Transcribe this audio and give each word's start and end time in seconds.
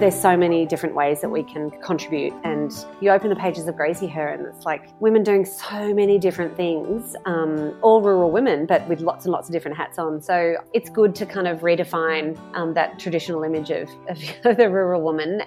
there's 0.00 0.18
so 0.18 0.34
many 0.34 0.64
different 0.64 0.94
ways 0.94 1.20
that 1.20 1.28
we 1.28 1.42
can 1.42 1.70
contribute. 1.82 2.32
And 2.42 2.72
you 3.02 3.10
open 3.10 3.28
the 3.28 3.36
pages 3.36 3.68
of 3.68 3.74
Graziher, 3.74 4.32
and 4.32 4.46
it's 4.46 4.64
like 4.64 4.88
women 4.98 5.22
doing 5.22 5.44
so 5.44 5.92
many 5.92 6.18
different 6.18 6.56
things, 6.56 7.14
um, 7.26 7.76
all 7.82 8.00
rural 8.00 8.30
women, 8.30 8.64
but 8.64 8.88
with 8.88 9.00
lots 9.00 9.26
and 9.26 9.32
lots 9.32 9.50
of 9.50 9.52
different 9.52 9.76
hats 9.76 9.98
on. 9.98 10.22
So 10.22 10.56
it's 10.72 10.88
good 10.88 11.14
to 11.16 11.26
kind 11.26 11.46
of 11.46 11.60
redefine 11.60 12.38
um, 12.54 12.72
that 12.72 12.98
traditional 12.98 13.42
image 13.42 13.68
of, 13.68 13.90
of 14.08 14.18
the 14.56 14.70
rural 14.70 15.02
woman. 15.02 15.42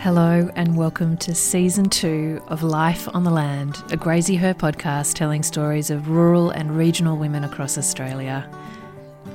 Hello, 0.00 0.50
and 0.56 0.76
welcome 0.76 1.16
to 1.18 1.32
season 1.32 1.88
two 1.88 2.42
of 2.48 2.64
Life 2.64 3.08
on 3.14 3.22
the 3.22 3.30
Land, 3.30 3.76
a 3.92 3.96
Graziher 3.96 4.52
podcast 4.52 5.14
telling 5.14 5.44
stories 5.44 5.90
of 5.90 6.08
rural 6.08 6.50
and 6.50 6.76
regional 6.76 7.16
women 7.16 7.44
across 7.44 7.78
Australia. 7.78 8.50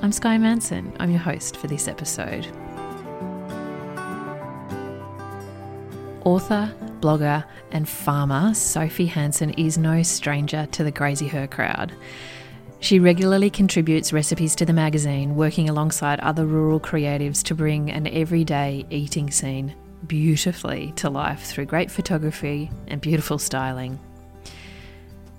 I'm 0.01 0.11
Sky 0.11 0.37
Manson, 0.37 0.93
I'm 0.99 1.09
your 1.09 1.19
host 1.19 1.57
for 1.57 1.67
this 1.67 1.87
episode. 1.87 2.45
Author, 6.25 6.73
blogger, 6.99 7.43
and 7.71 7.87
farmer 7.87 8.53
Sophie 8.53 9.05
Hansen 9.05 9.51
is 9.51 9.77
no 9.77 10.03
stranger 10.03 10.67
to 10.73 10.83
the 10.83 10.91
Graziher 10.91 11.49
crowd. 11.49 11.93
She 12.81 12.99
regularly 12.99 13.49
contributes 13.49 14.13
recipes 14.13 14.53
to 14.55 14.65
the 14.65 14.73
magazine, 14.73 15.35
working 15.35 15.69
alongside 15.69 16.19
other 16.19 16.45
rural 16.45 16.79
creatives 16.79 17.41
to 17.43 17.55
bring 17.55 17.89
an 17.89 18.05
everyday 18.07 18.85
eating 18.89 19.31
scene 19.31 19.73
beautifully 20.05 20.93
to 20.97 21.09
life 21.09 21.45
through 21.45 21.65
great 21.65 21.89
photography 21.89 22.69
and 22.87 23.01
beautiful 23.01 23.39
styling. 23.39 23.99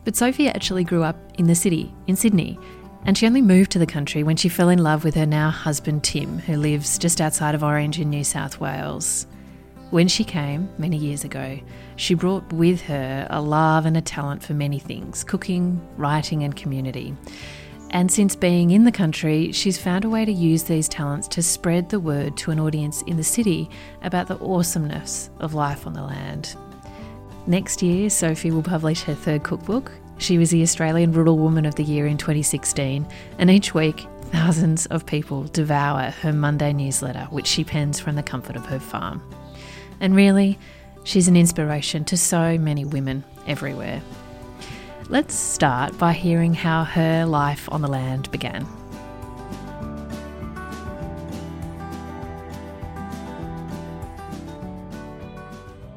But 0.05 0.17
Sophie 0.17 0.49
actually 0.49 0.85
grew 0.85 1.03
up 1.03 1.17
in 1.37 1.47
the 1.47 1.55
city, 1.55 1.93
in 2.07 2.15
Sydney, 2.15 2.59
and 3.07 3.17
she 3.17 3.27
only 3.27 3.41
moved 3.41 3.71
to 3.71 3.79
the 3.79 3.87
country 3.87 4.25
when 4.25 4.37
she 4.37 4.49
fell 4.49 4.69
in 4.69 4.83
love 4.83 5.05
with 5.05 5.15
her 5.15 5.25
now 5.25 5.49
husband 5.49 6.03
Tim, 6.03 6.41
who 6.41 6.57
lives 6.57 6.99
just 6.99 7.21
outside 7.21 7.55
of 7.55 7.63
Orange 7.63 8.01
in 8.01 8.11
New 8.11 8.25
South 8.25 8.59
Wales. 8.59 9.27
When 9.91 10.09
she 10.09 10.25
came, 10.25 10.69
many 10.77 10.97
years 10.97 11.23
ago, 11.23 11.61
she 11.95 12.15
brought 12.15 12.53
with 12.53 12.83
her 12.83 13.29
a 13.31 13.41
love 13.41 13.87
and 13.87 13.97
a 13.97 14.01
talent 14.01 14.43
for 14.43 14.53
many 14.53 14.81
things 14.81 15.23
cooking, 15.23 15.81
writing, 15.97 16.43
and 16.43 16.57
community. 16.57 17.15
And 17.91 18.11
since 18.11 18.35
being 18.35 18.73
in 18.73 18.83
the 18.83 18.91
country, 18.91 19.53
she's 19.53 19.79
found 19.79 20.05
a 20.05 20.11
way 20.11 20.25
to 20.25 20.33
use 20.33 20.65
these 20.65 20.89
talents 20.89 21.29
to 21.29 21.43
spread 21.43 21.89
the 21.89 22.01
word 22.01 22.37
to 22.39 22.51
an 22.51 22.59
audience 22.59 23.03
in 23.03 23.17
the 23.17 23.23
city 23.23 23.71
about 24.03 24.27
the 24.27 24.41
awesomeness 24.41 25.31
of 25.39 25.55
life 25.55 25.87
on 25.87 25.93
the 25.93 26.03
land. 26.03 26.57
Next 27.47 27.81
year, 27.81 28.11
Sophie 28.11 28.51
will 28.51 28.65
publish 28.65 29.03
her 29.03 29.15
third 29.15 29.45
cookbook. 29.45 29.93
She 30.19 30.39
was 30.39 30.51
the 30.51 30.63
Australian 30.63 31.13
Rural 31.13 31.39
Woman 31.39 31.67
of 31.67 31.75
the 31.75 31.85
Year 31.85 32.07
in 32.07 32.17
2016, 32.17 33.07
and 33.39 33.51
each 33.51 33.75
week, 33.75 34.07
thousands 34.23 34.87
of 34.87 35.05
people 35.05 35.45
devour 35.45 36.11
her 36.23 36.33
Monday 36.33 36.73
newsletter, 36.73 37.27
which 37.31 37.47
she 37.47 37.65
pens 37.65 38.01
from 38.01 38.17
the 38.17 38.23
comfort 38.23 38.57
of 38.57 38.65
her 38.67 38.81
farm. 38.81 39.23
And 40.01 40.17
really, 40.17 40.59
she's 41.05 41.29
an 41.29 41.37
inspiration 41.37 42.05
to 42.07 42.17
so 42.17 42.57
many 42.59 42.85
women 42.85 43.25
everywhere. 43.47 44.03
Let's 45.09 45.35
start 45.35 45.97
by 45.99 46.13
hearing 46.13 46.55
how 46.55 46.85
her 46.85 47.27
life 47.27 47.69
on 47.71 47.83
the 47.83 47.89
land 47.89 48.31
began. 48.33 48.67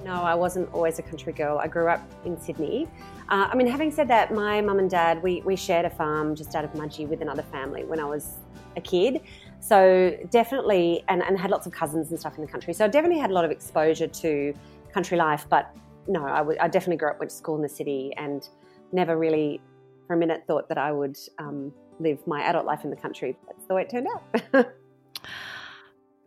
No, 0.04 0.22
I 0.24 0.36
wasn't 0.36 0.72
always 0.74 1.00
a 1.00 1.04
country 1.04 1.34
girl. 1.34 1.58
I 1.58 1.68
grew 1.68 1.88
up 1.88 2.02
in 2.26 2.40
Sydney. 2.40 2.88
Uh, 3.30 3.48
I 3.52 3.56
mean, 3.56 3.68
having 3.68 3.92
said 3.92 4.08
that, 4.08 4.34
my 4.34 4.60
mum 4.60 4.80
and 4.80 4.90
dad, 4.90 5.22
we, 5.22 5.42
we 5.42 5.56
shared 5.56 5.86
a 5.86 5.90
farm 5.90 6.36
just 6.36 6.56
out 6.56 6.66
of 6.66 6.74
Mudgee 6.74 7.08
with 7.08 7.22
another 7.22 7.44
family 7.44 7.84
when 7.84 8.00
I 8.00 8.06
was 8.06 8.38
a 8.76 8.82
kid. 8.82 9.22
So 9.60 10.18
definitely, 10.32 11.04
and, 11.08 11.22
and 11.22 11.38
had 11.38 11.52
lots 11.52 11.68
of 11.68 11.74
cousins 11.74 12.10
and 12.10 12.20
stuff 12.20 12.38
in 12.38 12.42
the 12.46 12.52
country. 12.52 12.74
So 12.74 12.86
I 12.86 12.88
definitely 12.88 13.20
had 13.20 13.30
a 13.30 13.34
lot 13.34 13.46
of 13.46 13.52
exposure 13.52 14.08
to 14.08 14.54
country 14.92 15.16
life. 15.16 15.46
But 15.48 15.76
no, 16.08 16.26
I, 16.26 16.40
w- 16.40 16.58
I 16.60 16.68
definitely 16.68 16.98
grew 16.98 17.10
up, 17.10 17.20
went 17.20 17.30
to 17.30 17.38
school 17.38 17.56
in 17.56 17.62
the 17.62 17.70
city 17.70 18.14
and 18.18 18.50
never 18.92 19.16
really 19.16 19.62
for 20.08 20.16
a 20.16 20.18
minute 20.18 20.44
thought 20.48 20.68
that 20.70 20.80
I 20.80 20.92
would 20.92 21.18
um, 21.38 21.72
live 22.00 22.26
my 22.26 22.42
adult 22.42 22.66
life 22.66 22.84
in 22.84 22.90
the 22.90 22.96
country. 22.96 23.38
That's 23.48 23.66
the 23.68 23.76
way 23.76 23.84
it 23.84 23.90
turned 23.92 24.08
out. 24.08 24.66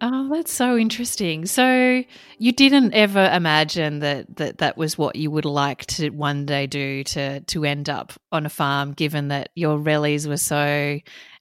oh, 0.03 0.29
that's 0.35 0.53
so 0.53 0.77
interesting. 0.77 1.47
So 1.47 2.03
you 2.39 2.53
didn't 2.53 2.93
ever 2.93 3.25
imagine 3.33 4.01
that, 4.01 4.37
that 4.37 4.59
that 4.59 4.77
was 4.77 4.99
what 4.99 5.17
you 5.17 5.31
would 5.31 5.45
like 5.45 5.87
to 5.87 6.11
one 6.11 6.45
day 6.45 6.67
do 6.67 7.05
to 7.05 7.41
to 7.41 7.65
end 7.65 7.89
up 7.89 8.13
on 8.31 8.45
a 8.45 8.51
farm, 8.51 8.93
given 8.93 9.29
that 9.29 9.51
your 9.55 9.79
rallies 9.79 10.29
were 10.29 10.37
so 10.37 10.99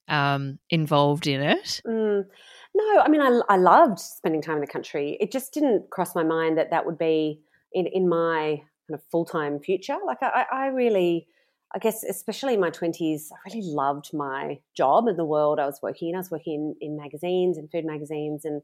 um, 0.07 0.59
involved 0.69 1.27
in 1.27 1.41
it. 1.41 1.81
Mm. 1.87 2.25
No, 2.73 2.99
I 2.99 3.09
mean, 3.09 3.21
I, 3.21 3.41
I 3.49 3.57
loved 3.57 3.99
spending 3.99 4.41
time 4.41 4.55
in 4.55 4.61
the 4.61 4.67
country. 4.67 5.17
It 5.19 5.31
just 5.31 5.53
didn't 5.53 5.89
cross 5.89 6.15
my 6.15 6.23
mind 6.23 6.57
that 6.57 6.71
that 6.71 6.85
would 6.85 6.97
be 6.97 7.41
in, 7.73 7.85
in 7.87 8.07
my 8.07 8.61
kind 8.87 8.93
of 8.93 9.01
full 9.11 9.25
time 9.25 9.59
future. 9.59 9.97
Like 10.05 10.19
I, 10.21 10.45
I 10.51 10.65
really, 10.67 11.27
I 11.73 11.79
guess, 11.79 12.03
especially 12.03 12.55
in 12.55 12.59
my 12.59 12.69
twenties, 12.69 13.31
I 13.31 13.49
really 13.49 13.65
loved 13.65 14.13
my 14.13 14.59
job 14.75 15.07
and 15.07 15.17
the 15.17 15.25
world 15.25 15.59
I 15.59 15.65
was 15.65 15.79
working 15.81 16.09
in. 16.09 16.15
I 16.15 16.19
was 16.19 16.31
working 16.31 16.75
in, 16.81 16.89
in 16.89 16.97
magazines 16.97 17.57
and 17.57 17.71
food 17.71 17.85
magazines, 17.85 18.43
and 18.43 18.61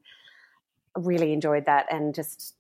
I 0.96 1.00
really 1.02 1.32
enjoyed 1.32 1.66
that. 1.66 1.86
And 1.90 2.14
just, 2.14 2.56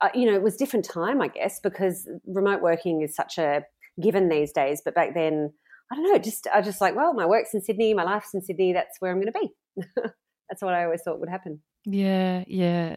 uh, 0.00 0.10
you 0.14 0.26
know, 0.26 0.34
it 0.34 0.42
was 0.42 0.56
different 0.56 0.84
time, 0.84 1.22
I 1.22 1.28
guess, 1.28 1.60
because 1.60 2.08
remote 2.26 2.60
working 2.60 3.00
is 3.02 3.14
such 3.14 3.38
a 3.38 3.64
given 4.00 4.28
these 4.28 4.52
days. 4.52 4.82
But 4.84 4.94
back 4.94 5.14
then, 5.14 5.52
I 5.90 5.94
don't 5.94 6.12
know. 6.12 6.18
Just 6.18 6.46
I 6.52 6.60
just 6.60 6.80
like, 6.80 6.94
well, 6.94 7.14
my 7.14 7.26
work's 7.26 7.54
in 7.54 7.62
Sydney, 7.62 7.94
my 7.94 8.04
life's 8.04 8.34
in 8.34 8.42
Sydney. 8.42 8.72
That's 8.72 9.00
where 9.00 9.10
I'm 9.10 9.20
going 9.20 9.32
to 9.32 9.40
be. 9.40 9.82
that's 10.48 10.62
what 10.62 10.74
I 10.74 10.84
always 10.84 11.02
thought 11.02 11.20
would 11.20 11.28
happen. 11.28 11.60
Yeah, 11.84 12.44
yeah. 12.46 12.96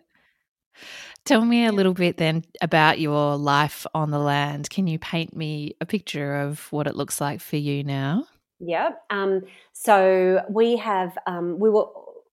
Tell 1.26 1.44
me 1.46 1.66
a 1.66 1.72
little 1.72 1.94
bit 1.94 2.18
then 2.18 2.44
about 2.62 3.00
your 3.00 3.36
life 3.36 3.86
on 3.94 4.12
the 4.12 4.20
land. 4.20 4.70
Can 4.70 4.88
you 4.88 4.98
paint 4.98 5.36
me 5.36 5.76
a 5.82 5.86
picture 5.86 6.36
of 6.36 6.72
what 6.72 6.88
it 6.88 6.96
looks 6.96 7.22
like 7.22 7.42
for 7.42 7.58
you 7.58 7.84
now? 7.84 8.26
Yeah. 8.60 8.92
Um, 9.10 9.42
so 9.74 10.44
we 10.50 10.78
have, 10.78 11.18
um, 11.28 11.60
we 11.60 11.70
were 11.70 11.86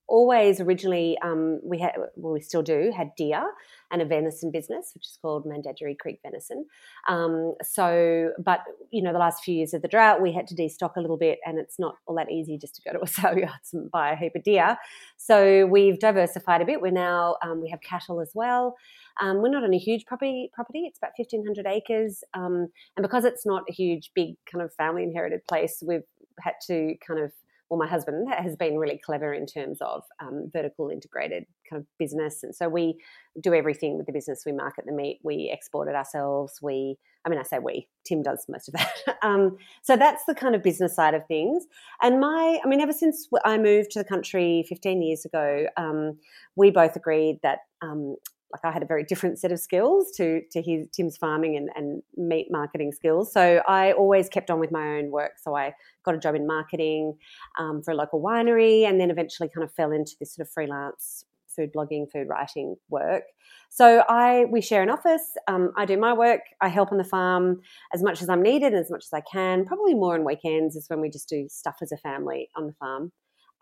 always 0.09 0.61
originally 0.61 1.19
um, 1.23 1.61
we 1.65 1.79
had 1.79 1.93
well 2.17 2.33
we 2.33 2.41
still 2.41 2.63
do 2.63 2.93
had 2.97 3.11
deer 3.17 3.45
and 3.91 4.03
a 4.03 4.05
venison 4.05 4.51
business 4.51 4.93
which 4.95 5.07
is 5.07 5.19
called 5.21 5.45
Mandagery 5.45 5.97
Creek 5.99 6.19
Venison. 6.23 6.67
Um, 7.09 7.55
so, 7.63 8.33
but 8.39 8.61
you 8.91 9.03
know 9.03 9.13
the 9.13 9.19
last 9.19 9.45
few 9.45 9.55
years 9.55 9.75
of 9.75 9.83
the 9.83 9.89
drought 9.89 10.21
we 10.21 10.33
had 10.33 10.47
to 10.49 10.55
destock 10.55 10.97
a 10.97 11.01
little 11.01 11.17
bit, 11.17 11.39
and 11.45 11.59
it's 11.59 11.79
not 11.79 11.97
all 12.07 12.17
that 12.17 12.31
easy 12.31 12.59
just 12.59 12.75
to 12.77 12.83
go 12.83 12.97
to 12.97 13.03
a 13.03 13.07
sale 13.07 13.39
yard 13.39 13.53
and 13.73 13.91
buy 13.91 14.13
a 14.13 14.17
heap 14.17 14.35
of 14.35 14.43
deer. 14.43 14.77
So 15.17 15.67
we've 15.67 15.99
diversified 15.99 16.63
a 16.63 16.65
bit. 16.65 16.81
We're 16.81 16.91
now 16.91 17.37
um, 17.43 17.61
we 17.61 17.71
have 17.71 17.81
cattle 17.81 18.21
as 18.21 18.33
well. 18.35 18.77
Um, 19.21 19.39
we're 19.39 19.49
not 19.49 19.65
on 19.65 19.73
a 19.73 19.79
huge 19.79 20.05
property. 20.07 20.51
Property. 20.53 20.85
It's 20.87 20.99
about 20.99 21.13
fifteen 21.17 21.45
hundred 21.45 21.67
acres, 21.67 22.23
um, 22.35 22.69
and 22.97 23.03
because 23.03 23.25
it's 23.25 23.47
not 23.47 23.65
a 23.69 23.73
huge, 23.73 24.11
big 24.15 24.37
kind 24.51 24.65
of 24.65 24.73
family 24.75 25.03
inherited 25.03 25.47
place, 25.47 25.83
we've 25.87 26.03
had 26.41 26.55
to 26.67 26.95
kind 27.07 27.21
of 27.21 27.33
well, 27.69 27.79
my 27.79 27.87
husband 27.87 28.29
has 28.33 28.55
been 28.57 28.79
really 28.79 28.99
clever 28.99 29.35
in 29.35 29.45
terms 29.45 29.79
of 29.81 30.05
um, 30.21 30.51
vertical 30.53 30.89
integrated 30.89 31.47
kind 31.69 31.81
of 31.81 31.87
business. 31.99 32.43
And 32.43 32.55
so 32.55 32.69
we 32.69 32.99
do 33.41 33.55
everything 33.55 33.97
with 33.97 34.07
the 34.07 34.13
business. 34.13 34.45
We 34.47 34.53
market 34.53 34.85
the 34.87 34.93
meat, 34.93 35.19
we 35.25 35.51
export 35.53 35.89
it 35.89 35.95
ourselves. 35.95 36.61
We, 36.63 36.97
I 37.25 37.29
mean, 37.29 37.41
I 37.41 37.43
say 37.43 37.59
we, 37.59 37.89
Tim 38.05 38.23
does 38.23 38.47
most 38.49 38.69
of 38.69 38.75
that. 38.75 39.19
um, 39.23 39.57
so 39.83 39.97
that's 39.97 40.25
the 40.27 40.35
kind 40.35 40.55
of 40.55 40.63
business 40.63 40.95
side 40.95 41.15
of 41.15 41.27
things. 41.27 41.65
And 42.03 42.21
my, 42.21 42.61
I 42.65 42.69
mean, 42.69 42.81
ever 42.81 42.93
since 42.93 43.29
I 43.45 43.59
moved 43.59 43.91
to 43.93 43.99
the 43.99 44.05
country 44.05 44.65
15 44.69 45.03
years 45.03 45.25
ago, 45.25 45.67
um, 45.77 46.19
we 46.55 46.71
both 46.71 46.95
agreed 46.95 47.41
that 47.43 47.61
um, 47.83 48.17
like 48.53 48.65
I 48.65 48.73
had 48.73 48.83
a 48.83 48.87
very 48.87 49.05
different 49.05 49.39
set 49.39 49.53
of 49.53 49.59
skills 49.59 50.13
to 50.17 50.41
to 50.53 50.63
his 50.63 50.89
Tim's 50.91 51.17
farming 51.17 51.57
and, 51.57 51.69
and 51.75 52.03
meat 52.17 52.49
marketing 52.51 52.93
skills. 52.93 53.33
So 53.33 53.63
I 53.67 53.93
always 53.93 54.29
kept 54.29 54.51
on 54.51 54.61
with 54.61 54.71
my 54.71 54.99
own 54.99 55.11
work. 55.11 55.33
So 55.43 55.57
I 55.57 55.75
got 56.05 56.15
a 56.15 56.19
job 56.19 56.35
in 56.35 56.47
marketing 56.47 57.15
um, 57.59 57.83
for 57.83 57.91
a 57.91 57.95
local 57.95 58.23
winery, 58.23 58.89
and 58.89 59.01
then 59.01 59.11
eventually 59.11 59.49
kind 59.55 59.65
of 59.65 59.73
fell 59.73 59.93
into 59.93 60.13
this 60.21 60.35
sort 60.35 60.47
of 60.47 60.53
freelance 60.53 61.25
food 61.57 61.71
blogging, 61.75 62.05
food 62.13 62.29
writing 62.29 62.77
work. 62.91 63.25
So 63.71 64.05
I 64.09 64.45
we 64.51 64.61
share 64.61 64.83
an 64.83 64.91
office. 64.91 65.37
Um, 65.49 65.73
I 65.77 65.85
do 65.85 65.97
my 65.97 66.13
work. 66.13 66.43
I 66.61 66.69
help 66.69 66.93
on 66.93 66.99
the 66.99 67.05
farm 67.05 67.61
as 67.93 68.03
much 68.03 68.23
as 68.23 68.29
I'm 68.29 68.43
needed, 68.43 68.75
as 68.75 68.91
much 68.91 69.05
as 69.05 69.13
I 69.13 69.23
can. 69.31 69.65
Probably 69.65 69.95
more 69.95 70.15
on 70.15 70.25
weekends 70.25 70.77
is 70.77 70.89
when 70.89 71.01
we 71.01 71.11
just 71.11 71.29
do 71.29 71.49
stuff 71.49 71.77
as 71.83 71.93
a 71.93 71.97
family 71.97 72.49
on 72.57 72.67
the 72.67 72.75
farm. 72.75 73.13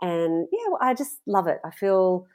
And 0.03 0.49
yeah, 0.53 0.69
well, 0.69 0.79
I 0.83 0.93
just 0.95 1.19
love 1.27 1.47
it. 1.47 1.59
I 1.65 1.71
feel 1.71 2.27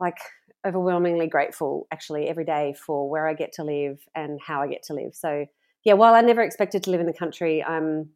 like 0.00 0.18
overwhelmingly 0.66 1.28
grateful 1.28 1.86
actually 1.92 2.28
every 2.28 2.44
day 2.44 2.74
for 2.74 3.08
where 3.08 3.26
I 3.26 3.34
get 3.34 3.52
to 3.54 3.64
live 3.64 4.00
and 4.14 4.40
how 4.40 4.62
I 4.62 4.68
get 4.68 4.82
to 4.84 4.94
live. 4.94 5.14
So 5.14 5.46
yeah, 5.84 5.94
while 5.94 6.14
I 6.14 6.20
never 6.20 6.42
expected 6.42 6.82
to 6.84 6.90
live 6.90 7.00
in 7.00 7.06
the 7.06 7.12
country, 7.12 7.62
I'm 7.62 8.10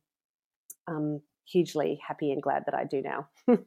um, 0.86 1.20
hugely 1.44 2.00
happy 2.06 2.32
and 2.32 2.42
glad 2.42 2.64
that 2.66 2.74
I 2.74 2.84
do 2.84 3.02
now. 3.02 3.28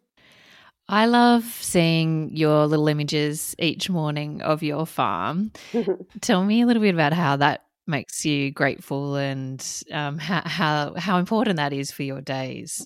I 0.87 1.07
love 1.07 1.43
seeing 1.43 2.35
your 2.35 2.67
little 2.67 2.87
images 2.87 3.55
each 3.57 3.89
morning 3.89 4.41
of 4.41 4.61
your 4.61 4.85
farm. 4.85 5.51
Tell 6.21 6.43
me 6.43 6.61
a 6.61 6.65
little 6.65 6.81
bit 6.81 6.93
about 6.93 7.13
how 7.13 7.37
that 7.37 7.63
makes 7.87 8.25
you 8.25 8.51
grateful 8.51 9.15
and 9.15 9.65
um, 9.91 10.17
how, 10.17 10.41
how 10.45 10.93
how 10.95 11.17
important 11.17 11.57
that 11.57 11.73
is 11.73 11.91
for 11.91 12.03
your 12.03 12.21
days. 12.21 12.85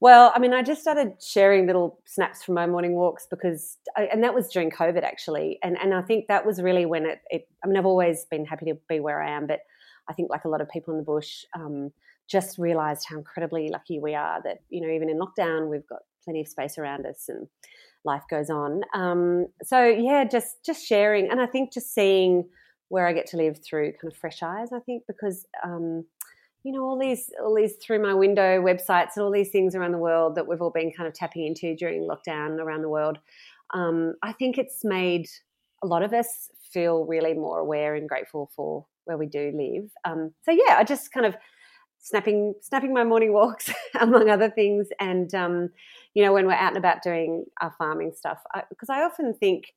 Well, 0.00 0.32
I 0.34 0.38
mean, 0.38 0.54
I 0.54 0.62
just 0.62 0.80
started 0.80 1.14
sharing 1.20 1.66
little 1.66 2.00
snaps 2.04 2.44
from 2.44 2.54
my 2.54 2.66
morning 2.66 2.94
walks 2.94 3.26
because, 3.28 3.78
and 3.96 4.22
that 4.22 4.34
was 4.34 4.48
during 4.48 4.70
COVID 4.70 5.02
actually, 5.02 5.58
and 5.62 5.76
and 5.76 5.92
I 5.92 6.02
think 6.02 6.28
that 6.28 6.46
was 6.46 6.62
really 6.62 6.86
when 6.86 7.04
it. 7.06 7.20
it 7.30 7.48
I 7.64 7.66
mean, 7.66 7.76
I've 7.76 7.86
always 7.86 8.24
been 8.30 8.44
happy 8.44 8.66
to 8.66 8.78
be 8.88 9.00
where 9.00 9.20
I 9.20 9.30
am, 9.30 9.46
but 9.48 9.60
I 10.08 10.12
think 10.12 10.30
like 10.30 10.44
a 10.44 10.48
lot 10.48 10.60
of 10.60 10.68
people 10.68 10.94
in 10.94 10.98
the 10.98 11.04
bush, 11.04 11.44
um, 11.54 11.90
just 12.30 12.58
realised 12.58 13.06
how 13.08 13.16
incredibly 13.16 13.70
lucky 13.70 13.98
we 13.98 14.14
are 14.14 14.40
that 14.44 14.58
you 14.68 14.80
know 14.80 14.92
even 14.92 15.08
in 15.08 15.18
lockdown 15.18 15.68
we've 15.68 15.86
got 15.88 16.00
plenty 16.24 16.42
of 16.42 16.48
space 16.48 16.78
around 16.78 17.06
us 17.06 17.24
and 17.28 17.48
life 18.04 18.22
goes 18.30 18.50
on. 18.50 18.82
Um, 18.94 19.46
so 19.64 19.84
yeah, 19.84 20.24
just 20.24 20.64
just 20.64 20.86
sharing, 20.86 21.28
and 21.28 21.40
I 21.40 21.46
think 21.46 21.72
just 21.72 21.92
seeing 21.92 22.48
where 22.88 23.06
I 23.06 23.12
get 23.12 23.26
to 23.26 23.36
live 23.36 23.58
through 23.64 23.92
kind 24.00 24.12
of 24.12 24.16
fresh 24.16 24.42
eyes. 24.42 24.68
I 24.72 24.78
think 24.78 25.02
because 25.08 25.46
um, 25.64 26.04
you 26.64 26.72
know 26.72 26.84
all 26.84 26.98
these 26.98 27.30
all 27.42 27.54
these 27.54 27.74
through 27.76 28.02
my 28.02 28.14
window 28.14 28.60
websites 28.60 29.10
and 29.16 29.24
all 29.24 29.32
these 29.32 29.50
things 29.50 29.74
around 29.74 29.92
the 29.92 29.98
world 29.98 30.34
that 30.34 30.46
we've 30.46 30.60
all 30.60 30.70
been 30.70 30.92
kind 30.92 31.06
of 31.06 31.14
tapping 31.14 31.46
into 31.46 31.74
during 31.76 32.08
lockdown 32.08 32.58
around 32.58 32.82
the 32.82 32.88
world. 32.88 33.18
Um, 33.74 34.14
I 34.22 34.32
think 34.32 34.58
it's 34.58 34.84
made 34.84 35.26
a 35.82 35.86
lot 35.86 36.02
of 36.02 36.12
us 36.12 36.50
feel 36.72 37.04
really 37.04 37.34
more 37.34 37.58
aware 37.58 37.94
and 37.94 38.08
grateful 38.08 38.50
for 38.54 38.86
where 39.04 39.16
we 39.16 39.26
do 39.26 39.52
live. 39.54 39.90
Um, 40.04 40.32
so 40.42 40.50
yeah, 40.50 40.76
I 40.76 40.84
just 40.84 41.12
kind 41.12 41.26
of 41.26 41.36
snapping 42.00 42.54
snapping 42.60 42.92
my 42.92 43.04
morning 43.04 43.32
walks 43.32 43.70
among 44.00 44.30
other 44.30 44.50
things 44.50 44.88
and 45.00 45.34
um, 45.34 45.68
you 46.14 46.24
know 46.24 46.32
when 46.32 46.46
we're 46.46 46.52
out 46.52 46.68
and 46.68 46.76
about 46.76 47.02
doing 47.02 47.44
our 47.60 47.74
farming 47.76 48.12
stuff 48.16 48.38
because 48.68 48.88
I, 48.88 49.00
I, 49.00 49.04
often 49.04 49.34
think 49.34 49.74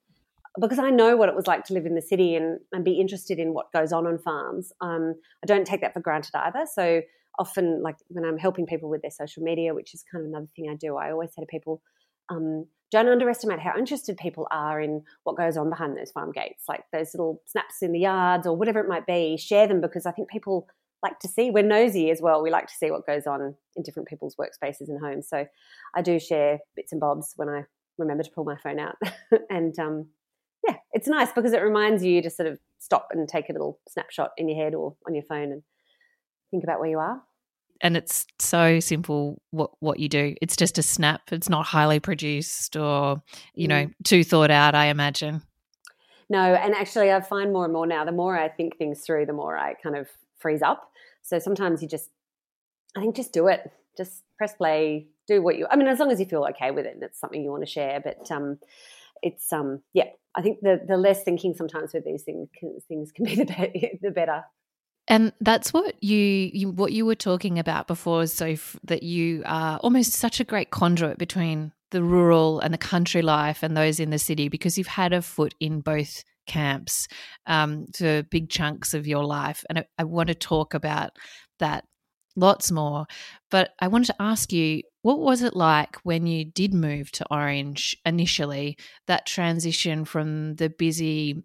because 0.59 0.79
I 0.79 0.89
know 0.89 1.15
what 1.15 1.29
it 1.29 1.35
was 1.35 1.47
like 1.47 1.63
to 1.65 1.73
live 1.73 1.85
in 1.85 1.95
the 1.95 2.01
city 2.01 2.35
and, 2.35 2.59
and 2.71 2.83
be 2.83 2.99
interested 2.99 3.39
in 3.39 3.53
what 3.53 3.71
goes 3.71 3.91
on 3.91 4.05
on 4.05 4.17
farms 4.19 4.71
um, 4.81 5.15
I 5.43 5.47
don't 5.47 5.65
take 5.65 5.81
that 5.81 5.93
for 5.93 5.99
granted 5.99 6.35
either 6.35 6.65
so 6.71 7.01
often 7.39 7.81
like 7.81 7.95
when 8.09 8.25
I'm 8.25 8.37
helping 8.37 8.65
people 8.65 8.89
with 8.89 9.01
their 9.01 9.11
social 9.11 9.43
media 9.43 9.73
which 9.73 9.93
is 9.93 10.03
kind 10.11 10.23
of 10.23 10.29
another 10.29 10.47
thing 10.55 10.69
I 10.69 10.75
do 10.75 10.97
I 10.97 11.11
always 11.11 11.29
say 11.29 11.41
to 11.41 11.47
people 11.47 11.81
um, 12.29 12.65
don't 12.91 13.07
underestimate 13.07 13.59
how 13.59 13.77
interested 13.77 14.17
people 14.17 14.47
are 14.51 14.81
in 14.81 15.03
what 15.23 15.37
goes 15.37 15.55
on 15.55 15.69
behind 15.69 15.97
those 15.97 16.11
farm 16.11 16.31
gates 16.31 16.63
like 16.67 16.83
those 16.91 17.13
little 17.13 17.41
snaps 17.45 17.81
in 17.81 17.93
the 17.93 17.99
yards 17.99 18.45
or 18.45 18.55
whatever 18.55 18.79
it 18.79 18.89
might 18.89 19.05
be 19.05 19.37
share 19.37 19.67
them 19.67 19.81
because 19.81 20.05
I 20.05 20.11
think 20.11 20.29
people 20.29 20.67
like 21.03 21.19
to 21.19 21.27
see. 21.27 21.51
We're 21.51 21.63
nosy 21.63 22.11
as 22.11 22.21
well. 22.21 22.43
We 22.43 22.51
like 22.51 22.67
to 22.67 22.73
see 22.73 22.91
what 22.91 23.05
goes 23.05 23.27
on 23.27 23.55
in 23.75 23.83
different 23.83 24.07
people's 24.07 24.35
workspaces 24.35 24.87
and 24.87 24.99
homes. 25.01 25.27
So 25.27 25.45
I 25.95 26.01
do 26.01 26.19
share 26.19 26.59
bits 26.75 26.91
and 26.91 27.01
bobs 27.01 27.33
when 27.35 27.49
I 27.49 27.63
remember 27.97 28.23
to 28.23 28.31
pull 28.31 28.43
my 28.43 28.57
phone 28.57 28.79
out. 28.79 28.95
and 29.49 29.77
um, 29.79 30.07
yeah, 30.67 30.75
it's 30.93 31.07
nice 31.07 31.31
because 31.31 31.53
it 31.53 31.61
reminds 31.61 32.03
you 32.03 32.21
to 32.21 32.29
sort 32.29 32.47
of 32.47 32.59
stop 32.79 33.09
and 33.11 33.27
take 33.27 33.49
a 33.49 33.53
little 33.53 33.79
snapshot 33.89 34.31
in 34.37 34.49
your 34.49 34.63
head 34.63 34.73
or 34.73 34.95
on 35.07 35.13
your 35.13 35.23
phone 35.23 35.51
and 35.51 35.63
think 36.51 36.63
about 36.63 36.79
where 36.79 36.89
you 36.89 36.99
are. 36.99 37.21
And 37.83 37.97
it's 37.97 38.27
so 38.37 38.79
simple 38.79 39.41
what 39.49 39.71
what 39.79 39.99
you 39.99 40.07
do. 40.07 40.35
It's 40.41 40.55
just 40.55 40.77
a 40.77 40.83
snap. 40.83 41.21
It's 41.31 41.49
not 41.49 41.65
highly 41.65 41.99
produced 41.99 42.75
or, 42.75 43.23
you 43.55 43.67
mm. 43.67 43.69
know, 43.69 43.89
too 44.03 44.23
thought 44.23 44.51
out, 44.51 44.75
I 44.75 44.87
imagine. 44.87 45.41
No, 46.29 46.39
and 46.39 46.75
actually 46.75 47.11
I 47.11 47.19
find 47.21 47.51
more 47.51 47.65
and 47.65 47.73
more 47.73 47.87
now, 47.87 48.05
the 48.05 48.11
more 48.11 48.37
I 48.37 48.47
think 48.47 48.77
things 48.77 49.01
through, 49.01 49.25
the 49.25 49.33
more 49.33 49.57
I 49.57 49.73
kind 49.73 49.97
of 49.97 50.07
freeze 50.37 50.61
up. 50.61 50.91
So 51.23 51.39
sometimes 51.39 51.81
you 51.81 51.87
just, 51.87 52.09
I 52.95 53.01
think, 53.01 53.15
just 53.15 53.33
do 53.33 53.47
it. 53.47 53.69
Just 53.97 54.23
press 54.37 54.53
play, 54.53 55.07
do 55.27 55.41
what 55.41 55.57
you. 55.57 55.67
I 55.69 55.75
mean, 55.75 55.87
as 55.87 55.99
long 55.99 56.09
as 56.09 56.19
you 56.19 56.25
feel 56.25 56.45
okay 56.51 56.71
with 56.71 56.85
it, 56.85 56.93
and 56.93 57.03
it's 57.03 57.19
something 57.19 57.43
you 57.43 57.51
want 57.51 57.63
to 57.63 57.69
share. 57.69 57.99
But 57.99 58.31
um, 58.31 58.59
it's 59.21 59.51
um, 59.51 59.81
yeah. 59.91 60.05
I 60.35 60.41
think 60.41 60.59
the 60.61 60.79
the 60.87 60.97
less 60.97 61.23
thinking 61.23 61.53
sometimes 61.53 61.93
with 61.93 62.05
these 62.05 62.23
things 62.23 62.49
can, 62.57 62.77
things 62.87 63.11
can 63.11 63.25
be 63.25 63.35
the 63.43 63.45
be- 63.45 63.99
the 64.01 64.11
better. 64.11 64.43
And 65.07 65.33
that's 65.41 65.73
what 65.73 66.01
you, 66.01 66.17
you 66.17 66.69
what 66.69 66.93
you 66.93 67.05
were 67.05 67.15
talking 67.15 67.59
about 67.59 67.87
before, 67.87 68.27
so 68.27 68.55
that 68.83 69.03
you 69.03 69.43
are 69.45 69.77
almost 69.79 70.13
such 70.13 70.39
a 70.39 70.45
great 70.45 70.69
conduit 70.69 71.17
between 71.17 71.73
the 71.89 72.03
rural 72.03 72.59
and 72.59 72.73
the 72.73 72.77
country 72.77 73.21
life 73.21 73.63
and 73.63 73.75
those 73.75 73.99
in 73.99 74.09
the 74.09 74.19
city 74.19 74.47
because 74.47 74.77
you've 74.77 74.87
had 74.87 75.11
a 75.11 75.21
foot 75.21 75.53
in 75.59 75.81
both 75.81 76.23
camps 76.47 77.07
um, 77.45 77.85
for 77.95 78.23
big 78.23 78.49
chunks 78.49 78.93
of 78.93 79.07
your 79.07 79.25
life. 79.25 79.63
And 79.69 79.79
I, 79.79 79.85
I 79.97 80.03
want 80.05 80.27
to 80.27 80.35
talk 80.35 80.73
about 80.73 81.11
that 81.59 81.85
lots 82.35 82.71
more. 82.71 83.05
But 83.49 83.71
I 83.79 83.87
wanted 83.87 84.07
to 84.07 84.21
ask 84.21 84.51
you, 84.51 84.83
what 85.01 85.19
was 85.19 85.41
it 85.41 85.55
like 85.55 85.97
when 86.03 86.27
you 86.27 86.45
did 86.45 86.73
move 86.73 87.11
to 87.13 87.25
Orange 87.31 87.97
initially? 88.05 88.77
That 89.07 89.25
transition 89.25 90.05
from 90.05 90.55
the 90.55 90.69
busy, 90.69 91.43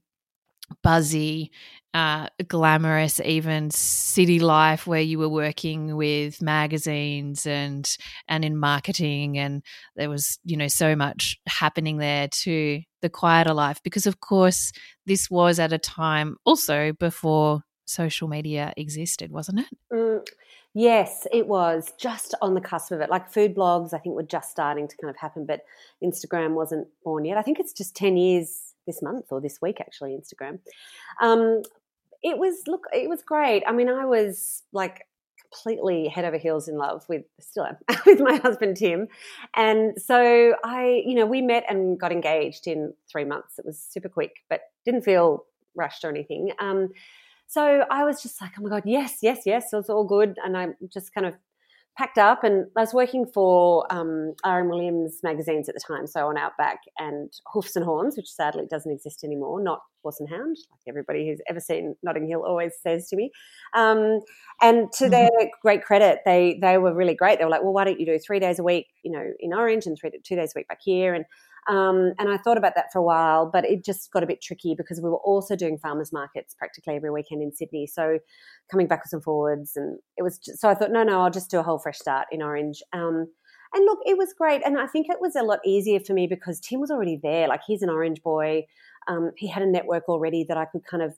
buzzy, 0.82 1.50
uh, 1.94 2.28
glamorous, 2.46 3.20
even 3.20 3.70
city 3.70 4.40
life 4.40 4.86
where 4.86 5.00
you 5.00 5.18
were 5.18 5.28
working 5.28 5.96
with 5.96 6.42
magazines 6.42 7.46
and 7.46 7.96
and 8.28 8.44
in 8.44 8.56
marketing, 8.56 9.38
and 9.38 9.62
there 9.96 10.10
was 10.10 10.38
you 10.44 10.56
know 10.56 10.68
so 10.68 10.94
much 10.94 11.38
happening 11.46 11.96
there 11.96 12.28
to 12.28 12.82
the 13.00 13.08
quieter 13.08 13.54
life. 13.54 13.80
Because 13.82 14.06
of 14.06 14.20
course, 14.20 14.72
this 15.06 15.30
was 15.30 15.58
at 15.58 15.72
a 15.72 15.78
time 15.78 16.36
also 16.44 16.92
before 16.92 17.62
social 17.86 18.28
media 18.28 18.74
existed, 18.76 19.30
wasn't 19.30 19.60
it? 19.60 19.66
Mm, 19.92 20.26
yes, 20.76 21.26
it 21.32 21.48
was 21.48 21.94
just 21.98 22.34
on 22.42 22.52
the 22.52 22.60
cusp 22.60 22.92
of 22.92 23.00
it. 23.00 23.08
Like 23.08 23.32
food 23.32 23.56
blogs, 23.56 23.94
I 23.94 23.98
think 23.98 24.14
were 24.14 24.22
just 24.22 24.50
starting 24.50 24.86
to 24.86 24.96
kind 24.98 25.08
of 25.08 25.16
happen, 25.16 25.46
but 25.46 25.62
Instagram 26.04 26.52
wasn't 26.52 26.86
born 27.02 27.24
yet. 27.24 27.38
I 27.38 27.42
think 27.42 27.58
it's 27.58 27.72
just 27.72 27.96
ten 27.96 28.18
years 28.18 28.74
this 28.86 29.02
month 29.02 29.24
or 29.30 29.40
this 29.40 29.60
week 29.60 29.80
actually 29.80 30.16
instagram. 30.16 30.60
Um, 31.20 31.62
it 32.22 32.38
was 32.38 32.62
look 32.66 32.84
it 32.92 33.08
was 33.08 33.22
great. 33.22 33.64
I 33.66 33.72
mean 33.72 33.88
i 33.88 34.04
was 34.04 34.62
like 34.72 35.06
completely 35.40 36.08
head 36.08 36.24
over 36.24 36.36
heels 36.36 36.68
in 36.68 36.76
love 36.76 37.04
with 37.08 37.24
still 37.40 37.64
am 37.64 37.76
with 38.06 38.20
my 38.20 38.36
husband 38.36 38.76
tim. 38.76 39.08
And 39.54 40.00
so 40.00 40.54
i 40.62 41.02
you 41.06 41.14
know 41.14 41.26
we 41.26 41.40
met 41.40 41.64
and 41.68 41.98
got 41.98 42.12
engaged 42.12 42.66
in 42.66 42.92
three 43.10 43.24
months. 43.24 43.58
It 43.58 43.64
was 43.64 43.80
super 43.80 44.10
quick 44.10 44.44
but 44.50 44.60
didn't 44.84 45.02
feel 45.02 45.46
rushed 45.74 46.04
or 46.04 46.10
anything. 46.10 46.52
Um, 46.58 46.90
so 47.46 47.84
i 47.90 48.04
was 48.04 48.22
just 48.22 48.40
like 48.40 48.52
oh 48.58 48.62
my 48.62 48.68
god 48.68 48.82
yes 48.84 49.18
yes 49.22 49.40
yes 49.46 49.72
it 49.72 49.76
was 49.76 49.90
all 49.90 50.04
good 50.04 50.36
and 50.44 50.56
i 50.56 50.68
just 50.92 51.12
kind 51.14 51.26
of 51.26 51.34
packed 51.96 52.18
up 52.18 52.44
and 52.44 52.66
I 52.76 52.80
was 52.80 52.92
working 52.92 53.24
for 53.24 53.86
um, 53.90 54.34
R.M. 54.44 54.68
Williams 54.68 55.20
magazines 55.22 55.68
at 55.68 55.74
the 55.74 55.80
time, 55.80 56.06
so 56.06 56.28
on 56.28 56.36
Outback 56.36 56.80
and 56.98 57.32
Hoofs 57.52 57.74
and 57.74 57.84
Horns, 57.84 58.16
which 58.16 58.30
sadly 58.30 58.64
doesn't 58.70 58.92
exist 58.92 59.24
anymore, 59.24 59.62
not 59.62 59.80
Horse 60.02 60.20
and 60.20 60.28
Hound, 60.28 60.56
like 60.70 60.80
everybody 60.86 61.26
who's 61.26 61.40
ever 61.48 61.58
seen 61.58 61.96
Notting 62.02 62.28
Hill 62.28 62.44
always 62.44 62.74
says 62.82 63.08
to 63.08 63.16
me. 63.16 63.30
Um, 63.74 64.20
and 64.60 64.92
to 64.92 65.04
mm-hmm. 65.04 65.10
their 65.10 65.30
great 65.62 65.82
credit, 65.82 66.20
they 66.26 66.58
they 66.60 66.76
were 66.76 66.94
really 66.94 67.14
great. 67.14 67.38
They 67.38 67.44
were 67.44 67.50
like, 67.50 67.62
well, 67.62 67.72
why 67.72 67.84
don't 67.84 67.98
you 67.98 68.06
do 68.06 68.18
three 68.18 68.40
days 68.40 68.58
a 68.58 68.62
week, 68.62 68.86
you 69.02 69.10
know, 69.10 69.24
in 69.40 69.54
Orange 69.54 69.86
and 69.86 69.96
three 69.98 70.10
two 70.22 70.36
days 70.36 70.52
a 70.54 70.58
week 70.58 70.68
back 70.68 70.80
here? 70.82 71.14
And 71.14 71.24
um, 71.68 72.12
and 72.18 72.28
I 72.28 72.36
thought 72.36 72.58
about 72.58 72.74
that 72.76 72.92
for 72.92 73.00
a 73.00 73.02
while, 73.02 73.50
but 73.50 73.64
it 73.64 73.84
just 73.84 74.12
got 74.12 74.22
a 74.22 74.26
bit 74.26 74.40
tricky 74.40 74.74
because 74.74 75.00
we 75.00 75.10
were 75.10 75.18
also 75.18 75.56
doing 75.56 75.78
farmers 75.78 76.12
markets 76.12 76.54
practically 76.54 76.94
every 76.94 77.10
weekend 77.10 77.42
in 77.42 77.52
Sydney. 77.52 77.86
So 77.86 78.18
coming 78.70 78.86
backwards 78.86 79.12
and 79.12 79.22
forwards, 79.22 79.72
and 79.76 79.98
it 80.16 80.22
was 80.22 80.38
just, 80.38 80.60
so 80.60 80.68
I 80.68 80.74
thought, 80.74 80.92
no, 80.92 81.02
no, 81.02 81.22
I'll 81.22 81.30
just 81.30 81.50
do 81.50 81.58
a 81.58 81.64
whole 81.64 81.78
fresh 81.78 81.98
start 81.98 82.28
in 82.30 82.42
Orange. 82.42 82.82
Um, 82.92 83.26
and 83.74 83.84
look, 83.84 83.98
it 84.06 84.16
was 84.16 84.32
great, 84.32 84.62
and 84.64 84.78
I 84.78 84.86
think 84.86 85.08
it 85.08 85.20
was 85.20 85.34
a 85.34 85.42
lot 85.42 85.58
easier 85.64 85.98
for 85.98 86.12
me 86.12 86.26
because 86.28 86.60
Tim 86.60 86.80
was 86.80 86.90
already 86.90 87.18
there. 87.20 87.48
Like 87.48 87.62
he's 87.66 87.82
an 87.82 87.90
Orange 87.90 88.22
boy. 88.22 88.64
Um, 89.08 89.32
he 89.36 89.48
had 89.48 89.62
a 89.62 89.70
network 89.70 90.08
already 90.08 90.44
that 90.44 90.56
I 90.56 90.66
could 90.66 90.84
kind 90.86 91.02
of 91.02 91.16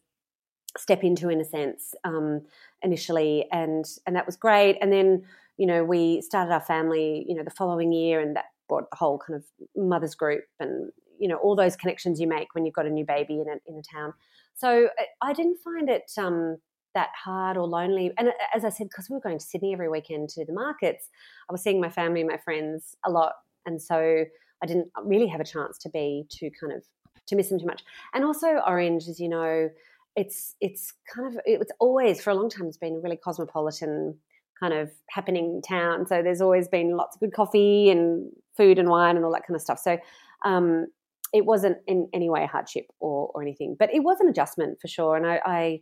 step 0.76 1.02
into 1.02 1.28
in 1.28 1.40
a 1.40 1.44
sense 1.44 1.94
um, 2.04 2.40
initially, 2.82 3.46
and 3.52 3.84
and 4.06 4.16
that 4.16 4.26
was 4.26 4.36
great. 4.36 4.78
And 4.80 4.90
then 4.90 5.24
you 5.58 5.66
know 5.66 5.84
we 5.84 6.22
started 6.22 6.52
our 6.52 6.60
family, 6.60 7.26
you 7.28 7.34
know, 7.34 7.44
the 7.44 7.50
following 7.50 7.92
year, 7.92 8.18
and 8.18 8.34
that 8.34 8.46
brought 8.68 8.90
the 8.90 8.96
whole 8.96 9.18
kind 9.18 9.36
of 9.36 9.44
mothers 9.76 10.14
group 10.14 10.44
and 10.60 10.90
you 11.18 11.28
know 11.28 11.36
all 11.36 11.56
those 11.56 11.76
connections 11.76 12.20
you 12.20 12.26
make 12.26 12.54
when 12.54 12.64
you've 12.64 12.74
got 12.74 12.86
a 12.86 12.90
new 12.90 13.04
baby 13.04 13.34
in 13.34 13.46
a, 13.48 13.56
in 13.70 13.78
a 13.78 13.82
town. 13.82 14.14
So 14.54 14.88
I 15.22 15.32
didn't 15.32 15.58
find 15.62 15.88
it 15.88 16.10
um, 16.18 16.58
that 16.94 17.10
hard 17.24 17.56
or 17.56 17.66
lonely. 17.66 18.12
And 18.18 18.30
as 18.54 18.64
I 18.64 18.70
said, 18.70 18.88
because 18.88 19.08
we 19.08 19.14
were 19.14 19.20
going 19.20 19.38
to 19.38 19.44
Sydney 19.44 19.72
every 19.72 19.88
weekend 19.88 20.30
to 20.30 20.44
the 20.44 20.52
markets, 20.52 21.08
I 21.48 21.52
was 21.52 21.62
seeing 21.62 21.80
my 21.80 21.90
family, 21.90 22.24
my 22.24 22.38
friends 22.38 22.96
a 23.04 23.10
lot, 23.10 23.34
and 23.66 23.80
so 23.80 24.24
I 24.62 24.66
didn't 24.66 24.90
really 25.04 25.28
have 25.28 25.40
a 25.40 25.44
chance 25.44 25.78
to 25.78 25.88
be 25.88 26.24
too 26.28 26.50
kind 26.60 26.72
of 26.72 26.84
to 27.26 27.36
miss 27.36 27.50
them 27.50 27.60
too 27.60 27.66
much. 27.66 27.84
And 28.14 28.24
also 28.24 28.60
Orange, 28.66 29.08
as 29.08 29.20
you 29.20 29.28
know, 29.28 29.70
it's 30.16 30.56
it's 30.60 30.94
kind 31.14 31.28
of 31.28 31.40
it's 31.44 31.70
always 31.78 32.20
for 32.20 32.30
a 32.30 32.34
long 32.34 32.50
time 32.50 32.66
it's 32.66 32.76
been 32.76 32.96
a 32.96 33.00
really 33.00 33.16
cosmopolitan 33.16 34.16
kind 34.60 34.74
of 34.74 34.90
happening 35.10 35.62
town. 35.66 36.06
So 36.06 36.22
there's 36.22 36.40
always 36.40 36.68
been 36.68 36.96
lots 36.96 37.16
of 37.16 37.20
good 37.20 37.32
coffee 37.32 37.90
and 37.90 38.30
food 38.56 38.78
and 38.78 38.88
wine 38.88 39.16
and 39.16 39.24
all 39.24 39.32
that 39.32 39.46
kind 39.46 39.56
of 39.56 39.62
stuff. 39.62 39.78
So 39.78 39.98
um, 40.44 40.86
it 41.32 41.44
wasn't 41.44 41.78
in 41.86 42.08
any 42.12 42.30
way 42.30 42.44
a 42.44 42.46
hardship 42.46 42.86
or, 43.00 43.30
or 43.34 43.42
anything, 43.42 43.76
but 43.78 43.92
it 43.94 44.00
was 44.00 44.18
an 44.20 44.28
adjustment 44.28 44.78
for 44.80 44.88
sure. 44.88 45.16
And 45.16 45.26
I, 45.26 45.40
I 45.44 45.80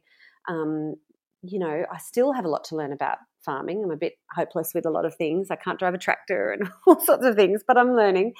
um, 0.49 0.95
you 1.43 1.59
know, 1.59 1.85
I 1.93 1.99
still 1.99 2.33
have 2.33 2.45
a 2.45 2.49
lot 2.49 2.65
to 2.65 2.77
learn 2.77 2.93
about 2.93 3.19
farming. 3.45 3.83
I'm 3.85 3.91
a 3.91 3.97
bit 3.97 4.15
hopeless 4.35 4.73
with 4.75 4.87
a 4.87 4.91
lot 4.91 5.05
of 5.05 5.15
things. 5.15 5.49
I 5.51 5.57
can't 5.57 5.79
drive 5.79 5.95
a 5.95 5.99
tractor 5.99 6.53
and 6.53 6.69
all 6.87 7.01
sorts 7.01 7.25
of 7.25 7.37
things, 7.37 7.63
but 7.67 7.79
I'm 7.79 7.95
learning. 7.95 8.35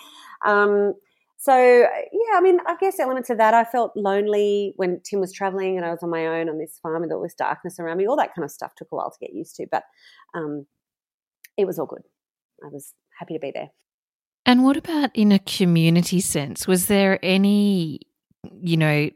Um, 0.45 0.95
so 1.39 1.57
yeah, 1.57 2.35
I 2.35 2.41
mean, 2.41 2.59
I 2.67 2.77
guess 2.81 2.99
elements 2.99 3.31
of 3.31 3.39
that. 3.39 3.55
I 3.55 3.65
felt 3.65 3.93
lonely 3.95 4.73
when 4.77 5.01
Tim 5.09 5.21
was 5.21 5.33
traveling 5.33 5.77
and 5.77 5.85
I 5.85 5.91
was 5.91 6.03
on 6.03 6.11
my 6.11 6.27
own 6.27 6.49
on 6.49 6.59
this 6.59 6.79
farm 6.83 7.03
with 7.03 7.13
all 7.13 7.23
this 7.23 7.35
darkness 7.35 7.79
around 7.79 7.99
me. 7.99 8.07
All 8.07 8.17
that 8.17 8.35
kind 8.35 8.45
of 8.45 8.51
stuff 8.51 8.75
took 8.75 8.89
a 8.93 8.97
while 8.97 9.11
to 9.11 9.19
get 9.21 9.35
used 9.35 9.57
to, 9.57 9.67
but 9.71 9.85
um, 10.35 10.67
it 11.57 11.67
was 11.67 11.79
all 11.79 11.87
good. 11.87 12.03
I 12.65 12.69
was 12.69 12.95
happy 13.19 13.35
to 13.35 13.41
be 13.41 13.53
there. 13.55 13.69
And 14.47 14.65
what 14.65 14.77
about 14.77 15.11
in 15.15 15.33
a 15.33 15.39
community 15.41 16.21
sense? 16.21 16.67
Was 16.67 16.87
there 16.87 17.19
any, 17.23 18.01
you 18.61 18.77
know, 18.77 19.11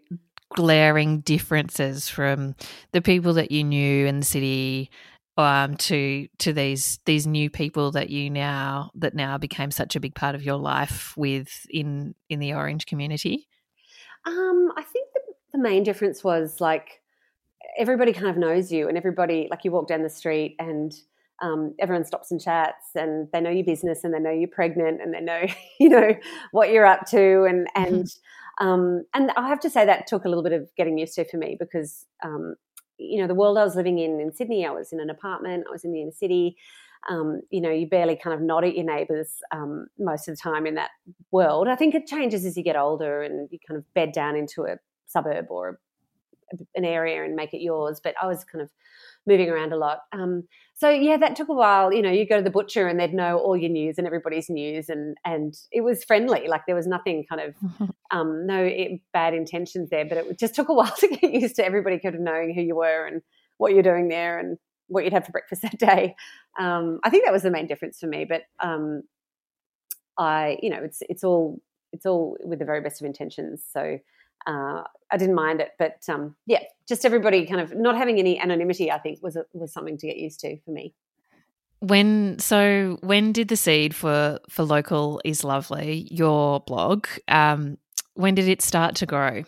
glaring 0.54 1.20
differences 1.20 2.08
from 2.08 2.56
the 2.92 3.00
people 3.00 3.34
that 3.34 3.52
you 3.52 3.62
knew 3.62 4.06
in 4.06 4.20
the 4.20 4.26
city 4.26 4.90
um, 5.37 5.76
to 5.76 6.28
to 6.38 6.52
these 6.52 6.99
these 7.06 7.26
new 7.26 7.50
people 7.50 7.92
that 7.92 8.10
you 8.10 8.30
now 8.30 8.90
that 8.94 9.14
now 9.14 9.38
became 9.38 9.70
such 9.70 9.96
a 9.96 10.00
big 10.00 10.14
part 10.14 10.34
of 10.34 10.42
your 10.42 10.56
life 10.56 11.14
with 11.16 11.66
in 11.70 12.14
in 12.28 12.38
the 12.40 12.54
Orange 12.54 12.87
community? 12.87 13.49
Um, 14.26 14.72
I 14.76 14.82
think 14.82 15.08
the, 15.14 15.20
the 15.52 15.58
main 15.58 15.82
difference 15.82 16.22
was 16.22 16.60
like 16.60 17.00
everybody 17.78 18.12
kind 18.12 18.28
of 18.28 18.37
knows 18.37 18.70
you, 18.70 18.88
and 18.88 18.96
everybody 18.96 19.49
like 19.50 19.64
you 19.64 19.70
walk 19.70 19.88
down 19.88 20.02
the 20.02 20.10
street 20.10 20.56
and 20.58 20.92
um, 21.42 21.75
everyone 21.78 22.04
stops 22.04 22.30
and 22.30 22.40
chats, 22.40 22.87
and 22.94 23.28
they 23.32 23.40
know 23.40 23.50
your 23.50 23.64
business, 23.64 24.04
and 24.04 24.12
they 24.12 24.18
know 24.18 24.30
you're 24.30 24.49
pregnant, 24.49 25.00
and 25.00 25.14
they 25.14 25.20
know 25.20 25.42
you 25.80 25.88
know 25.88 26.14
what 26.52 26.70
you're 26.70 26.87
up 26.87 27.06
to, 27.06 27.44
and 27.44 27.66
and 27.75 28.08
um, 28.60 29.04
and 29.14 29.30
I 29.37 29.49
have 29.49 29.60
to 29.60 29.70
say 29.70 29.87
that 29.87 30.06
took 30.06 30.25
a 30.25 30.28
little 30.28 30.44
bit 30.44 30.52
of 30.52 30.68
getting 30.76 30.99
used 30.99 31.14
to 31.14 31.25
for 31.25 31.38
me 31.38 31.56
because 31.58 32.06
um, 32.22 32.56
you 33.00 33.21
know 33.21 33.26
the 33.26 33.35
world 33.35 33.59
I 33.59 33.64
was 33.64 33.76
living 33.76 33.99
in 33.99 34.21
in 34.21 34.33
Sydney, 34.33 34.66
I 34.66 34.71
was 34.71 34.92
in 34.92 35.00
an 35.00 35.11
apartment, 35.11 35.64
I 35.69 35.73
was 35.73 35.85
in 35.85 35.92
the 35.92 36.02
inner 36.02 36.12
city. 36.12 36.57
Um, 37.09 37.40
you 37.49 37.62
know, 37.62 37.71
you 37.71 37.88
barely 37.88 38.14
kind 38.14 38.35
of 38.35 38.42
nod 38.42 38.62
at 38.62 38.76
your 38.76 38.85
neighbours 38.85 39.37
um, 39.52 39.87
most 39.99 40.28
of 40.28 40.37
the 40.37 40.40
time 40.40 40.66
in 40.66 40.75
that 40.75 40.90
world. 41.30 41.66
I 41.66 41.75
think 41.75 41.95
it 41.95 42.07
changes 42.07 42.45
as 42.45 42.59
you 42.59 42.62
get 42.62 42.76
older 42.76 43.23
and 43.23 43.49
you 43.50 43.59
kind 43.66 43.78
of 43.78 43.95
bed 43.95 44.12
down 44.12 44.37
into 44.37 44.64
a 44.64 44.76
suburb 45.07 45.47
or 45.49 45.80
an 46.75 46.85
area 46.85 47.25
and 47.25 47.35
make 47.35 47.54
it 47.54 47.62
yours. 47.62 48.02
But 48.04 48.16
I 48.21 48.26
was 48.26 48.45
kind 48.45 48.61
of 48.61 48.71
moving 49.30 49.49
around 49.49 49.72
a 49.72 49.76
lot. 49.76 50.00
Um, 50.12 50.44
so 50.75 50.90
yeah, 50.90 51.16
that 51.18 51.37
took 51.37 51.49
a 51.49 51.54
while. 51.54 51.92
You 51.92 52.02
know, 52.02 52.10
you 52.10 52.26
go 52.26 52.38
to 52.38 52.42
the 52.42 52.50
butcher 52.50 52.88
and 52.88 52.99
they'd 52.99 53.14
know 53.14 53.38
all 53.38 53.56
your 53.56 53.70
news 53.70 53.96
and 53.96 54.06
everybody's 54.06 54.50
news, 54.50 54.88
and 54.88 55.16
and 55.25 55.54
it 55.70 55.82
was 55.82 56.04
friendly. 56.04 56.49
Like 56.49 56.62
there 56.66 56.76
was 56.76 56.87
nothing 56.87 57.25
kind 57.28 57.40
of 57.40 57.90
um, 58.10 58.46
no 58.46 58.68
bad 59.12 59.34
intentions 59.34 59.90
there, 59.90 60.04
but 60.04 60.18
it 60.18 60.38
just 60.38 60.54
took 60.54 60.68
a 60.68 60.75
while 60.80 60.94
to 60.99 61.08
get 61.08 61.32
used 61.32 61.56
to 61.56 61.64
everybody 61.64 61.99
kind 61.99 62.14
of 62.14 62.20
knowing 62.20 62.54
who 62.54 62.62
you 62.62 62.76
were 62.76 63.06
and 63.06 63.22
what 63.58 63.72
you're 63.72 63.82
doing 63.82 64.08
there 64.08 64.38
and 64.38 64.58
what 64.88 65.04
you'd 65.04 65.12
have 65.12 65.25
for 65.25 65.32
breakfast 65.32 65.62
that 65.62 65.78
day. 65.78 66.14
Um, 66.58 66.99
I 67.04 67.10
think 67.10 67.25
that 67.25 67.32
was 67.32 67.42
the 67.42 67.50
main 67.50 67.66
difference 67.66 67.99
for 67.99 68.06
me. 68.06 68.26
But 68.28 68.42
um, 68.58 69.02
I, 70.18 70.58
you 70.62 70.70
know, 70.70 70.82
it's 70.82 71.02
it's 71.08 71.25
all 71.25 71.60
it's 71.92 72.06
all 72.06 72.37
with 72.42 72.58
the 72.58 72.64
very 72.64 72.80
best 72.80 73.00
of 73.00 73.06
intentions. 73.06 73.62
So 73.72 73.99
uh, 74.47 74.82
I 75.11 75.16
didn't 75.16 75.35
mind 75.35 75.61
it, 75.61 75.73
but 75.78 76.02
um, 76.09 76.37
yeah, 76.47 76.62
just 76.88 77.04
everybody 77.04 77.47
kind 77.47 77.61
of 77.61 77.75
not 77.75 77.97
having 77.97 78.18
any 78.18 78.38
anonymity. 78.38 78.90
I 78.90 78.99
think 78.99 79.23
was 79.23 79.37
a, 79.37 79.44
was 79.52 79.73
something 79.73 79.99
to 79.99 80.06
get 80.06 80.16
used 80.16 80.40
to 80.40 80.59
for 80.61 80.70
me. 80.70 80.94
When 81.80 82.38
so 82.38 82.99
when 83.00 83.32
did 83.32 83.49
the 83.49 83.56
seed 83.56 83.94
for 83.94 84.38
for 84.49 84.64
local 84.64 85.20
is 85.25 85.44
lovely 85.44 86.06
your 86.11 86.61
blog? 86.61 87.06
Um, 87.28 87.78
when 88.14 88.35
did 88.35 88.49
it 88.49 88.62
start 88.62 88.94
to 88.97 89.06
grow? 89.06 89.44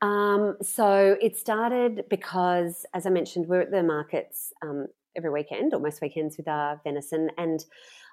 Um, 0.00 0.56
so 0.60 1.16
it 1.22 1.36
started 1.36 2.04
because, 2.10 2.84
as 2.92 3.06
I 3.06 3.10
mentioned, 3.10 3.46
we're 3.46 3.60
at 3.60 3.70
the 3.70 3.84
markets 3.84 4.52
um, 4.60 4.88
every 5.16 5.30
weekend 5.30 5.72
or 5.72 5.80
most 5.80 6.00
weekends 6.00 6.36
with 6.36 6.48
our 6.48 6.80
venison, 6.82 7.30
and 7.38 7.64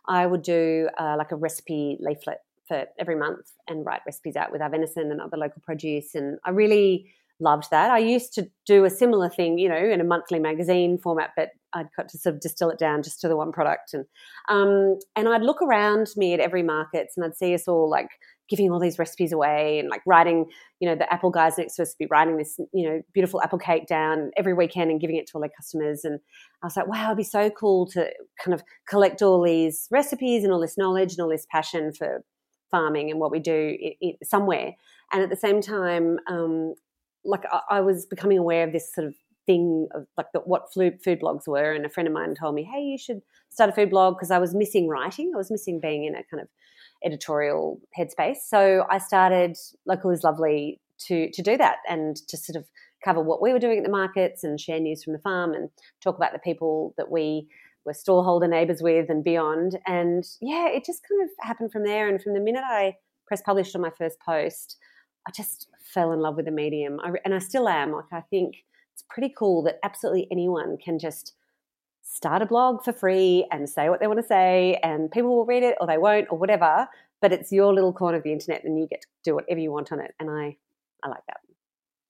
I 0.07 0.27
would 0.27 0.43
do 0.43 0.87
uh, 0.99 1.15
like 1.17 1.31
a 1.31 1.35
recipe 1.35 1.97
leaflet 1.99 2.41
for 2.69 2.85
every 2.97 3.15
month 3.15 3.51
and 3.67 3.85
write 3.85 4.01
recipes 4.05 4.37
out 4.37 4.53
with 4.53 4.61
our 4.61 4.69
venison 4.69 5.11
and 5.11 5.19
other 5.19 5.35
local 5.35 5.61
produce. 5.65 6.15
And 6.15 6.39
I 6.45 6.51
really 6.51 7.11
loved 7.41 7.67
that. 7.71 7.89
I 7.89 7.99
used 7.99 8.33
to 8.33 8.49
do 8.65 8.85
a 8.85 8.89
similar 8.89 9.29
thing, 9.29 9.57
you 9.57 9.69
know, 9.69 9.77
in 9.77 10.01
a 10.01 10.05
monthly 10.05 10.39
magazine 10.39 10.97
format, 10.97 11.31
but 11.35 11.49
I'd 11.73 11.87
got 11.95 12.09
to 12.09 12.17
sort 12.17 12.35
of 12.35 12.41
distill 12.41 12.69
it 12.69 12.79
down 12.79 13.03
just 13.03 13.21
to 13.21 13.27
the 13.27 13.37
one 13.37 13.51
product. 13.51 13.93
And 13.93 14.05
um, 14.49 14.99
and 15.15 15.27
I'd 15.27 15.41
look 15.41 15.61
around 15.61 16.07
me 16.15 16.33
at 16.33 16.39
every 16.39 16.63
markets 16.63 17.13
and 17.15 17.25
I'd 17.25 17.37
see 17.37 17.53
us 17.53 17.67
all 17.67 17.89
like 17.89 18.09
giving 18.49 18.71
all 18.71 18.79
these 18.79 18.97
recipes 18.97 19.31
away 19.31 19.79
and 19.79 19.89
like 19.89 20.01
writing, 20.05 20.45
you 20.79 20.89
know, 20.89 20.95
the 20.95 21.11
apple 21.13 21.29
guys 21.29 21.57
next 21.57 21.75
to 21.75 21.83
us 21.83 21.95
be 21.97 22.07
writing 22.09 22.37
this, 22.37 22.59
you 22.73 22.89
know, 22.89 23.01
beautiful 23.13 23.41
apple 23.41 23.59
cake 23.59 23.85
down 23.85 24.31
every 24.35 24.53
weekend 24.53 24.89
and 24.89 24.99
giving 24.99 25.17
it 25.17 25.27
to 25.27 25.33
all 25.35 25.41
their 25.41 25.51
customers. 25.55 26.03
And 26.03 26.19
I 26.63 26.65
was 26.65 26.75
like, 26.75 26.87
wow, 26.87 27.05
it'd 27.05 27.17
be 27.17 27.23
so 27.23 27.51
cool 27.51 27.85
to 27.91 28.09
kind 28.43 28.55
of 28.55 28.63
collect 28.87 29.21
all 29.21 29.43
these 29.43 29.87
recipes 29.91 30.43
and 30.43 30.51
all 30.51 30.59
this 30.59 30.77
knowledge 30.77 31.13
and 31.13 31.19
all 31.19 31.29
this 31.29 31.45
passion 31.51 31.93
for 31.93 32.23
farming 32.71 33.09
and 33.09 33.19
what 33.19 33.31
we 33.31 33.39
do 33.39 33.75
it, 33.79 33.97
it, 34.01 34.27
somewhere. 34.27 34.73
And 35.11 35.21
at 35.21 35.29
the 35.29 35.35
same 35.35 35.61
time, 35.61 36.19
um, 36.27 36.75
like 37.25 37.43
I, 37.51 37.61
I, 37.77 37.81
was 37.81 38.05
becoming 38.05 38.37
aware 38.37 38.65
of 38.65 38.71
this 38.71 38.93
sort 38.93 39.07
of 39.07 39.15
thing 39.45 39.87
of 39.93 40.05
like 40.17 40.27
the, 40.33 40.39
what 40.39 40.71
food, 40.73 41.01
food 41.03 41.21
blogs 41.21 41.47
were. 41.47 41.71
And 41.71 41.85
a 41.85 41.89
friend 41.89 42.07
of 42.07 42.13
mine 42.13 42.35
told 42.35 42.55
me, 42.55 42.63
hey, 42.63 42.81
you 42.81 42.97
should 42.97 43.21
start 43.49 43.69
a 43.69 43.73
food 43.73 43.89
blog 43.89 44.15
because 44.15 44.31
I 44.31 44.39
was 44.39 44.53
missing 44.53 44.87
writing. 44.87 45.31
I 45.33 45.37
was 45.37 45.51
missing 45.51 45.79
being 45.79 46.05
in 46.05 46.15
a 46.15 46.23
kind 46.23 46.41
of 46.41 46.47
editorial 47.03 47.79
headspace. 47.97 48.37
So 48.47 48.85
I 48.89 48.97
started 48.97 49.57
Local 49.85 50.11
is 50.11 50.23
Lovely 50.23 50.79
to 51.07 51.31
to 51.31 51.41
do 51.41 51.57
that 51.57 51.77
and 51.87 52.15
to 52.27 52.37
sort 52.37 52.57
of 52.57 52.65
cover 53.03 53.21
what 53.21 53.41
we 53.41 53.53
were 53.53 53.59
doing 53.59 53.77
at 53.77 53.83
the 53.83 53.89
markets 53.89 54.43
and 54.43 54.59
share 54.59 54.79
news 54.79 55.03
from 55.03 55.13
the 55.13 55.19
farm 55.19 55.53
and 55.53 55.69
talk 56.01 56.17
about 56.17 56.33
the 56.33 56.39
people 56.39 56.93
that 56.97 57.09
we 57.09 57.47
were 57.85 57.93
stallholder 57.93 58.49
neighbours 58.49 58.81
with 58.81 59.09
and 59.09 59.23
beyond. 59.23 59.79
And 59.87 60.25
yeah, 60.41 60.67
it 60.67 60.85
just 60.85 61.01
kind 61.07 61.23
of 61.23 61.29
happened 61.39 61.71
from 61.71 61.83
there. 61.83 62.07
And 62.07 62.21
from 62.21 62.33
the 62.33 62.39
minute 62.39 62.63
I 62.65 62.95
press 63.27 63.41
published 63.41 63.75
on 63.75 63.81
my 63.81 63.91
first 63.97 64.19
post, 64.19 64.77
I 65.27 65.31
just 65.31 65.67
fell 65.93 66.11
in 66.11 66.19
love 66.19 66.35
with 66.35 66.45
the 66.45 66.51
medium. 66.51 66.99
I, 67.03 67.11
and 67.25 67.33
I 67.33 67.39
still 67.39 67.67
am. 67.67 67.91
Like, 67.91 68.11
I 68.11 68.21
think 68.21 68.55
it's 68.93 69.03
pretty 69.09 69.33
cool 69.37 69.63
that 69.63 69.79
absolutely 69.83 70.27
anyone 70.31 70.77
can 70.83 70.99
just 70.99 71.33
start 72.01 72.41
a 72.41 72.45
blog 72.45 72.83
for 72.83 72.91
free 72.91 73.47
and 73.51 73.69
say 73.69 73.89
what 73.89 73.99
they 73.99 74.07
want 74.07 74.19
to 74.19 74.27
say, 74.27 74.79
and 74.83 75.11
people 75.11 75.35
will 75.35 75.45
read 75.45 75.63
it 75.63 75.75
or 75.79 75.87
they 75.87 75.97
won't 75.97 76.27
or 76.29 76.37
whatever. 76.37 76.87
But 77.21 77.33
it's 77.33 77.51
your 77.51 77.73
little 77.73 77.93
corner 77.93 78.17
of 78.17 78.23
the 78.23 78.31
internet, 78.31 78.63
and 78.63 78.79
you 78.79 78.87
get 78.87 79.01
to 79.01 79.07
do 79.23 79.35
whatever 79.35 79.59
you 79.59 79.71
want 79.71 79.91
on 79.91 79.99
it. 79.99 80.13
And 80.19 80.29
I, 80.29 80.57
I 81.03 81.09
like 81.09 81.23
that. 81.27 81.37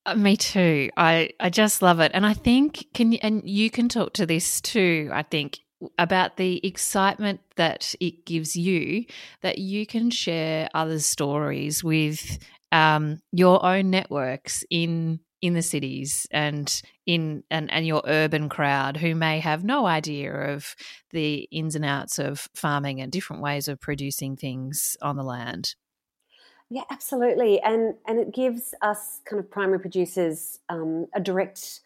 Uh, 0.09 0.15
me 0.15 0.35
too. 0.35 0.89
I, 0.97 1.29
I 1.39 1.51
just 1.51 1.83
love 1.83 1.99
it. 1.99 2.11
And 2.15 2.25
I 2.25 2.33
think 2.33 2.87
can 2.95 3.13
and 3.15 3.47
you 3.47 3.69
can 3.69 3.89
talk 3.89 4.13
to 4.13 4.25
this 4.25 4.59
too, 4.59 5.09
I 5.13 5.21
think 5.21 5.59
about 5.99 6.37
the 6.37 6.65
excitement 6.65 7.41
that 7.57 7.93
it 7.99 8.25
gives 8.25 8.55
you 8.55 9.05
that 9.43 9.59
you 9.59 9.85
can 9.85 10.09
share 10.09 10.67
other 10.73 10.97
stories 10.97 11.83
with 11.83 12.39
um, 12.71 13.19
your 13.31 13.63
own 13.63 13.91
networks 13.91 14.63
in 14.71 15.19
in 15.43 15.53
the 15.53 15.61
cities 15.61 16.25
and 16.31 16.81
in 17.05 17.43
and, 17.51 17.71
and 17.71 17.85
your 17.85 18.01
urban 18.07 18.49
crowd 18.49 18.97
who 18.97 19.13
may 19.13 19.39
have 19.39 19.63
no 19.63 19.85
idea 19.85 20.33
of 20.33 20.75
the 21.11 21.47
ins 21.51 21.75
and 21.75 21.85
outs 21.85 22.17
of 22.17 22.47
farming 22.55 22.99
and 22.99 23.11
different 23.11 23.43
ways 23.43 23.67
of 23.67 23.79
producing 23.79 24.35
things 24.35 24.97
on 25.03 25.17
the 25.17 25.23
land. 25.23 25.75
Yeah, 26.69 26.83
absolutely, 26.91 27.59
and 27.61 27.95
and 28.07 28.19
it 28.19 28.33
gives 28.33 28.75
us 28.81 29.21
kind 29.25 29.39
of 29.39 29.49
primary 29.49 29.79
producers 29.79 30.59
um, 30.69 31.07
a 31.15 31.19
direct 31.19 31.79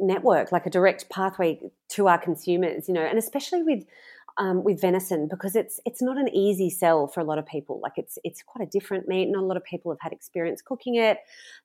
network, 0.00 0.52
like 0.52 0.66
a 0.66 0.70
direct 0.70 1.10
pathway 1.10 1.60
to 1.90 2.08
our 2.08 2.18
consumers, 2.18 2.88
you 2.88 2.94
know, 2.94 3.02
and 3.02 3.18
especially 3.18 3.62
with 3.62 3.84
um, 4.38 4.64
with 4.64 4.80
venison 4.80 5.28
because 5.28 5.56
it's 5.56 5.80
it's 5.86 6.02
not 6.02 6.18
an 6.18 6.28
easy 6.34 6.70
sell 6.70 7.06
for 7.08 7.20
a 7.20 7.24
lot 7.24 7.38
of 7.38 7.46
people. 7.46 7.80
Like 7.82 7.94
it's 7.96 8.18
it's 8.24 8.42
quite 8.42 8.66
a 8.66 8.70
different 8.70 9.08
meat. 9.08 9.28
Not 9.30 9.42
a 9.44 9.46
lot 9.46 9.56
of 9.58 9.64
people 9.64 9.92
have 9.92 10.00
had 10.00 10.12
experience 10.12 10.62
cooking 10.62 10.96
it. 10.96 11.18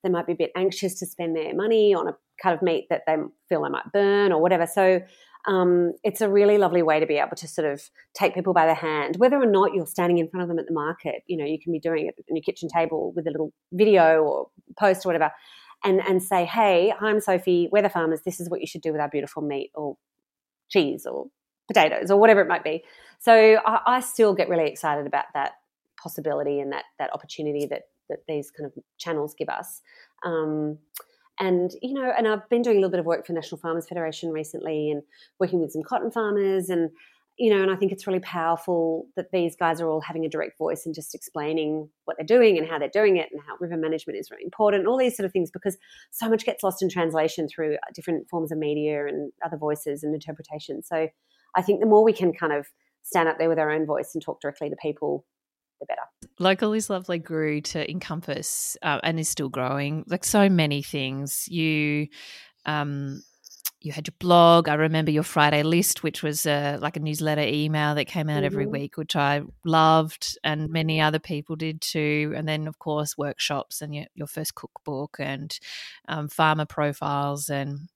They 0.04 0.10
might 0.10 0.28
be 0.28 0.34
a 0.34 0.38
bit 0.38 0.52
anxious 0.56 1.00
to 1.00 1.06
spend 1.06 1.36
their 1.36 1.56
money 1.56 1.94
on 1.94 2.08
a 2.08 2.18
cut 2.42 2.54
of 2.56 2.62
meat 2.62 2.88
that 2.90 3.04
they 3.08 3.16
feel 3.50 3.64
they 3.64 3.70
might 3.70 3.92
burn 3.94 4.32
or 4.32 4.42
whatever. 4.42 4.68
So 4.68 5.02
um, 5.48 5.94
it's 6.04 6.22
a 6.22 6.30
really 6.30 6.58
lovely 6.58 6.84
way 6.84 7.00
to 7.00 7.06
be 7.06 7.16
able 7.16 7.36
to 7.38 7.48
sort 7.48 7.72
of 7.72 7.90
take 8.14 8.36
people 8.36 8.54
by 8.54 8.68
the 8.68 8.74
hand, 8.74 9.16
whether 9.18 9.38
or 9.38 9.46
not 9.46 9.74
you're 9.74 9.86
standing 9.86 10.18
in 10.18 10.30
front 10.30 10.44
of 10.44 10.50
them 10.50 10.60
at 10.60 10.68
the 10.68 10.74
market. 10.74 11.24
You 11.28 11.38
know, 11.38 11.46
you 11.46 11.58
can 11.60 11.72
be 11.72 11.80
doing 11.80 12.08
it 12.08 12.16
on 12.30 12.36
your 12.36 12.44
kitchen 12.44 12.68
table 12.68 13.14
with 13.16 13.28
a 13.28 13.32
little 13.32 13.54
video 13.72 14.24
or 14.24 14.50
post 14.78 15.06
or 15.06 15.10
whatever 15.10 15.32
and 15.84 16.02
and 16.02 16.22
say, 16.22 16.46
hey, 16.46 16.94
I'm 17.00 17.20
Sophie, 17.20 17.70
we're 17.72 17.82
the 17.82 17.90
farmers. 17.90 18.22
This 18.26 18.40
is 18.40 18.50
what 18.50 18.62
you 18.62 18.68
should 18.68 18.82
do 18.82 18.92
with 18.92 19.02
our 19.02 19.10
beautiful 19.10 19.42
meat 19.42 19.72
or 19.74 19.98
cheese 20.70 21.06
or 21.06 21.28
potatoes 21.68 22.12
or 22.12 22.20
whatever 22.20 22.42
it 22.42 22.48
might 22.48 22.64
be. 22.64 22.84
So 23.20 23.60
I, 23.66 23.80
I 23.86 24.00
still 24.02 24.34
get 24.34 24.50
really 24.50 24.68
excited 24.68 25.08
about 25.08 25.26
that 25.34 25.54
possibility 26.02 26.60
and 26.60 26.72
that 26.72 26.86
that 27.00 27.14
opportunity 27.14 27.66
that 27.68 27.84
that 28.10 28.20
these 28.28 28.52
kind 28.52 28.68
of 28.68 28.84
channels 28.98 29.36
give 29.38 29.50
us. 29.50 29.82
Um, 30.26 30.80
and 31.40 31.72
you 31.82 31.94
know, 31.94 32.12
and 32.18 32.28
I've 32.28 32.48
been 32.50 32.62
doing 32.62 32.78
a 32.78 32.80
little 32.80 32.92
bit 32.92 33.00
of 33.00 33.06
work 33.06 33.26
for 33.26 33.34
National 33.34 33.60
Farmers 33.60 33.88
Federation 33.88 34.32
recently, 34.32 34.92
and 34.92 35.04
working 35.40 35.62
with 35.62 35.72
some 35.72 35.84
cotton 35.84 36.12
farmers, 36.12 36.70
and 36.70 36.90
you 37.38 37.54
know, 37.54 37.62
and 37.62 37.70
I 37.70 37.76
think 37.76 37.92
it's 37.92 38.08
really 38.08 38.20
powerful 38.20 39.06
that 39.16 39.32
these 39.32 39.56
guys 39.56 39.80
are 39.80 39.88
all 39.88 40.02
having 40.02 40.26
a 40.26 40.30
direct 40.30 40.58
voice 40.58 40.88
and 40.88 40.96
just 40.96 41.14
explaining 41.14 41.88
what 42.06 42.18
they're 42.18 42.26
doing 42.26 42.58
and 42.58 42.68
how 42.68 42.80
they're 42.80 42.90
doing 42.90 43.18
it 43.18 43.30
and 43.32 43.40
how 43.46 43.56
river 43.60 43.78
management 43.78 44.18
is 44.18 44.32
really 44.32 44.44
important, 44.44 44.88
all 44.88 44.98
these 44.98 45.16
sort 45.16 45.26
of 45.26 45.32
things, 45.32 45.52
because 45.52 45.78
so 46.10 46.28
much 46.28 46.46
gets 46.46 46.64
lost 46.64 46.82
in 46.82 46.90
translation 46.90 47.48
through 47.48 47.76
uh, 47.76 47.92
different 47.94 48.28
forms 48.28 48.52
of 48.52 48.58
media 48.58 49.06
and 49.06 49.32
other 49.46 49.58
voices 49.58 50.04
and 50.04 50.16
interpretation. 50.16 50.82
So 50.82 51.08
I 51.56 51.62
think 51.62 51.80
the 51.80 51.86
more 51.86 52.04
we 52.04 52.14
can 52.14 52.34
kind 52.34 52.54
of 52.54 52.66
stand 53.04 53.30
up 53.30 53.38
there 53.38 53.50
with 53.50 53.60
our 53.60 53.70
own 53.70 53.86
voice 53.86 54.16
and 54.16 54.24
talk 54.24 54.42
directly 54.42 54.72
to 54.72 54.76
people, 54.82 55.24
the 56.38 56.44
better. 56.44 56.50
Local 56.50 56.74
is 56.74 56.90
Lovely 56.90 57.20
grew 57.20 57.62
to 57.62 57.90
encompass 57.90 58.78
uh, 58.82 59.00
and 59.04 59.20
is 59.20 59.30
still 59.30 59.50
growing 59.50 60.04
like 60.08 60.26
so 60.26 60.50
many 60.50 60.82
things. 60.82 61.48
You, 61.48 62.08
um, 62.66 63.24
you 63.82 63.92
had 63.92 64.08
your 64.08 64.16
blog. 64.20 64.68
I 64.68 64.74
remember 64.74 65.12
your 65.12 65.24
Friday 65.24 65.64
list, 65.64 66.04
which 66.04 66.24
was 66.24 66.46
uh, 66.46 66.78
like 66.82 66.98
a 66.98 67.00
newsletter 67.00 67.44
email 67.44 67.96
that 67.96 68.06
came 68.06 68.30
out 68.30 68.38
mm-hmm. 68.38 68.46
every 68.46 68.66
week, 68.66 68.98
which 68.98 69.16
I 69.16 69.44
loved, 69.64 70.38
and 70.44 70.70
many 70.70 71.00
other 71.00 71.20
people 71.20 71.56
did 71.56 71.80
too. 71.82 72.34
And 72.36 72.48
then, 72.48 72.68
of 72.68 72.80
course, 72.80 73.18
workshops 73.18 73.82
and 73.82 73.94
your, 73.94 74.06
your 74.16 74.28
first 74.28 74.56
cookbook 74.56 75.18
and 75.20 75.58
um, 76.08 76.28
farmer 76.28 76.66
profiles, 76.66 77.50
and 77.50 77.90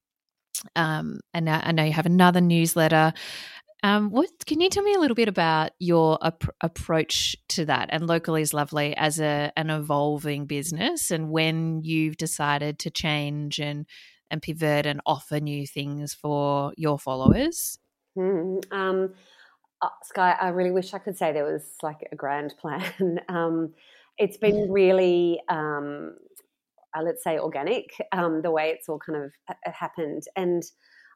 um, 0.76 1.20
and 1.34 1.50
I 1.50 1.72
know 1.72 1.84
you 1.84 1.94
have 1.94 2.06
another 2.06 2.42
newsletter. 2.42 3.14
Um, 3.84 4.12
what 4.12 4.30
can 4.46 4.62
you 4.62 4.70
tell 4.70 4.84
me 4.84 4.94
a 4.94 5.00
little 5.00 5.16
bit 5.16 5.28
about 5.28 5.72
your 5.80 6.20
ap- 6.24 6.56
approach 6.62 7.36
to 7.50 7.66
that 7.66 7.90
and 7.92 8.06
locally 8.06 8.44
is 8.44 8.54
lovely 8.54 8.96
as 8.96 9.20
a 9.20 9.52
an 9.58 9.72
evolving 9.72 10.46
business 10.46 11.10
and 11.10 11.32
when 11.32 11.82
you've 11.84 12.16
decided 12.16 12.78
to 12.80 12.92
change 12.92 13.60
and 13.60 13.88
and 14.30 14.42
pivot 14.42 14.86
and 14.86 15.02
offer 15.06 15.40
new 15.40 15.68
things 15.68 16.14
for 16.14 16.74
your 16.78 16.98
followers? 16.98 17.78
Mm, 18.18 18.64
um, 18.72 19.14
uh, 19.82 19.90
Sky, 20.04 20.36
I 20.40 20.50
really 20.50 20.72
wish 20.72 20.94
I 20.94 21.00
could 21.00 21.18
say 21.18 21.34
there 21.34 21.52
was 21.52 21.64
like 21.84 22.08
a 22.12 22.16
grand 22.16 22.56
plan. 22.62 23.20
um, 23.30 23.74
it's 24.18 24.38
been 24.38 24.72
really, 24.72 25.42
um, 25.50 26.16
uh, 26.96 27.02
let's 27.04 27.24
say, 27.24 27.38
organic 27.40 27.90
um, 28.12 28.42
the 28.42 28.52
way 28.52 28.70
it's 28.70 28.88
all 28.88 29.00
kind 29.00 29.24
of 29.24 29.34
uh, 29.50 29.72
happened. 29.72 30.24
And 30.36 30.64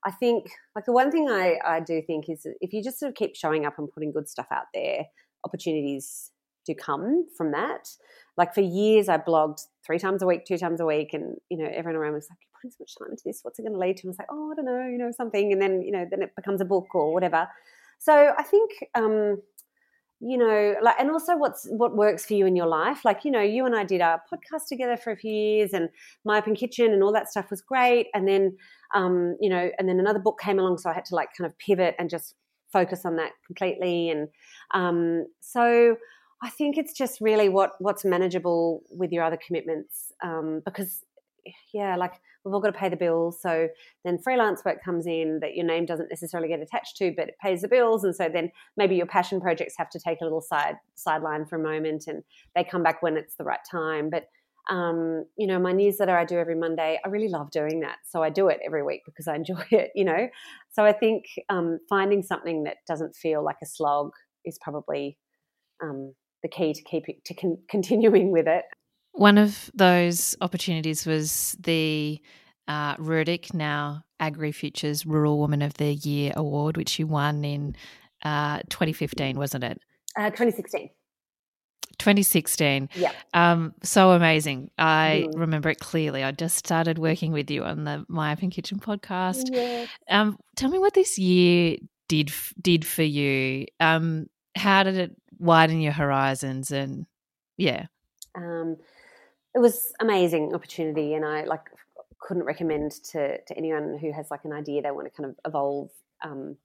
I 0.05 0.11
think, 0.11 0.47
like, 0.75 0.85
the 0.85 0.91
one 0.91 1.11
thing 1.11 1.29
I, 1.29 1.57
I 1.65 1.79
do 1.79 2.01
think 2.05 2.29
is 2.29 2.45
if 2.61 2.73
you 2.73 2.83
just 2.83 2.99
sort 2.99 3.09
of 3.09 3.15
keep 3.15 3.35
showing 3.35 3.65
up 3.65 3.79
and 3.79 3.91
putting 3.91 4.11
good 4.11 4.29
stuff 4.29 4.47
out 4.51 4.65
there, 4.73 5.05
opportunities 5.43 6.31
do 6.65 6.75
come 6.75 7.27
from 7.35 7.51
that. 7.51 7.89
Like, 8.37 8.53
for 8.53 8.61
years, 8.61 9.09
I 9.09 9.17
blogged 9.17 9.61
three 9.85 9.97
times 9.97 10.21
a 10.21 10.27
week, 10.27 10.45
two 10.45 10.57
times 10.57 10.79
a 10.79 10.85
week, 10.85 11.13
and, 11.13 11.37
you 11.49 11.57
know, 11.57 11.69
everyone 11.73 11.95
around 11.99 12.13
was 12.13 12.27
like, 12.29 12.37
you 12.41 12.47
putting 12.55 12.71
so 12.71 12.77
much 12.81 12.95
time 12.97 13.11
into 13.11 13.23
this. 13.25 13.39
What's 13.41 13.57
it 13.59 13.63
going 13.63 13.73
to 13.73 13.79
lead 13.79 13.97
to? 13.97 14.03
And 14.07 14.11
it's 14.11 14.19
like, 14.19 14.27
oh, 14.31 14.51
I 14.51 14.55
don't 14.55 14.65
know, 14.65 14.87
you 14.87 14.97
know, 14.97 15.11
something. 15.11 15.51
And 15.51 15.61
then, 15.61 15.81
you 15.81 15.91
know, 15.91 16.05
then 16.09 16.21
it 16.21 16.35
becomes 16.35 16.61
a 16.61 16.65
book 16.65 16.93
or 16.93 17.13
whatever. 17.13 17.47
So 17.97 18.33
I 18.37 18.43
think, 18.43 18.71
um, 18.93 19.41
you 20.19 20.37
know, 20.37 20.75
like, 20.81 20.95
and 20.99 21.11
also 21.11 21.37
what's 21.37 21.67
what 21.69 21.95
works 21.95 22.25
for 22.25 22.33
you 22.33 22.45
in 22.45 22.55
your 22.55 22.67
life. 22.67 23.03
Like, 23.03 23.25
you 23.25 23.31
know, 23.31 23.41
you 23.41 23.65
and 23.65 23.75
I 23.75 23.83
did 23.83 24.01
our 24.01 24.21
podcast 24.31 24.67
together 24.69 24.97
for 24.97 25.11
a 25.11 25.17
few 25.17 25.31
years, 25.31 25.73
and 25.73 25.89
My 26.23 26.37
Open 26.37 26.55
Kitchen 26.55 26.93
and 26.93 27.03
all 27.03 27.13
that 27.13 27.29
stuff 27.29 27.49
was 27.49 27.61
great. 27.61 28.07
And 28.13 28.27
then, 28.27 28.57
um, 28.93 29.35
you 29.41 29.49
know, 29.49 29.69
and 29.77 29.89
then 29.89 29.99
another 29.99 30.19
book 30.19 30.39
came 30.39 30.59
along, 30.59 30.77
so 30.77 30.89
I 30.89 30.93
had 30.93 31.05
to 31.05 31.15
like 31.15 31.29
kind 31.37 31.49
of 31.49 31.57
pivot 31.57 31.95
and 31.99 32.09
just 32.09 32.35
focus 32.71 33.05
on 33.05 33.17
that 33.17 33.31
completely. 33.45 34.09
And 34.09 34.29
um, 34.73 35.25
so 35.41 35.95
I 36.41 36.49
think 36.49 36.77
it's 36.77 36.93
just 36.93 37.21
really 37.21 37.49
what 37.49 37.71
what's 37.79 38.05
manageable 38.05 38.83
with 38.89 39.11
your 39.11 39.23
other 39.23 39.39
commitments, 39.45 40.11
um, 40.23 40.61
because 40.65 41.03
yeah, 41.73 41.95
like 41.95 42.13
we've 42.45 42.53
all 42.53 42.61
got 42.61 42.71
to 42.71 42.79
pay 42.79 42.89
the 42.89 42.95
bills. 42.95 43.41
So 43.41 43.67
then 44.03 44.19
freelance 44.19 44.63
work 44.63 44.83
comes 44.83 45.07
in 45.07 45.39
that 45.41 45.55
your 45.55 45.65
name 45.65 45.85
doesn't 45.85 46.09
necessarily 46.09 46.47
get 46.47 46.61
attached 46.61 46.95
to, 46.97 47.11
but 47.17 47.27
it 47.27 47.35
pays 47.41 47.63
the 47.63 47.67
bills. 47.67 48.03
And 48.03 48.15
so 48.15 48.29
then 48.31 48.51
maybe 48.77 48.95
your 48.95 49.07
passion 49.07 49.41
projects 49.41 49.73
have 49.77 49.89
to 49.89 49.99
take 49.99 50.21
a 50.21 50.23
little 50.23 50.41
side 50.41 50.75
sideline 50.93 51.45
for 51.45 51.55
a 51.55 51.63
moment, 51.63 52.05
and 52.07 52.23
they 52.55 52.63
come 52.63 52.83
back 52.83 53.01
when 53.01 53.17
it's 53.17 53.35
the 53.35 53.43
right 53.43 53.59
time. 53.69 54.09
But 54.09 54.27
um, 54.69 55.25
you 55.37 55.45
know, 55.45 55.59
my 55.59 55.73
newsletter 55.73 56.17
I 56.17 56.25
do 56.25 56.37
every 56.37 56.55
Monday. 56.55 56.99
I 57.03 57.09
really 57.09 57.29
love 57.29 57.51
doing 57.51 57.81
that, 57.81 57.97
so 58.07 58.23
I 58.23 58.29
do 58.29 58.47
it 58.47 58.59
every 58.65 58.83
week 58.83 59.01
because 59.05 59.27
I 59.27 59.35
enjoy 59.41 59.63
it. 59.71 59.91
You 59.95 60.05
know, 60.05 60.27
so 60.71 60.85
I 60.85 60.93
think 60.93 61.25
um, 61.49 61.79
finding 61.89 62.21
something 62.21 62.63
that 62.63 62.77
doesn't 62.87 63.15
feel 63.15 63.43
like 63.43 63.57
a 63.63 63.67
slog 63.67 64.11
is 64.45 64.59
probably 64.61 65.17
um, 65.81 66.13
the 66.43 66.49
key 66.49 66.73
to 66.73 66.83
keep 66.83 67.09
it, 67.09 67.25
to 67.25 67.33
con- 67.33 67.57
continuing 67.67 68.31
with 68.31 68.47
it. 68.47 68.65
One 69.15 69.37
of 69.37 69.71
those 69.73 70.35
opportunities 70.41 71.05
was 71.05 71.55
the 71.59 72.21
uh, 72.67 72.97
RIRDC, 72.97 73.53
now 73.53 74.03
AgriFutures 74.19 75.05
Rural 75.05 75.39
Woman 75.39 75.61
of 75.61 75.75
the 75.75 75.93
Year 75.93 76.33
award, 76.35 76.77
which 76.77 76.99
you 76.99 77.07
won 77.07 77.45
in 77.45 77.75
uh, 78.23 78.59
2015, 78.69 79.37
wasn't 79.37 79.63
it? 79.63 79.79
Uh, 80.17 80.29
2016. 80.31 80.89
2016. 81.97 82.89
Yeah. 82.95 83.11
Um, 83.33 83.73
so 83.83 84.11
amazing. 84.11 84.69
I 84.77 85.27
mm. 85.27 85.39
remember 85.39 85.69
it 85.69 85.79
clearly. 85.79 86.23
I 86.23 86.31
just 86.31 86.57
started 86.57 86.97
working 86.97 87.31
with 87.31 87.49
you 87.49 87.63
on 87.63 87.85
the 87.85 88.05
My 88.09 88.33
Open 88.33 88.49
Kitchen 88.49 88.79
podcast. 88.79 89.45
Yeah. 89.49 89.85
Um, 90.09 90.37
tell 90.55 90.69
me 90.69 90.79
what 90.79 90.93
this 90.93 91.17
year 91.17 91.77
did 92.09 92.31
did 92.61 92.85
for 92.85 93.03
you. 93.03 93.67
Um, 93.79 94.27
how 94.55 94.83
did 94.83 94.97
it 94.97 95.15
widen 95.39 95.79
your 95.79 95.93
horizons? 95.93 96.71
And 96.71 97.05
yeah. 97.57 97.85
Um, 98.35 98.77
it 99.55 99.59
was 99.59 99.93
amazing 100.01 100.53
opportunity, 100.53 101.13
and 101.13 101.25
I 101.25 101.45
like 101.45 101.61
couldn't 102.19 102.43
recommend 102.43 102.91
to 103.11 103.41
to 103.41 103.57
anyone 103.57 103.97
who 103.99 104.11
has 104.11 104.29
like 104.29 104.41
an 104.43 104.53
idea 104.53 104.81
they 104.81 104.91
want 104.91 105.07
to 105.07 105.21
kind 105.21 105.29
of 105.29 105.35
evolve 105.45 105.89
um, 106.23 106.57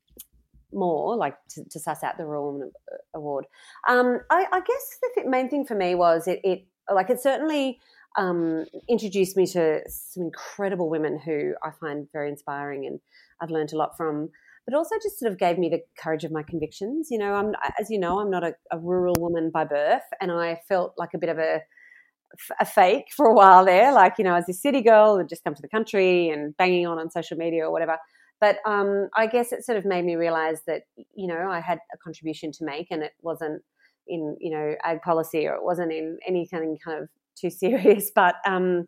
more, 0.73 1.17
like 1.17 1.37
to, 1.51 1.65
to, 1.65 1.79
suss 1.79 2.03
out 2.03 2.17
the 2.17 2.25
Rural 2.25 2.53
Woman 2.53 2.73
Award. 3.15 3.47
Um, 3.89 4.21
I, 4.31 4.47
I, 4.53 4.61
guess 4.61 4.99
the 5.17 5.29
main 5.29 5.49
thing 5.49 5.65
for 5.67 5.75
me 5.75 5.95
was 5.95 6.29
it, 6.29 6.41
it 6.45 6.67
like 6.93 7.11
it 7.11 7.21
certainly 7.21 7.81
um, 8.17 8.65
introduced 8.89 9.37
me 9.37 9.47
to 9.49 9.81
some 9.89 10.25
incredible 10.25 10.89
women 10.89 11.19
who 11.19 11.55
I 11.63 11.71
find 11.81 12.09
very 12.13 12.29
inspiring, 12.29 12.87
and 12.87 13.01
I've 13.41 13.51
learned 13.51 13.73
a 13.73 13.77
lot 13.77 13.97
from. 13.97 14.31
But 14.67 14.77
also 14.77 14.97
just 15.03 15.19
sort 15.19 15.33
of 15.33 15.39
gave 15.39 15.59
me 15.59 15.69
the 15.69 15.81
courage 16.01 16.23
of 16.23 16.31
my 16.31 16.43
convictions. 16.43 17.09
You 17.11 17.19
know, 17.19 17.35
I'm 17.35 17.55
as 17.81 17.91
you 17.91 17.99
know, 17.99 18.21
I'm 18.21 18.31
not 18.31 18.45
a, 18.45 18.55
a 18.71 18.79
rural 18.79 19.15
woman 19.19 19.51
by 19.51 19.65
birth, 19.65 20.03
and 20.21 20.31
I 20.31 20.61
felt 20.69 20.95
like 20.97 21.11
a 21.15 21.19
bit 21.19 21.31
of 21.31 21.39
a 21.39 21.61
a 22.61 22.65
fake 22.65 23.07
for 23.15 23.27
a 23.27 23.35
while 23.35 23.65
there, 23.65 23.93
like, 23.93 24.15
you 24.19 24.25
know, 24.25 24.35
as 24.35 24.49
a 24.49 24.53
city 24.53 24.83
girl 24.83 25.17
and 25.17 25.29
just 25.29 25.45
come 25.45 25.55
to 25.55 25.63
the 25.63 25.69
country 25.69 26.29
and 26.29 26.57
banging 26.57 26.87
on 26.87 26.99
on 26.99 27.11
social 27.11 27.37
media 27.37 27.65
or 27.67 27.73
whatever. 27.73 27.97
But 28.41 28.59
um, 28.65 29.09
I 29.17 29.27
guess 29.27 29.53
it 29.53 29.65
sort 29.65 29.77
of 29.77 29.85
made 29.85 30.05
me 30.05 30.17
realize 30.17 30.63
that, 30.67 30.83
you 31.15 31.27
know, 31.27 31.51
I 31.51 31.61
had 31.61 31.79
a 31.93 31.99
contribution 31.99 32.53
to 32.53 32.65
make 32.65 32.89
and 32.91 33.03
it 33.03 33.13
wasn't 33.21 33.63
in, 34.07 34.37
you 34.41 34.51
know, 34.51 34.75
ag 34.83 35.03
policy 35.03 35.47
or 35.47 35.55
it 35.55 35.63
wasn't 35.63 35.93
in 35.93 36.19
anything 36.27 36.79
kind 36.83 37.03
of 37.03 37.09
too 37.37 37.51
serious. 37.51 38.11
But, 38.15 38.37
um, 38.47 38.87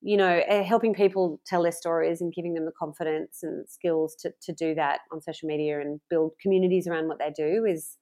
you 0.00 0.16
know, 0.16 0.42
eh, 0.46 0.62
helping 0.62 0.94
people 0.94 1.40
tell 1.46 1.62
their 1.62 1.72
stories 1.72 2.20
and 2.20 2.32
giving 2.32 2.54
them 2.54 2.66
the 2.66 2.72
confidence 2.78 3.42
and 3.42 3.68
skills 3.68 4.14
to, 4.16 4.32
to 4.42 4.52
do 4.52 4.74
that 4.74 5.00
on 5.10 5.22
social 5.22 5.48
media 5.48 5.80
and 5.80 6.00
build 6.10 6.32
communities 6.40 6.86
around 6.86 7.08
what 7.08 7.18
they 7.18 7.32
do 7.34 7.64
is 7.64 7.96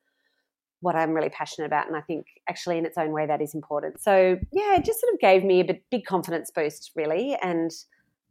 what 0.83 0.97
I'm 0.97 1.12
really 1.12 1.31
passionate 1.31 1.66
about. 1.66 1.87
And 1.87 1.97
I 1.97 2.01
think 2.03 2.27
actually, 2.49 2.77
in 2.77 2.85
its 2.85 2.99
own 2.99 3.12
way, 3.12 3.27
that 3.27 3.40
is 3.40 3.55
important. 3.55 4.03
So, 4.03 4.37
yeah, 4.53 4.75
it 4.75 4.85
just 4.85 5.01
sort 5.01 5.14
of 5.14 5.21
gave 5.21 5.45
me 5.45 5.61
a 5.61 5.81
big 5.90 6.05
confidence 6.05 6.51
boost, 6.55 6.90
really. 6.95 7.37
And 7.42 7.71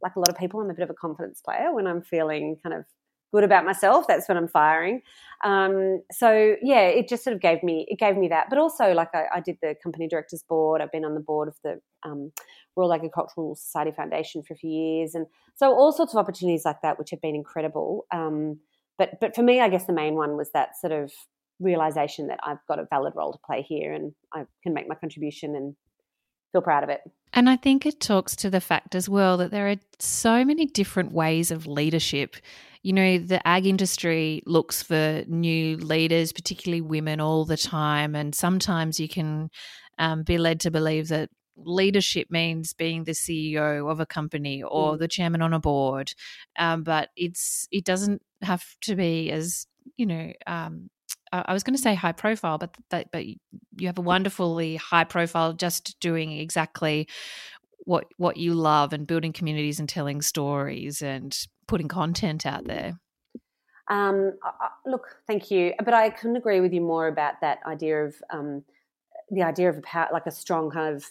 like 0.02 0.16
a 0.16 0.20
lot 0.20 0.28
of 0.28 0.36
people, 0.36 0.60
I'm 0.60 0.70
a 0.70 0.74
bit 0.74 0.82
of 0.84 0.90
a 0.90 0.94
confidence 0.94 1.40
player 1.40 1.74
when 1.74 1.86
I'm 1.86 2.02
feeling 2.02 2.56
kind 2.62 2.74
of 2.74 2.84
good 3.32 3.44
about 3.44 3.64
myself. 3.64 4.06
That's 4.06 4.28
when 4.28 4.36
I'm 4.36 4.48
firing. 4.48 5.00
Um, 5.44 6.02
so 6.12 6.56
yeah, 6.62 6.82
it 6.82 7.08
just 7.08 7.24
sort 7.24 7.34
of 7.34 7.40
gave 7.40 7.62
me 7.62 7.86
it 7.88 7.98
gave 7.98 8.16
me 8.16 8.28
that. 8.28 8.46
But 8.50 8.58
also, 8.58 8.92
like 8.92 9.08
I, 9.14 9.24
I 9.36 9.40
did 9.40 9.56
the 9.62 9.74
company 9.82 10.06
directors 10.06 10.44
board. 10.46 10.80
I've 10.80 10.92
been 10.92 11.04
on 11.04 11.14
the 11.14 11.20
board 11.20 11.48
of 11.48 11.56
the 11.64 11.80
um, 12.04 12.32
Royal 12.76 12.92
Agricultural 12.92 13.54
Society 13.54 13.92
Foundation 13.92 14.42
for 14.42 14.54
a 14.54 14.56
few 14.56 14.70
years, 14.70 15.14
and 15.14 15.26
so 15.56 15.74
all 15.74 15.92
sorts 15.92 16.12
of 16.12 16.18
opportunities 16.18 16.64
like 16.64 16.82
that, 16.82 16.98
which 16.98 17.10
have 17.10 17.22
been 17.22 17.34
incredible. 17.34 18.04
Um, 18.12 18.60
but 18.98 19.18
but 19.20 19.34
for 19.34 19.42
me, 19.42 19.60
I 19.60 19.68
guess 19.68 19.86
the 19.86 19.92
main 19.94 20.14
one 20.14 20.36
was 20.36 20.50
that 20.52 20.78
sort 20.78 20.92
of 20.92 21.10
realization 21.60 22.28
that 22.28 22.40
I've 22.42 22.64
got 22.68 22.78
a 22.78 22.86
valid 22.90 23.14
role 23.16 23.32
to 23.32 23.38
play 23.44 23.62
here 23.62 23.92
and 23.92 24.12
I 24.32 24.44
can 24.62 24.74
make 24.74 24.88
my 24.88 24.94
contribution 24.94 25.54
and 25.56 25.74
feel 26.52 26.62
proud 26.62 26.84
of 26.84 26.90
it. 26.90 27.00
And 27.32 27.48
I 27.48 27.56
think 27.56 27.86
it 27.86 28.00
talks 28.00 28.36
to 28.36 28.50
the 28.50 28.60
fact 28.60 28.94
as 28.94 29.08
well 29.08 29.38
that 29.38 29.50
there 29.50 29.68
are 29.70 29.76
so 29.98 30.44
many 30.44 30.66
different 30.66 31.12
ways 31.12 31.50
of 31.50 31.66
leadership. 31.66 32.36
You 32.82 32.92
know, 32.92 33.18
the 33.18 33.46
ag 33.46 33.66
industry 33.66 34.42
looks 34.44 34.82
for 34.82 35.24
new 35.26 35.76
leaders, 35.78 36.32
particularly 36.32 36.82
women, 36.82 37.20
all 37.20 37.44
the 37.44 37.56
time. 37.56 38.14
And 38.14 38.34
sometimes 38.34 39.00
you 39.00 39.08
can 39.08 39.48
um, 39.98 40.24
be 40.24 40.36
led 40.36 40.60
to 40.60 40.70
believe 40.70 41.08
that 41.08 41.30
leadership 41.56 42.30
means 42.30 42.74
being 42.74 43.04
the 43.04 43.12
CEO 43.12 43.90
of 43.90 44.00
a 44.00 44.06
company 44.06 44.62
or 44.62 44.94
mm. 44.94 44.98
the 44.98 45.08
chairman 45.08 45.42
on 45.42 45.54
a 45.54 45.60
board. 45.60 46.12
Um, 46.58 46.82
but 46.82 47.10
it's 47.16 47.66
it 47.70 47.84
doesn't 47.84 48.22
have 48.42 48.64
to 48.82 48.94
be 48.94 49.30
as 49.30 49.66
you 49.96 50.06
know 50.06 50.32
um, 50.46 50.90
I 51.32 51.52
was 51.52 51.62
going 51.62 51.74
to 51.74 51.82
say 51.82 51.94
high 51.94 52.12
profile, 52.12 52.58
but 52.58 52.76
that, 52.90 53.10
but 53.10 53.24
you 53.26 53.86
have 53.86 53.98
a 53.98 54.02
wonderfully 54.02 54.76
high 54.76 55.04
profile 55.04 55.54
just 55.54 55.98
doing 56.00 56.32
exactly 56.32 57.08
what 57.84 58.06
what 58.16 58.36
you 58.36 58.54
love 58.54 58.92
and 58.92 59.06
building 59.06 59.32
communities 59.32 59.80
and 59.80 59.88
telling 59.88 60.22
stories 60.22 61.02
and 61.02 61.36
putting 61.66 61.88
content 61.88 62.46
out 62.46 62.66
there. 62.66 63.00
Um, 63.88 64.38
look, 64.86 65.18
thank 65.26 65.50
you, 65.50 65.74
but 65.84 65.94
I 65.94 66.10
couldn't 66.10 66.36
agree 66.36 66.60
with 66.60 66.72
you 66.72 66.80
more 66.80 67.08
about 67.08 67.40
that 67.40 67.58
idea 67.66 68.04
of 68.04 68.14
um, 68.30 68.64
the 69.30 69.42
idea 69.42 69.68
of 69.68 69.78
a 69.78 69.82
power, 69.82 70.08
like 70.12 70.26
a 70.26 70.30
strong 70.30 70.70
kind 70.70 70.94
of 70.94 71.04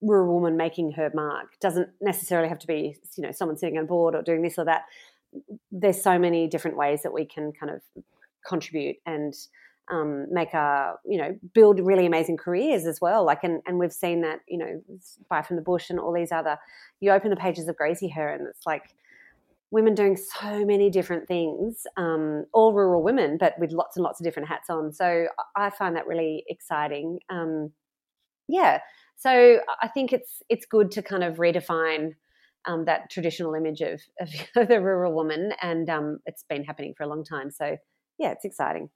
rural 0.00 0.34
woman 0.34 0.56
making 0.56 0.92
her 0.92 1.10
mark. 1.14 1.58
Doesn't 1.60 1.88
necessarily 2.00 2.48
have 2.48 2.58
to 2.60 2.66
be 2.66 2.96
you 3.16 3.22
know 3.22 3.32
someone 3.32 3.56
sitting 3.56 3.78
on 3.78 3.86
board 3.86 4.14
or 4.14 4.22
doing 4.22 4.42
this 4.42 4.58
or 4.58 4.64
that. 4.66 4.82
There's 5.72 6.00
so 6.00 6.18
many 6.18 6.46
different 6.46 6.76
ways 6.76 7.02
that 7.02 7.12
we 7.12 7.24
can 7.24 7.52
kind 7.52 7.72
of 7.72 7.80
contribute 8.46 8.96
and 9.06 9.34
um, 9.90 10.26
make 10.32 10.54
a 10.54 10.94
you 11.04 11.18
know 11.18 11.36
build 11.52 11.78
really 11.80 12.06
amazing 12.06 12.38
careers 12.38 12.86
as 12.86 13.00
well 13.02 13.24
like 13.24 13.44
and, 13.44 13.60
and 13.66 13.78
we've 13.78 13.92
seen 13.92 14.22
that 14.22 14.40
you 14.48 14.56
know 14.56 14.82
buy 15.28 15.42
from 15.42 15.56
the 15.56 15.62
bush 15.62 15.90
and 15.90 16.00
all 16.00 16.12
these 16.12 16.32
other 16.32 16.56
you 17.00 17.10
open 17.10 17.28
the 17.28 17.36
pages 17.36 17.68
of 17.68 17.76
Graziher 17.76 18.34
and 18.34 18.46
it's 18.48 18.64
like 18.64 18.94
women 19.74 19.92
doing 19.92 20.16
so 20.16 20.64
many 20.64 20.88
different 20.88 21.26
things, 21.26 21.84
um, 21.96 22.44
all 22.52 22.72
rural 22.72 23.02
women, 23.02 23.36
but 23.36 23.58
with 23.58 23.72
lots 23.72 23.96
and 23.96 24.04
lots 24.04 24.20
of 24.20 24.24
different 24.24 24.48
hats 24.48 24.70
on. 24.70 24.92
So 24.92 25.26
I 25.56 25.70
find 25.70 25.96
that 25.96 26.06
really 26.06 26.44
exciting. 26.46 27.18
Um, 27.28 27.72
yeah, 28.46 28.78
so 29.16 29.58
I 29.82 29.88
think 29.88 30.12
it's 30.12 30.42
it's 30.48 30.64
good 30.64 30.92
to 30.92 31.02
kind 31.02 31.24
of 31.24 31.38
redefine 31.38 32.12
um, 32.66 32.84
that 32.84 33.10
traditional 33.10 33.54
image 33.54 33.80
of, 33.80 34.00
of 34.20 34.30
the 34.68 34.80
rural 34.80 35.12
woman, 35.12 35.52
and 35.60 35.90
um, 35.90 36.18
it's 36.24 36.44
been 36.48 36.62
happening 36.62 36.94
for 36.96 37.02
a 37.02 37.08
long 37.08 37.24
time. 37.24 37.50
So 37.50 37.76
yeah, 38.18 38.32
it's 38.32 38.44
exciting. 38.44 38.90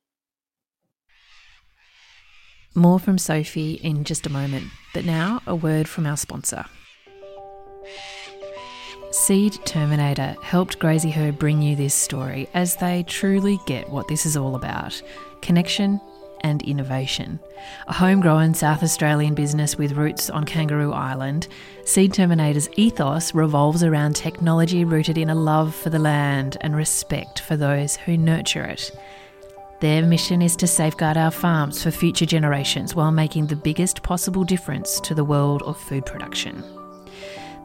More 2.75 3.01
from 3.01 3.19
Sophie 3.19 3.75
in 3.75 4.05
just 4.05 4.27
a 4.27 4.31
moment, 4.31 4.67
but 4.95 5.05
now 5.05 5.41
a 5.47 5.55
word 5.55 5.89
from 5.89 6.07
our 6.07 6.17
sponsor. 6.17 6.65
Seed 9.11 9.59
Terminator 9.65 10.37
helped 10.43 10.79
Graziher 10.79 11.37
bring 11.37 11.63
you 11.63 11.75
this 11.75 11.95
story 11.95 12.47
as 12.53 12.77
they 12.77 13.05
truly 13.05 13.59
get 13.67 13.89
what 13.89 14.07
this 14.07 14.27
is 14.27 14.37
all 14.37 14.55
about 14.55 15.01
connection 15.41 16.01
and 16.43 16.63
innovation. 16.63 17.41
A 17.87 17.93
homegrown 17.93 18.55
South 18.55 18.83
Australian 18.83 19.35
business 19.35 19.77
with 19.77 19.93
roots 19.93 20.31
on 20.31 20.45
Kangaroo 20.45 20.93
Island, 20.93 21.49
Seed 21.85 22.13
Terminator's 22.13 22.69
ethos 22.77 23.35
revolves 23.35 23.83
around 23.83 24.17
technology 24.17 24.85
rooted 24.85 25.19
in 25.19 25.31
a 25.31 25.35
love 25.35 25.75
for 25.75 25.91
the 25.91 25.99
land 25.99 26.57
and 26.61 26.77
respect 26.77 27.41
for 27.41 27.57
those 27.57 27.97
who 27.97 28.17
nurture 28.17 28.65
it. 28.65 28.91
Their 29.81 30.03
mission 30.05 30.43
is 30.43 30.57
to 30.57 30.67
safeguard 30.67 31.17
our 31.17 31.31
farms 31.31 31.83
for 31.83 31.91
future 31.91 32.27
generations 32.27 32.97
while 32.97 33.13
making 33.13 33.47
the 33.47 33.57
biggest 33.57 34.03
possible 34.03 34.43
difference 34.43 34.99
to 35.01 35.15
the 35.15 35.25
world 35.25 35.63
of 35.63 35.79
food 35.79 36.05
production. 36.05 36.65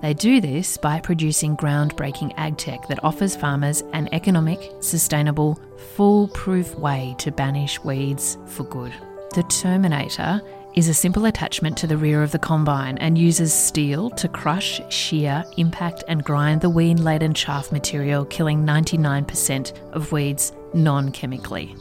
They 0.04 0.14
do 0.14 0.40
this 0.42 0.76
by 0.76 1.00
producing 1.00 1.56
groundbreaking 1.56 2.34
ag 2.36 2.58
tech 2.58 2.90
that 2.90 3.02
offers 3.06 3.38
farmers 3.38 3.84
an 3.94 4.10
economic, 4.12 4.70
sustainable, 4.82 5.58
foolproof 5.96 6.76
way 6.76 7.16
to 7.20 7.32
banish 7.32 7.82
weeds 7.86 8.38
for 8.48 8.66
good. 8.66 8.92
The 9.34 9.44
Terminator 9.44 10.42
is 10.76 10.90
a 10.90 10.94
simple 10.94 11.24
attachment 11.24 11.78
to 11.78 11.88
the 11.88 11.96
rear 11.96 12.22
of 12.22 12.34
the 12.34 12.40
combine 12.40 12.98
and 12.98 13.18
uses 13.18 13.54
steel 13.54 14.10
to 14.10 14.28
crush, 14.28 14.82
shear, 14.94 15.46
impact, 15.56 16.04
and 16.10 16.22
grind 16.22 16.60
the 16.60 16.70
weed 16.70 17.00
laden 17.00 17.34
chaff 17.34 17.72
material, 17.72 18.26
killing 18.26 18.66
99% 18.66 19.94
of 19.94 20.12
weeds 20.12 20.52
non 20.74 21.14
chemically. 21.14 21.78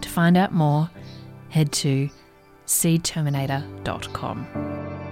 To 0.00 0.08
find 0.08 0.36
out 0.36 0.52
more, 0.52 0.88
head 1.48 1.72
to 1.72 2.08
seedterminator.com. 2.68 5.05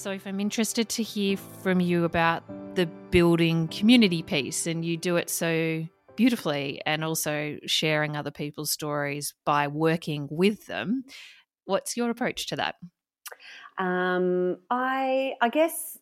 So, 0.00 0.12
if 0.12 0.26
I'm 0.26 0.40
interested 0.40 0.88
to 0.88 1.02
hear 1.02 1.36
from 1.36 1.78
you 1.78 2.04
about 2.04 2.42
the 2.74 2.86
building 3.10 3.68
community 3.68 4.22
piece, 4.22 4.66
and 4.66 4.82
you 4.82 4.96
do 4.96 5.16
it 5.16 5.28
so 5.28 5.86
beautifully, 6.16 6.80
and 6.86 7.04
also 7.04 7.58
sharing 7.66 8.16
other 8.16 8.30
people's 8.30 8.70
stories 8.70 9.34
by 9.44 9.66
working 9.66 10.26
with 10.30 10.64
them, 10.64 11.04
what's 11.66 11.98
your 11.98 12.08
approach 12.08 12.46
to 12.46 12.56
that? 12.56 12.76
Um, 13.76 14.60
I 14.70 15.34
I 15.42 15.50
guess 15.50 15.98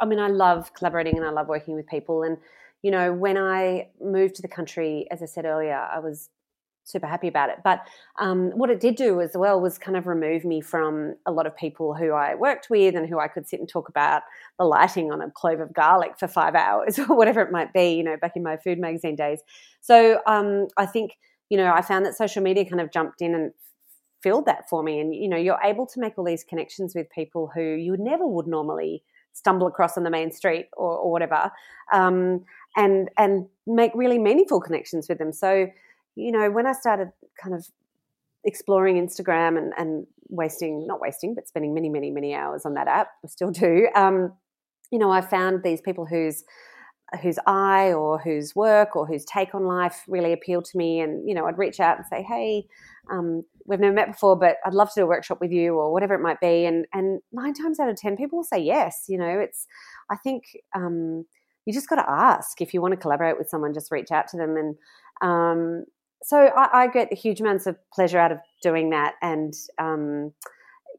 I 0.00 0.04
mean 0.04 0.18
I 0.18 0.26
love 0.26 0.74
collaborating 0.74 1.16
and 1.16 1.24
I 1.24 1.30
love 1.30 1.46
working 1.46 1.76
with 1.76 1.86
people, 1.86 2.24
and 2.24 2.36
you 2.82 2.90
know 2.90 3.12
when 3.12 3.38
I 3.38 3.90
moved 4.00 4.34
to 4.34 4.42
the 4.42 4.48
country, 4.48 5.06
as 5.12 5.22
I 5.22 5.26
said 5.26 5.44
earlier, 5.44 5.76
I 5.76 6.00
was 6.00 6.30
super 6.88 7.06
happy 7.06 7.28
about 7.28 7.50
it. 7.50 7.58
But 7.62 7.86
um, 8.18 8.50
what 8.50 8.70
it 8.70 8.80
did 8.80 8.96
do 8.96 9.20
as 9.20 9.32
well 9.34 9.60
was 9.60 9.78
kind 9.78 9.96
of 9.96 10.06
remove 10.06 10.44
me 10.44 10.60
from 10.60 11.14
a 11.26 11.32
lot 11.32 11.46
of 11.46 11.56
people 11.56 11.94
who 11.94 12.12
I 12.12 12.34
worked 12.34 12.70
with 12.70 12.94
and 12.94 13.08
who 13.08 13.18
I 13.18 13.28
could 13.28 13.48
sit 13.48 13.60
and 13.60 13.68
talk 13.68 13.88
about 13.88 14.22
the 14.58 14.64
lighting 14.64 15.12
on 15.12 15.20
a 15.20 15.30
clove 15.30 15.60
of 15.60 15.72
garlic 15.72 16.18
for 16.18 16.28
five 16.28 16.54
hours 16.54 16.98
or 17.08 17.16
whatever 17.16 17.40
it 17.42 17.52
might 17.52 17.72
be, 17.72 17.94
you 17.94 18.02
know, 18.02 18.16
back 18.16 18.36
in 18.36 18.42
my 18.42 18.56
food 18.56 18.78
magazine 18.78 19.16
days. 19.16 19.40
So 19.80 20.20
um, 20.26 20.68
I 20.76 20.86
think, 20.86 21.18
you 21.50 21.56
know, 21.56 21.72
I 21.72 21.82
found 21.82 22.06
that 22.06 22.16
social 22.16 22.42
media 22.42 22.64
kind 22.64 22.80
of 22.80 22.92
jumped 22.92 23.20
in 23.20 23.34
and 23.34 23.52
filled 24.22 24.46
that 24.46 24.68
for 24.68 24.82
me. 24.82 25.00
And, 25.00 25.14
you 25.14 25.28
know, 25.28 25.36
you're 25.36 25.60
able 25.62 25.86
to 25.86 26.00
make 26.00 26.18
all 26.18 26.24
these 26.24 26.44
connections 26.44 26.94
with 26.94 27.08
people 27.10 27.50
who 27.54 27.62
you 27.62 27.96
never 27.98 28.26
would 28.26 28.46
normally 28.46 29.02
stumble 29.32 29.68
across 29.68 29.96
on 29.96 30.02
the 30.02 30.10
main 30.10 30.32
street 30.32 30.68
or, 30.76 30.96
or 30.96 31.12
whatever. 31.12 31.52
Um, 31.92 32.44
and 32.76 33.10
and 33.16 33.46
make 33.66 33.92
really 33.94 34.18
meaningful 34.18 34.60
connections 34.60 35.08
with 35.08 35.18
them. 35.18 35.32
So 35.32 35.68
you 36.14 36.32
know, 36.32 36.50
when 36.50 36.66
I 36.66 36.72
started 36.72 37.10
kind 37.40 37.54
of 37.54 37.66
exploring 38.44 38.96
Instagram 38.96 39.58
and, 39.58 39.72
and 39.76 40.06
wasting, 40.28 40.86
not 40.86 41.00
wasting, 41.00 41.34
but 41.34 41.48
spending 41.48 41.74
many, 41.74 41.88
many, 41.88 42.10
many 42.10 42.34
hours 42.34 42.64
on 42.64 42.74
that 42.74 42.88
app, 42.88 43.08
I 43.24 43.28
still 43.28 43.50
do, 43.50 43.88
um, 43.94 44.32
you 44.90 44.98
know, 44.98 45.10
I 45.10 45.20
found 45.20 45.62
these 45.62 45.80
people 45.80 46.06
whose 46.06 46.44
whose 47.22 47.38
eye 47.46 47.90
or 47.90 48.18
whose 48.18 48.54
work 48.54 48.94
or 48.94 49.06
whose 49.06 49.24
take 49.24 49.54
on 49.54 49.64
life 49.64 50.04
really 50.08 50.34
appealed 50.34 50.66
to 50.66 50.76
me. 50.76 51.00
And 51.00 51.26
you 51.26 51.34
know 51.34 51.46
i'd 51.46 51.56
reach 51.56 51.80
out 51.80 51.96
and 51.96 52.04
say 52.04 52.22
hey 52.22 52.66
um, 53.10 53.44
we've 53.64 53.80
never 53.80 53.94
met 53.94 54.08
before 54.08 54.36
but 54.36 54.56
i'd 54.66 54.74
love 54.74 54.88
to 54.88 55.00
do 55.00 55.04
a 55.04 55.06
workshop 55.06 55.40
with 55.40 55.50
you 55.50 55.74
or 55.74 55.90
whatever 55.90 56.12
it 56.12 56.20
might 56.20 56.38
be. 56.38 56.66
And 56.66 56.84
and 56.92 57.22
nine 57.32 57.54
times 57.54 57.80
out 57.80 57.88
of 57.88 57.96
ten 57.96 58.14
people 58.14 58.36
will 58.36 58.44
say 58.44 58.58
yes 58.58 59.06
you 59.08 59.16
know 59.16 59.38
it's 59.38 59.66
i 60.10 60.16
think 60.16 60.44
um, 60.74 61.24
you 61.68 61.74
just 61.74 61.90
got 61.90 61.96
to 61.96 62.10
ask 62.10 62.62
if 62.62 62.72
you 62.72 62.80
want 62.80 62.92
to 62.92 62.96
collaborate 62.96 63.36
with 63.36 63.50
someone 63.50 63.74
just 63.74 63.92
reach 63.92 64.10
out 64.10 64.26
to 64.28 64.38
them. 64.38 64.56
And 64.56 64.74
um, 65.20 65.84
so 66.22 66.36
I, 66.38 66.82
I, 66.82 66.86
get 66.88 67.12
huge 67.12 67.40
amounts 67.40 67.66
of 67.66 67.76
pleasure 67.92 68.18
out 68.18 68.32
of 68.32 68.38
doing 68.62 68.90
that, 68.90 69.14
and 69.22 69.54
um, 69.78 70.32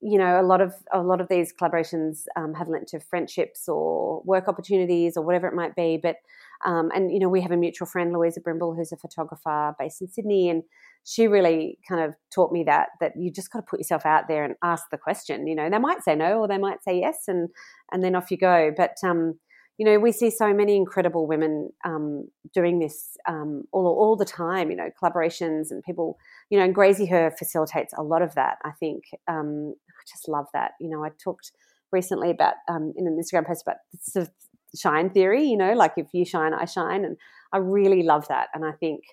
you 0.02 0.18
know, 0.18 0.40
a 0.40 0.44
lot 0.44 0.62
of 0.62 0.74
a 0.94 1.02
lot 1.02 1.20
of 1.20 1.28
these 1.28 1.54
collaborations 1.54 2.24
um, 2.36 2.54
have 2.54 2.70
led 2.70 2.88
to 2.88 3.00
friendships 3.00 3.68
or 3.68 4.22
work 4.24 4.48
opportunities 4.48 5.18
or 5.18 5.24
whatever 5.24 5.48
it 5.48 5.54
might 5.54 5.76
be. 5.76 6.00
But 6.02 6.18
um, 6.66 6.90
and 6.94 7.12
you 7.12 7.20
know, 7.20 7.30
we 7.30 7.42
have 7.42 7.52
a 7.52 7.58
mutual 7.58 7.86
friend, 7.86 8.14
Louisa 8.14 8.42
Brimble, 8.42 8.76
who's 8.76 8.92
a 8.92 8.98
photographer 8.98 9.76
based 9.78 10.02
in 10.02 10.08
Sydney, 10.08 10.50
and 10.50 10.64
she 11.04 11.28
really 11.28 11.80
kind 11.88 12.02
of 12.02 12.16
taught 12.34 12.52
me 12.52 12.64
that 12.64 12.90
that 13.02 13.14
you 13.18 13.32
just 13.32 13.52
got 13.52 13.60
to 13.60 13.66
put 13.66 13.80
yourself 13.80 14.06
out 14.06 14.28
there 14.28 14.46
and 14.46 14.56
ask 14.64 14.86
the 14.90 14.98
question. 14.98 15.48
You 15.48 15.56
know, 15.56 15.70
they 15.70 15.80
might 15.80 16.04
say 16.04 16.16
no 16.16 16.40
or 16.40 16.48
they 16.48 16.58
might 16.58 16.84
say 16.84 17.00
yes, 17.00 17.24
and 17.28 17.50
and 17.92 18.04
then 18.04 18.16
off 18.16 18.32
you 18.32 18.38
go. 18.38 18.72
But 18.76 18.96
um, 19.04 19.40
you 19.80 19.86
know, 19.86 19.98
we 19.98 20.12
see 20.12 20.30
so 20.30 20.54
many 20.54 20.76
incredible 20.76 21.26
women 21.26 21.70
um, 21.86 22.28
doing 22.54 22.80
this 22.80 23.16
um, 23.30 23.64
all, 23.72 23.86
all 23.86 24.18
the 24.18 24.26
time, 24.26 24.70
you 24.70 24.76
know, 24.76 24.90
collaborations 25.02 25.72
and 25.72 25.82
people, 25.82 26.20
you 26.50 26.60
know, 26.60 26.66
and 26.66 27.08
Her 27.08 27.32
facilitates 27.40 27.94
a 27.98 28.04
lot 28.04 28.22
of 28.22 28.36
that, 28.36 28.58
I 28.66 28.72
think. 28.72 29.06
Um, 29.30 29.74
I 29.88 30.04
just 30.06 30.28
love 30.28 30.48
that. 30.54 30.72
You 30.82 30.90
know, 30.90 31.06
I 31.06 31.12
talked 31.24 31.54
recently 31.94 32.30
about, 32.30 32.56
um, 32.68 32.92
in 32.98 33.08
an 33.08 33.18
Instagram 33.18 33.48
post 33.48 33.62
about 33.62 33.78
sort 34.02 34.28
of 34.28 34.34
shine 34.78 35.12
theory, 35.12 35.46
you 35.46 35.56
know, 35.56 35.72
like 35.72 35.94
if 35.96 36.08
you 36.12 36.26
shine, 36.26 36.54
I 36.54 36.66
shine. 36.66 37.06
And 37.06 37.16
I 37.54 37.60
really 37.60 38.04
love 38.04 38.28
that. 38.28 38.50
And 38.54 38.66
I 38.66 38.74
think 38.74 39.04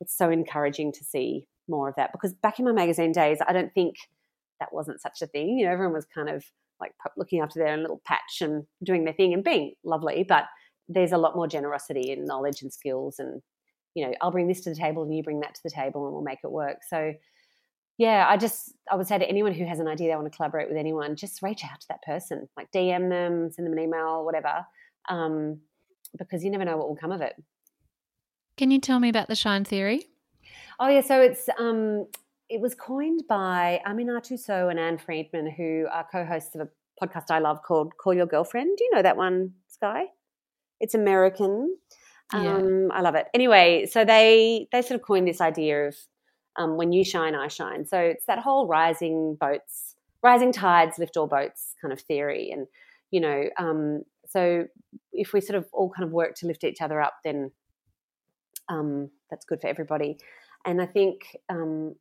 it's 0.00 0.16
so 0.16 0.30
encouraging 0.30 0.92
to 0.92 1.04
see 1.04 1.48
more 1.68 1.88
of 1.88 1.96
that 1.96 2.12
because 2.12 2.32
back 2.32 2.60
in 2.60 2.64
my 2.64 2.72
magazine 2.72 3.10
days, 3.10 3.38
I 3.44 3.52
don't 3.52 3.74
think 3.74 3.96
that 4.60 4.72
wasn't 4.72 5.00
such 5.00 5.20
a 5.20 5.26
thing. 5.26 5.58
You 5.58 5.66
know, 5.66 5.72
everyone 5.72 5.94
was 5.94 6.06
kind 6.06 6.28
of 6.28 6.44
like 6.82 6.92
looking 7.16 7.40
after 7.40 7.58
their 7.58 7.68
own 7.68 7.80
little 7.80 8.02
patch 8.04 8.40
and 8.40 8.64
doing 8.84 9.04
their 9.04 9.14
thing 9.14 9.32
and 9.32 9.44
being 9.44 9.72
lovely. 9.84 10.24
But 10.28 10.44
there's 10.88 11.12
a 11.12 11.18
lot 11.18 11.36
more 11.36 11.46
generosity 11.46 12.12
and 12.12 12.26
knowledge 12.26 12.62
and 12.62 12.72
skills. 12.72 13.16
And, 13.18 13.40
you 13.94 14.04
know, 14.04 14.12
I'll 14.20 14.32
bring 14.32 14.48
this 14.48 14.60
to 14.62 14.70
the 14.70 14.76
table 14.76 15.02
and 15.02 15.14
you 15.14 15.22
bring 15.22 15.40
that 15.40 15.54
to 15.54 15.60
the 15.64 15.70
table 15.70 16.04
and 16.04 16.12
we'll 16.12 16.22
make 16.22 16.40
it 16.42 16.50
work. 16.50 16.78
So, 16.88 17.14
yeah, 17.98 18.26
I 18.28 18.36
just, 18.36 18.74
I 18.90 18.96
would 18.96 19.06
say 19.06 19.18
to 19.18 19.28
anyone 19.28 19.54
who 19.54 19.64
has 19.64 19.78
an 19.78 19.86
idea 19.86 20.08
they 20.08 20.16
want 20.16 20.30
to 20.30 20.36
collaborate 20.36 20.68
with 20.68 20.78
anyone, 20.78 21.14
just 21.14 21.42
reach 21.42 21.62
out 21.64 21.80
to 21.80 21.86
that 21.88 22.02
person, 22.02 22.48
like 22.56 22.70
DM 22.72 23.08
them, 23.08 23.50
send 23.52 23.66
them 23.66 23.72
an 23.74 23.84
email, 23.84 24.24
whatever, 24.24 24.66
um, 25.08 25.60
because 26.18 26.42
you 26.42 26.50
never 26.50 26.64
know 26.64 26.76
what 26.76 26.88
will 26.88 26.96
come 26.96 27.12
of 27.12 27.20
it. 27.20 27.34
Can 28.56 28.70
you 28.70 28.80
tell 28.80 28.98
me 28.98 29.08
about 29.08 29.28
the 29.28 29.34
shine 29.34 29.64
theory? 29.64 30.06
Oh 30.80 30.88
yeah, 30.88 31.00
so 31.00 31.20
it's 31.20 31.48
um, 31.58 32.06
it 32.52 32.60
was 32.60 32.74
coined 32.74 33.22
by 33.26 33.80
Aminatou 33.86 34.38
Sow 34.38 34.68
and 34.68 34.78
Ann 34.78 34.98
Friedman, 34.98 35.50
who 35.56 35.86
are 35.90 36.06
co-hosts 36.12 36.54
of 36.54 36.60
a 36.60 36.68
podcast 37.02 37.30
I 37.30 37.38
love 37.38 37.62
called 37.62 37.94
Call 37.96 38.12
Your 38.12 38.26
Girlfriend. 38.26 38.76
Do 38.76 38.84
you 38.84 38.90
know 38.94 39.00
that 39.00 39.16
one, 39.16 39.54
Sky? 39.68 40.02
It's 40.78 40.94
American. 40.94 41.74
Yeah. 42.34 42.56
Um, 42.56 42.90
I 42.92 43.00
love 43.00 43.14
it. 43.14 43.28
Anyway, 43.32 43.86
so 43.90 44.04
they 44.04 44.68
they 44.70 44.82
sort 44.82 45.00
of 45.00 45.06
coined 45.06 45.26
this 45.26 45.40
idea 45.40 45.88
of 45.88 45.96
um, 46.56 46.76
when 46.76 46.92
you 46.92 47.04
shine, 47.04 47.34
I 47.34 47.48
shine. 47.48 47.86
So 47.86 47.98
it's 47.98 48.26
that 48.26 48.38
whole 48.38 48.66
rising 48.66 49.38
boats, 49.40 49.96
rising 50.22 50.52
tides 50.52 50.98
lift 50.98 51.16
all 51.16 51.26
boats 51.26 51.74
kind 51.80 51.90
of 51.90 52.02
theory, 52.02 52.50
and 52.50 52.66
you 53.10 53.20
know, 53.20 53.44
um, 53.58 54.02
so 54.28 54.66
if 55.10 55.32
we 55.32 55.40
sort 55.40 55.56
of 55.56 55.66
all 55.72 55.88
kind 55.88 56.06
of 56.06 56.12
work 56.12 56.34
to 56.36 56.46
lift 56.46 56.64
each 56.64 56.82
other 56.82 57.00
up, 57.00 57.14
then 57.24 57.50
um, 58.68 59.08
that's 59.30 59.46
good 59.46 59.62
for 59.62 59.68
everybody. 59.68 60.18
And 60.66 60.82
I 60.82 60.86
think 60.86 61.36
um, 61.48 61.96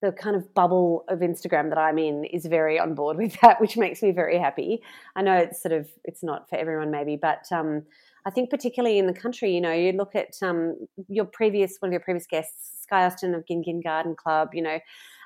the 0.00 0.12
kind 0.12 0.36
of 0.36 0.54
bubble 0.54 1.04
of 1.08 1.20
Instagram 1.20 1.70
that 1.70 1.78
I'm 1.78 1.98
in 1.98 2.24
is 2.24 2.46
very 2.46 2.78
on 2.78 2.94
board 2.94 3.16
with 3.16 3.38
that, 3.40 3.60
which 3.60 3.76
makes 3.76 4.02
me 4.02 4.12
very 4.12 4.38
happy. 4.38 4.82
I 5.16 5.22
know 5.22 5.36
it's 5.36 5.62
sort 5.62 5.72
of 5.72 5.88
it's 6.04 6.22
not 6.22 6.48
for 6.48 6.56
everyone 6.56 6.90
maybe, 6.90 7.16
but 7.16 7.46
um, 7.52 7.82
I 8.26 8.30
think 8.30 8.50
particularly 8.50 8.98
in 8.98 9.06
the 9.06 9.14
country, 9.14 9.54
you 9.54 9.60
know, 9.60 9.72
you 9.72 9.92
look 9.92 10.14
at 10.14 10.34
um, 10.42 10.76
your 11.08 11.24
previous 11.24 11.76
one 11.80 11.88
of 11.88 11.92
your 11.92 12.00
previous 12.00 12.26
guests, 12.26 12.82
Sky 12.82 13.04
Austin 13.04 13.34
of 13.34 13.46
Gin 13.46 13.62
Gin 13.62 13.80
Garden 13.80 14.14
Club, 14.14 14.50
you 14.54 14.62
know, 14.62 14.78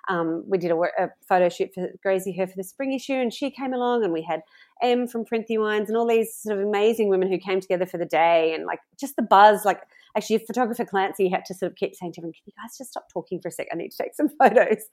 um, 0.08 0.44
we 0.48 0.58
did 0.58 0.70
a, 0.70 0.76
a, 0.76 1.10
photo 1.28 1.48
shoot 1.48 1.72
for 1.72 1.88
Graziher 2.04 2.48
for 2.48 2.56
the 2.56 2.64
spring 2.64 2.92
issue, 2.92 3.14
and 3.14 3.32
she 3.32 3.50
came 3.50 3.72
along, 3.72 4.02
and 4.02 4.12
we 4.12 4.22
had 4.22 4.42
Em 4.82 5.06
from 5.06 5.24
Printhie 5.24 5.60
Wines 5.60 5.88
and 5.88 5.96
all 5.96 6.08
these 6.08 6.34
sort 6.34 6.58
of 6.58 6.66
amazing 6.66 7.08
women 7.08 7.30
who 7.30 7.38
came 7.38 7.60
together 7.60 7.86
for 7.86 7.98
the 7.98 8.04
day, 8.04 8.52
and 8.54 8.66
like 8.66 8.80
just 8.98 9.14
the 9.16 9.22
buzz, 9.22 9.64
like 9.64 9.82
actually 10.16 10.38
photographer 10.38 10.84
Clancy 10.84 11.28
had 11.28 11.44
to 11.46 11.54
sort 11.54 11.72
of 11.72 11.76
keep 11.76 11.94
saying 11.94 12.12
to 12.12 12.20
everyone, 12.20 12.32
can 12.32 12.42
you 12.46 12.52
guys 12.56 12.76
just 12.76 12.90
stop 12.90 13.06
talking 13.12 13.40
for 13.40 13.48
a 13.48 13.52
sec? 13.52 13.68
I 13.72 13.76
need 13.76 13.90
to 13.90 14.02
take 14.02 14.14
some 14.14 14.28
photos. 14.38 14.84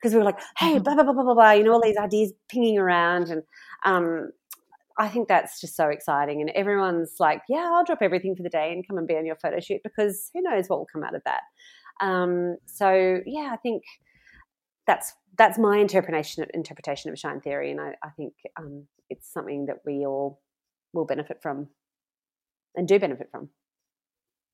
Because 0.00 0.12
we 0.12 0.18
were 0.18 0.24
like, 0.24 0.40
hey, 0.56 0.74
mm-hmm. 0.74 0.82
blah, 0.82 0.94
blah, 0.94 1.04
blah, 1.04 1.12
blah, 1.12 1.24
blah, 1.24 1.34
blah, 1.34 1.50
you 1.52 1.64
know, 1.64 1.72
all 1.72 1.82
these 1.82 1.96
ideas 1.96 2.32
pinging 2.50 2.78
around. 2.78 3.28
And 3.28 3.42
um, 3.84 4.30
I 4.98 5.08
think 5.08 5.28
that's 5.28 5.60
just 5.60 5.76
so 5.76 5.88
exciting. 5.88 6.40
And 6.40 6.50
everyone's 6.50 7.14
like, 7.18 7.42
yeah, 7.48 7.70
I'll 7.72 7.84
drop 7.84 8.02
everything 8.02 8.34
for 8.36 8.42
the 8.42 8.48
day 8.48 8.72
and 8.72 8.86
come 8.86 8.98
and 8.98 9.06
be 9.06 9.16
on 9.16 9.26
your 9.26 9.36
photo 9.36 9.60
shoot 9.60 9.80
because 9.82 10.30
who 10.34 10.42
knows 10.42 10.68
what 10.68 10.78
will 10.78 10.88
come 10.92 11.04
out 11.04 11.14
of 11.14 11.22
that. 11.24 11.42
Um, 12.00 12.56
so 12.66 13.20
yeah, 13.26 13.50
I 13.52 13.56
think 13.56 13.82
that's 14.86 15.14
that's 15.36 15.58
my 15.58 15.78
interpretation 15.78 16.46
interpretation 16.54 17.10
of 17.10 17.18
shine 17.18 17.40
theory, 17.40 17.70
and 17.70 17.80
I, 17.80 17.94
I 18.02 18.10
think 18.16 18.32
um, 18.58 18.86
it's 19.10 19.32
something 19.32 19.66
that 19.66 19.78
we 19.84 20.06
all 20.06 20.40
will 20.92 21.04
benefit 21.04 21.38
from 21.42 21.68
and 22.74 22.88
do 22.88 22.98
benefit 22.98 23.28
from. 23.30 23.50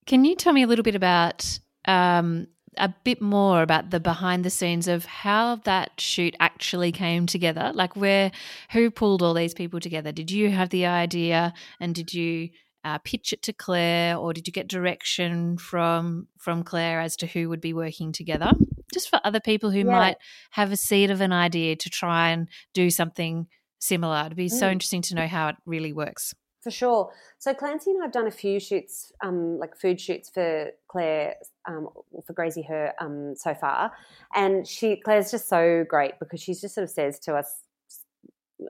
Can 0.06 0.24
you 0.24 0.34
tell 0.34 0.52
me 0.52 0.62
a 0.62 0.66
little 0.66 0.82
bit 0.82 0.94
about 0.94 1.58
um, 1.86 2.46
a 2.76 2.92
bit 3.04 3.20
more 3.20 3.62
about 3.62 3.90
the 3.90 4.00
behind 4.00 4.44
the 4.44 4.50
scenes 4.50 4.88
of 4.88 5.04
how 5.04 5.56
that 5.56 6.00
shoot 6.00 6.34
actually 6.40 6.92
came 6.92 7.26
together? 7.26 7.72
Like, 7.74 7.96
where, 7.96 8.30
who 8.72 8.90
pulled 8.90 9.22
all 9.22 9.34
these 9.34 9.54
people 9.54 9.80
together? 9.80 10.12
Did 10.12 10.30
you 10.30 10.50
have 10.50 10.70
the 10.70 10.86
idea, 10.86 11.54
and 11.80 11.94
did 11.94 12.12
you 12.12 12.50
uh, 12.84 12.98
pitch 12.98 13.32
it 13.32 13.42
to 13.42 13.52
Claire, 13.52 14.16
or 14.16 14.32
did 14.32 14.46
you 14.46 14.52
get 14.52 14.68
direction 14.68 15.56
from 15.56 16.28
from 16.38 16.62
Claire 16.62 17.00
as 17.00 17.16
to 17.16 17.26
who 17.26 17.48
would 17.48 17.60
be 17.60 17.72
working 17.72 18.12
together? 18.12 18.52
Just 18.92 19.08
for 19.08 19.20
other 19.24 19.40
people 19.40 19.70
who 19.70 19.78
yeah. 19.78 19.84
might 19.84 20.16
have 20.50 20.70
a 20.70 20.76
seed 20.76 21.10
of 21.10 21.20
an 21.20 21.32
idea 21.32 21.76
to 21.76 21.90
try 21.90 22.30
and 22.30 22.48
do 22.74 22.90
something 22.90 23.46
similar. 23.80 24.22
It'd 24.26 24.36
be 24.36 24.46
mm. 24.46 24.58
so 24.58 24.68
interesting 24.70 25.02
to 25.02 25.14
know 25.14 25.26
how 25.26 25.48
it 25.48 25.56
really 25.66 25.92
works. 25.92 26.34
For 26.64 26.70
sure. 26.70 27.12
So 27.38 27.52
Clancy 27.52 27.90
and 27.90 28.00
I 28.00 28.06
have 28.06 28.12
done 28.12 28.26
a 28.26 28.30
few 28.30 28.58
shoots, 28.58 29.12
um, 29.22 29.58
like 29.58 29.76
food 29.76 30.00
shoots 30.00 30.30
for 30.30 30.70
Claire, 30.88 31.34
um, 31.68 31.88
for 32.26 32.32
Graziher 32.32 32.92
um, 33.02 33.34
so 33.36 33.52
far, 33.52 33.92
and 34.34 34.66
she 34.66 34.96
Claire's 34.96 35.30
just 35.30 35.46
so 35.46 35.84
great 35.86 36.12
because 36.18 36.40
she 36.40 36.54
just 36.54 36.74
sort 36.74 36.84
of 36.84 36.90
says 36.90 37.18
to 37.20 37.34
us, 37.34 37.64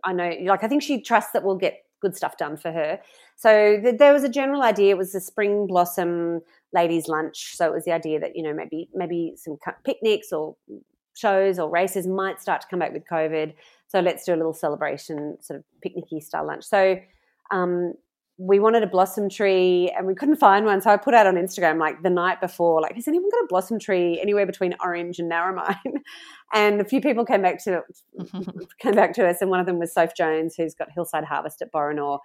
"I 0.02 0.12
know, 0.12 0.28
like 0.44 0.64
I 0.64 0.68
think 0.68 0.82
she 0.82 1.00
trusts 1.02 1.30
that 1.34 1.44
we'll 1.44 1.54
get 1.54 1.84
good 2.02 2.16
stuff 2.16 2.36
done 2.36 2.56
for 2.56 2.72
her." 2.72 2.98
So 3.36 3.78
the, 3.80 3.92
there 3.92 4.12
was 4.12 4.24
a 4.24 4.28
general 4.28 4.62
idea. 4.62 4.90
It 4.90 4.98
was 4.98 5.14
a 5.14 5.20
spring 5.20 5.68
blossom 5.68 6.40
ladies' 6.72 7.06
lunch. 7.06 7.54
So 7.54 7.66
it 7.66 7.72
was 7.72 7.84
the 7.84 7.92
idea 7.92 8.18
that 8.18 8.34
you 8.34 8.42
know 8.42 8.52
maybe 8.52 8.88
maybe 8.92 9.34
some 9.36 9.56
picnics 9.84 10.32
or 10.32 10.56
shows 11.14 11.60
or 11.60 11.70
races 11.70 12.08
might 12.08 12.40
start 12.40 12.60
to 12.62 12.66
come 12.66 12.80
back 12.80 12.92
with 12.92 13.04
COVID. 13.06 13.54
So 13.86 14.00
let's 14.00 14.24
do 14.24 14.34
a 14.34 14.36
little 14.36 14.52
celebration, 14.52 15.38
sort 15.40 15.60
of 15.60 15.64
picnicky 15.80 16.20
style 16.20 16.44
lunch. 16.44 16.64
So 16.64 16.98
um, 17.50 17.94
we 18.36 18.58
wanted 18.58 18.82
a 18.82 18.86
blossom 18.86 19.28
tree 19.28 19.92
and 19.96 20.06
we 20.06 20.14
couldn't 20.14 20.36
find 20.36 20.66
one. 20.66 20.80
So 20.80 20.90
I 20.90 20.96
put 20.96 21.14
out 21.14 21.26
on 21.26 21.34
Instagram 21.34 21.78
like 21.78 22.02
the 22.02 22.10
night 22.10 22.40
before, 22.40 22.80
like, 22.80 22.96
has 22.96 23.06
anyone 23.06 23.30
got 23.30 23.44
a 23.44 23.46
blossom 23.48 23.78
tree 23.78 24.18
anywhere 24.20 24.44
between 24.44 24.74
Orange 24.82 25.20
and 25.20 25.30
Narromine? 25.30 26.00
and 26.52 26.80
a 26.80 26.84
few 26.84 27.00
people 27.00 27.24
came 27.24 27.42
back 27.42 27.62
to 27.64 27.82
came 28.80 28.94
back 28.94 29.12
to 29.14 29.26
us, 29.26 29.40
and 29.40 29.50
one 29.50 29.60
of 29.60 29.66
them 29.66 29.78
was 29.78 29.92
Soph 29.92 30.16
Jones, 30.16 30.54
who's 30.56 30.74
got 30.74 30.88
Hillside 30.92 31.24
Harvest 31.24 31.62
at 31.62 31.72
Borenore. 31.72 32.18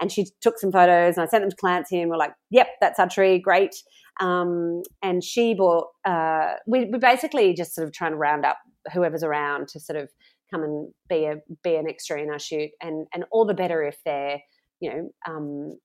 And 0.00 0.10
she 0.10 0.26
took 0.40 0.58
some 0.58 0.72
photos 0.72 1.16
and 1.16 1.24
I 1.24 1.26
sent 1.26 1.42
them 1.42 1.50
to 1.50 1.56
Clancy 1.56 2.00
and 2.00 2.10
we're 2.10 2.16
like, 2.16 2.32
yep, 2.48 2.68
that's 2.80 2.98
our 2.98 3.08
tree, 3.08 3.38
great. 3.38 3.74
Um, 4.18 4.82
and 5.02 5.22
she 5.22 5.52
bought, 5.52 5.88
uh, 6.06 6.54
we, 6.66 6.86
we 6.86 6.98
basically 6.98 7.52
just 7.52 7.74
sort 7.74 7.86
of 7.86 7.92
trying 7.92 8.12
to 8.12 8.16
round 8.16 8.46
up 8.46 8.56
whoever's 8.94 9.22
around 9.22 9.68
to 9.68 9.80
sort 9.80 9.98
of 9.98 10.08
come 10.50 10.62
and 10.62 10.92
be 11.08 11.26
a 11.26 11.36
be 11.62 11.76
an 11.76 11.88
extra 11.88 12.20
in 12.20 12.30
our 12.30 12.38
shoot 12.38 12.70
and 12.80 13.06
and 13.14 13.24
all 13.30 13.44
the 13.44 13.54
better 13.54 13.82
if 13.82 13.98
they're 14.04 14.40
you 14.80 14.90
know, 14.90 15.10
um, 15.28 15.78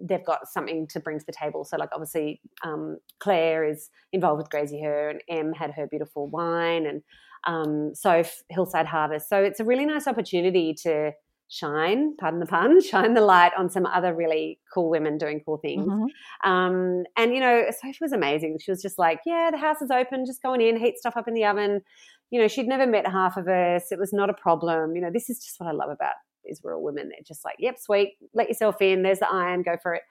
they've 0.00 0.24
got 0.24 0.48
something 0.48 0.86
to 0.88 1.00
bring 1.00 1.18
to 1.18 1.26
the 1.26 1.32
table. 1.32 1.64
So, 1.64 1.76
like, 1.76 1.90
obviously, 1.92 2.40
um, 2.64 2.98
Claire 3.18 3.64
is 3.64 3.90
involved 4.12 4.38
with 4.38 4.50
Graziher, 4.50 5.10
and 5.10 5.22
Em 5.28 5.52
had 5.52 5.72
her 5.72 5.86
beautiful 5.86 6.28
wine, 6.28 6.86
and 6.86 7.02
um, 7.44 7.94
so 7.94 8.22
Hillside 8.48 8.86
Harvest. 8.86 9.28
So, 9.28 9.42
it's 9.42 9.60
a 9.60 9.64
really 9.64 9.86
nice 9.86 10.06
opportunity 10.06 10.74
to 10.82 11.12
shine, 11.48 12.16
pardon 12.16 12.40
the 12.40 12.46
pun, 12.46 12.80
shine 12.90 13.14
the 13.14 13.20
light 13.20 13.52
on 13.58 13.68
some 13.68 13.84
other 13.86 14.14
really 14.14 14.58
cool 14.72 14.88
women 14.88 15.18
doing 15.18 15.40
cool 15.44 15.58
things. 15.58 15.86
Mm-hmm. 15.86 16.50
Um, 16.50 17.04
and, 17.16 17.34
you 17.34 17.40
know, 17.40 17.66
Sophie 17.70 17.98
was 18.00 18.12
amazing. 18.12 18.58
She 18.60 18.70
was 18.70 18.80
just 18.80 18.98
like, 18.98 19.20
yeah, 19.26 19.50
the 19.50 19.58
house 19.58 19.82
is 19.82 19.90
open, 19.90 20.24
just 20.24 20.42
going 20.42 20.60
in, 20.60 20.78
heat 20.78 20.96
stuff 20.96 21.16
up 21.16 21.28
in 21.28 21.34
the 21.34 21.44
oven. 21.44 21.82
You 22.30 22.40
know, 22.40 22.46
she'd 22.46 22.68
never 22.68 22.86
met 22.86 23.06
half 23.08 23.36
of 23.36 23.48
us. 23.48 23.90
It 23.90 23.98
was 23.98 24.12
not 24.12 24.30
a 24.30 24.34
problem. 24.34 24.94
You 24.94 25.02
know, 25.02 25.10
this 25.12 25.28
is 25.28 25.44
just 25.44 25.58
what 25.58 25.68
I 25.68 25.72
love 25.72 25.90
about 25.90 26.14
these 26.50 26.60
rural 26.62 26.82
women. 26.82 27.08
They're 27.08 27.20
just 27.26 27.44
like, 27.44 27.56
yep, 27.58 27.78
sweet, 27.78 28.16
let 28.34 28.48
yourself 28.48 28.82
in. 28.82 29.02
There's 29.02 29.20
the 29.20 29.32
iron, 29.32 29.62
go 29.62 29.76
for 29.82 29.94
it. 29.94 30.02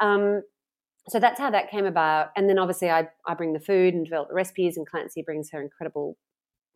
Um, 0.00 0.42
so 1.08 1.20
that's 1.20 1.38
how 1.38 1.50
that 1.50 1.70
came 1.70 1.86
about. 1.86 2.28
And 2.36 2.48
then 2.48 2.58
obviously 2.58 2.90
I, 2.90 3.08
I 3.26 3.34
bring 3.34 3.52
the 3.52 3.60
food 3.60 3.94
and 3.94 4.04
develop 4.04 4.28
the 4.28 4.34
recipes, 4.34 4.76
and 4.76 4.86
Clancy 4.86 5.22
brings 5.22 5.50
her 5.52 5.62
incredible 5.62 6.16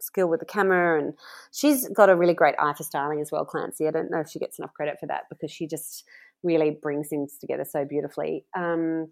skill 0.01 0.29
with 0.29 0.41
the 0.41 0.47
camera. 0.47 1.03
And 1.03 1.15
she's 1.53 1.89
got 1.89 2.11
a 2.11 2.17
really 2.17 2.35
great 2.35 2.55
eye 2.59 2.75
for 2.75 2.85
styling 2.85 3.21
as 3.21 3.33
well, 3.33 3.45
Clancy. 3.45 3.89
I 3.89 3.91
don't 3.91 4.11
know 4.11 4.21
if 4.21 4.29
she 4.29 4.39
gets 4.39 4.59
enough 4.59 4.75
credit 4.75 4.97
for 5.01 5.07
that 5.07 5.23
because 5.29 5.51
she 5.51 5.67
just 5.67 6.05
really 6.43 6.79
brings 6.83 7.09
things 7.09 7.37
together 7.39 7.65
so 7.65 7.85
beautifully. 7.85 8.45
Um, 8.57 9.09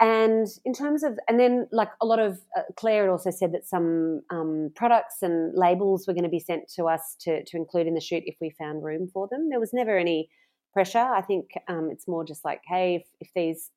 and 0.00 0.46
in 0.64 0.72
terms 0.72 1.02
of, 1.02 1.18
and 1.28 1.40
then 1.40 1.66
like 1.72 1.88
a 2.00 2.06
lot 2.06 2.20
of, 2.20 2.38
uh, 2.56 2.62
Claire 2.76 3.02
had 3.02 3.10
also 3.10 3.30
said 3.30 3.52
that 3.52 3.66
some 3.66 4.20
um, 4.30 4.70
products 4.76 5.22
and 5.22 5.52
labels 5.56 6.06
were 6.06 6.14
going 6.14 6.24
to 6.24 6.30
be 6.30 6.38
sent 6.38 6.68
to 6.76 6.84
us 6.84 7.16
to, 7.20 7.42
to 7.44 7.56
include 7.56 7.88
in 7.88 7.94
the 7.94 8.00
shoot 8.00 8.22
if 8.26 8.36
we 8.40 8.50
found 8.50 8.84
room 8.84 9.08
for 9.12 9.26
them. 9.28 9.48
There 9.50 9.58
was 9.58 9.72
never 9.72 9.98
any 9.98 10.30
pressure. 10.72 10.98
I 10.98 11.22
think 11.22 11.50
um, 11.66 11.88
it's 11.90 12.06
more 12.06 12.24
just 12.24 12.44
like, 12.44 12.62
hey, 12.66 12.96
if, 12.96 13.02
if 13.20 13.28
these 13.34 13.70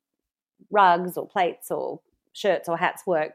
rugs 0.70 1.16
or 1.16 1.26
plates 1.26 1.70
or 1.72 2.00
shirts 2.32 2.68
or 2.68 2.76
hats 2.76 3.02
work, 3.04 3.32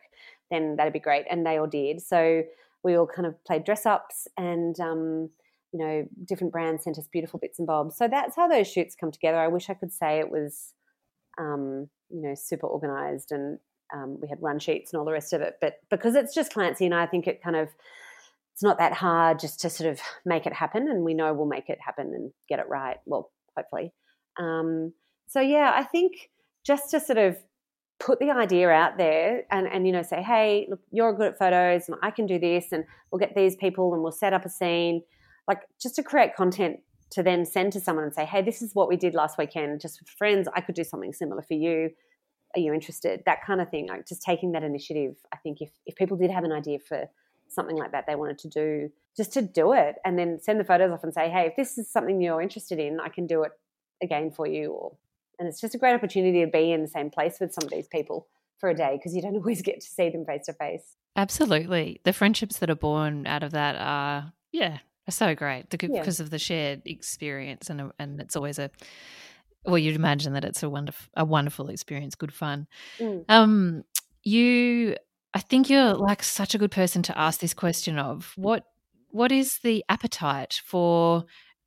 then 0.49 0.77
that'd 0.77 0.93
be 0.93 0.99
great. 0.99 1.25
And 1.29 1.45
they 1.45 1.57
all 1.57 1.67
did. 1.67 2.01
So 2.01 2.43
we 2.83 2.95
all 2.95 3.07
kind 3.07 3.25
of 3.25 3.43
played 3.43 3.65
dress 3.65 3.85
ups 3.85 4.29
and, 4.37 4.79
um, 4.79 5.29
you 5.73 5.79
know, 5.79 6.07
different 6.23 6.53
brands 6.53 6.85
sent 6.85 6.97
us 6.97 7.09
beautiful 7.11 7.37
bits 7.37 7.59
and 7.59 7.67
bobs. 7.67 7.97
So 7.97 8.07
that's 8.07 8.37
how 8.37 8.47
those 8.47 8.71
shoots 8.71 8.95
come 8.95 9.11
together. 9.11 9.37
I 9.37 9.49
wish 9.49 9.69
I 9.69 9.73
could 9.73 9.91
say 9.91 10.19
it 10.19 10.31
was 10.31 10.73
um, 11.37 11.89
you 12.09 12.21
know, 12.21 12.33
super 12.35 12.67
organized 12.67 13.31
and 13.31 13.59
um, 13.93 14.17
we 14.21 14.27
had 14.27 14.41
run 14.41 14.59
sheets 14.59 14.91
and 14.91 14.99
all 14.99 15.05
the 15.05 15.11
rest 15.11 15.33
of 15.33 15.41
it. 15.41 15.55
But 15.61 15.75
because 15.89 16.15
it's 16.15 16.33
just 16.33 16.53
Clancy 16.53 16.85
and 16.85 16.95
I, 16.95 17.05
think 17.05 17.27
it 17.27 17.41
kind 17.41 17.55
of 17.55 17.69
it's 18.53 18.63
not 18.63 18.79
that 18.79 18.93
hard 18.93 19.39
just 19.39 19.59
to 19.61 19.69
sort 19.69 19.89
of 19.91 19.99
make 20.25 20.45
it 20.45 20.53
happen, 20.53 20.87
and 20.87 21.03
we 21.03 21.13
know 21.13 21.33
we'll 21.33 21.45
make 21.45 21.69
it 21.69 21.77
happen 21.85 22.07
and 22.13 22.31
get 22.49 22.59
it 22.59 22.67
right. 22.67 22.97
Well, 23.05 23.31
hopefully. 23.55 23.93
Um, 24.39 24.93
so 25.27 25.41
yeah, 25.41 25.73
I 25.75 25.83
think 25.83 26.13
just 26.65 26.89
to 26.91 26.99
sort 26.99 27.19
of 27.19 27.37
put 27.99 28.19
the 28.19 28.31
idea 28.31 28.69
out 28.69 28.97
there 28.97 29.43
and, 29.51 29.67
and 29.67 29.85
you 29.85 29.93
know 29.93 30.01
say, 30.01 30.21
hey, 30.21 30.67
look, 30.69 30.79
you're 30.91 31.13
good 31.13 31.33
at 31.33 31.39
photos, 31.39 31.87
and 31.87 31.97
I 32.01 32.11
can 32.11 32.25
do 32.25 32.39
this, 32.39 32.71
and 32.71 32.83
we'll 33.11 33.19
get 33.19 33.35
these 33.35 33.55
people, 33.55 33.93
and 33.93 34.01
we'll 34.01 34.11
set 34.11 34.33
up 34.33 34.45
a 34.45 34.49
scene, 34.49 35.03
like 35.47 35.61
just 35.81 35.95
to 35.95 36.03
create 36.03 36.35
content 36.35 36.79
to 37.11 37.23
then 37.23 37.45
send 37.45 37.73
to 37.73 37.79
someone 37.79 38.03
and 38.03 38.13
say, 38.13 38.25
hey, 38.25 38.41
this 38.41 38.61
is 38.61 38.75
what 38.75 38.89
we 38.89 38.97
did 38.97 39.13
last 39.13 39.37
weekend, 39.37 39.81
just 39.81 39.99
with 39.99 40.09
friends. 40.09 40.47
I 40.53 40.61
could 40.61 40.75
do 40.75 40.83
something 40.83 41.13
similar 41.13 41.41
for 41.41 41.53
you. 41.53 41.91
Are 42.55 42.59
you 42.59 42.73
interested? 42.73 43.23
That 43.25 43.45
kind 43.45 43.61
of 43.61 43.69
thing. 43.69 43.87
Like 43.87 44.07
just 44.07 44.21
taking 44.21 44.51
that 44.53 44.63
initiative. 44.63 45.15
I 45.33 45.37
think 45.37 45.61
if, 45.61 45.71
if 45.85 45.95
people 45.95 46.17
did 46.17 46.31
have 46.31 46.43
an 46.43 46.51
idea 46.51 46.79
for 46.79 47.05
something 47.47 47.77
like 47.77 47.91
that 47.91 48.05
they 48.07 48.15
wanted 48.15 48.39
to 48.39 48.49
do, 48.49 48.89
just 49.15 49.33
to 49.33 49.41
do 49.41 49.73
it 49.73 49.95
and 50.05 50.17
then 50.17 50.39
send 50.41 50.59
the 50.59 50.63
photos 50.63 50.91
off 50.91 51.03
and 51.03 51.13
say, 51.13 51.29
hey, 51.29 51.47
if 51.47 51.55
this 51.55 51.77
is 51.77 51.91
something 51.91 52.21
you're 52.21 52.41
interested 52.41 52.79
in, 52.79 52.99
I 52.99 53.09
can 53.09 53.25
do 53.25 53.43
it 53.43 53.51
again 54.01 54.31
for 54.31 54.45
you. 54.45 54.71
Or 54.71 54.97
and 55.39 55.47
it's 55.47 55.61
just 55.61 55.75
a 55.75 55.77
great 55.77 55.93
opportunity 55.93 56.43
to 56.43 56.51
be 56.51 56.71
in 56.71 56.81
the 56.81 56.87
same 56.87 57.09
place 57.09 57.37
with 57.39 57.53
some 57.53 57.65
of 57.65 57.71
these 57.71 57.87
people 57.87 58.27
for 58.59 58.69
a 58.69 58.75
day 58.75 58.97
because 58.97 59.15
you 59.15 59.21
don't 59.21 59.35
always 59.37 59.61
get 59.61 59.81
to 59.81 59.87
see 59.87 60.09
them 60.09 60.25
face 60.25 60.45
to 60.45 60.53
face. 60.53 60.95
Absolutely. 61.15 61.99
The 62.03 62.13
friendships 62.13 62.57
that 62.59 62.69
are 62.69 62.75
born 62.75 63.25
out 63.25 63.43
of 63.43 63.51
that 63.51 63.75
are, 63.75 64.33
yeah, 64.51 64.79
so 65.15 65.35
great 65.35 65.69
the, 65.69 65.77
yeah. 65.81 65.99
because 65.99 66.19
of 66.19 66.29
the 66.29 66.39
shared 66.39 66.81
experience, 66.85 67.69
and 67.69 67.91
and 67.99 68.19
it's 68.19 68.35
always 68.35 68.59
a 68.59 68.69
well, 69.65 69.77
you'd 69.77 69.95
imagine 69.95 70.33
that 70.33 70.45
it's 70.45 70.63
a 70.63 70.69
wonderful 70.69 71.07
a 71.15 71.25
wonderful 71.25 71.69
experience, 71.69 72.15
good 72.15 72.33
fun. 72.33 72.67
Mm. 72.99 73.25
Um, 73.29 73.83
you, 74.23 74.95
I 75.33 75.39
think 75.39 75.69
you're 75.69 75.93
like 75.93 76.23
such 76.23 76.55
a 76.55 76.57
good 76.57 76.71
person 76.71 77.03
to 77.03 77.17
ask 77.17 77.39
this 77.39 77.53
question 77.53 77.99
of 77.99 78.33
what 78.35 78.63
what 79.09 79.31
is 79.31 79.59
the 79.59 79.83
appetite 79.89 80.61
for 80.65 81.25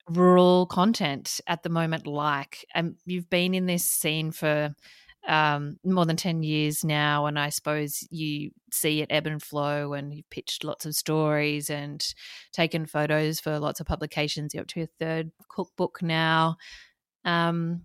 rural 0.08 0.66
content 0.66 1.40
at 1.46 1.62
the 1.62 1.68
moment 1.68 2.06
like? 2.06 2.66
And 2.74 2.96
you've 3.04 3.30
been 3.30 3.54
in 3.54 3.66
this 3.66 3.84
scene 3.84 4.30
for 4.30 4.74
um, 5.26 5.76
more 5.84 6.06
than 6.06 6.16
10 6.16 6.42
years 6.42 6.84
now. 6.84 7.26
And 7.26 7.38
I 7.38 7.50
suppose 7.50 8.06
you 8.10 8.50
see 8.72 9.02
it 9.02 9.08
ebb 9.10 9.26
and 9.26 9.42
flow 9.42 9.92
and 9.92 10.14
you've 10.14 10.30
pitched 10.30 10.64
lots 10.64 10.86
of 10.86 10.94
stories 10.94 11.70
and 11.70 12.04
taken 12.52 12.86
photos 12.86 13.40
for 13.40 13.58
lots 13.58 13.80
of 13.80 13.86
publications. 13.86 14.54
You're 14.54 14.62
up 14.62 14.68
to 14.68 14.80
your 14.80 14.88
third 14.98 15.30
cookbook 15.48 16.02
now. 16.02 16.56
Um, 17.24 17.82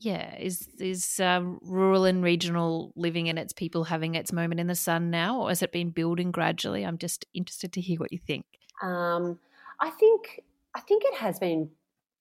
yeah, 0.00 0.36
is 0.38 0.68
is 0.78 1.18
um, 1.20 1.58
rural 1.62 2.04
and 2.04 2.22
regional 2.22 2.92
living 2.94 3.28
and 3.28 3.38
its 3.38 3.52
people 3.52 3.84
having 3.84 4.14
its 4.14 4.32
moment 4.32 4.60
in 4.60 4.66
the 4.66 4.74
sun 4.74 5.10
now, 5.10 5.40
or 5.40 5.48
has 5.48 5.62
it 5.62 5.72
been 5.72 5.90
building 5.90 6.30
gradually? 6.30 6.84
I'm 6.84 6.98
just 6.98 7.24
interested 7.32 7.72
to 7.72 7.80
hear 7.80 7.98
what 7.98 8.12
you 8.12 8.18
think. 8.18 8.44
Um, 8.82 9.38
I 9.80 9.90
think 9.90 10.42
I 10.76 10.80
think 10.80 11.04
it 11.06 11.14
has 11.14 11.38
been 11.38 11.70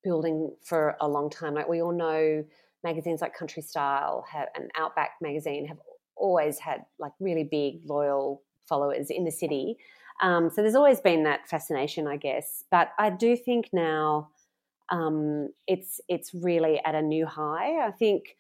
building 0.03 0.51
for 0.63 0.95
a 1.01 1.07
long 1.07 1.29
time. 1.29 1.55
Like 1.55 1.67
we 1.67 1.81
all 1.81 1.91
know, 1.91 2.45
magazines 2.83 3.21
like 3.21 3.35
Country 3.35 3.61
Style 3.61 4.25
have, 4.31 4.47
and 4.55 4.69
Outback 4.77 5.11
magazine 5.21 5.65
have 5.67 5.79
always 6.15 6.59
had 6.59 6.81
like 6.99 7.11
really 7.19 7.43
big 7.43 7.81
loyal 7.85 8.41
followers 8.67 9.09
in 9.09 9.25
the 9.25 9.31
city. 9.31 9.77
Um, 10.21 10.49
so 10.49 10.61
there's 10.61 10.75
always 10.75 11.01
been 11.01 11.23
that 11.23 11.47
fascination, 11.49 12.07
I 12.07 12.17
guess. 12.17 12.63
But 12.69 12.91
I 12.99 13.09
do 13.09 13.35
think 13.35 13.69
now 13.73 14.29
um, 14.91 15.49
it's 15.67 15.99
it's 16.07 16.33
really 16.33 16.79
at 16.85 16.95
a 16.95 17.01
new 17.01 17.25
high. 17.25 17.85
I 17.85 17.91
think 17.91 18.35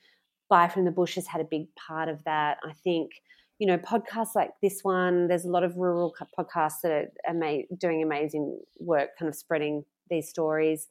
Buy 0.49 0.67
from 0.67 0.85
the 0.85 0.91
Bush 0.91 1.15
has 1.15 1.27
had 1.27 1.41
a 1.41 1.45
big 1.45 1.67
part 1.75 2.09
of 2.09 2.23
that. 2.25 2.57
I 2.63 2.73
think 2.83 3.11
you 3.59 3.67
know 3.67 3.77
podcasts 3.77 4.35
like 4.35 4.51
this 4.61 4.81
one. 4.83 5.27
There's 5.27 5.45
a 5.45 5.49
lot 5.51 5.63
of 5.63 5.75
rural 5.77 6.15
podcasts 6.37 6.81
that 6.83 6.91
are 6.91 7.07
ama- 7.27 7.63
doing 7.77 8.03
amazing 8.03 8.59
work, 8.79 9.17
kind 9.17 9.29
of 9.29 9.35
spreading 9.35 9.83
these 10.09 10.29
stories. 10.29 10.87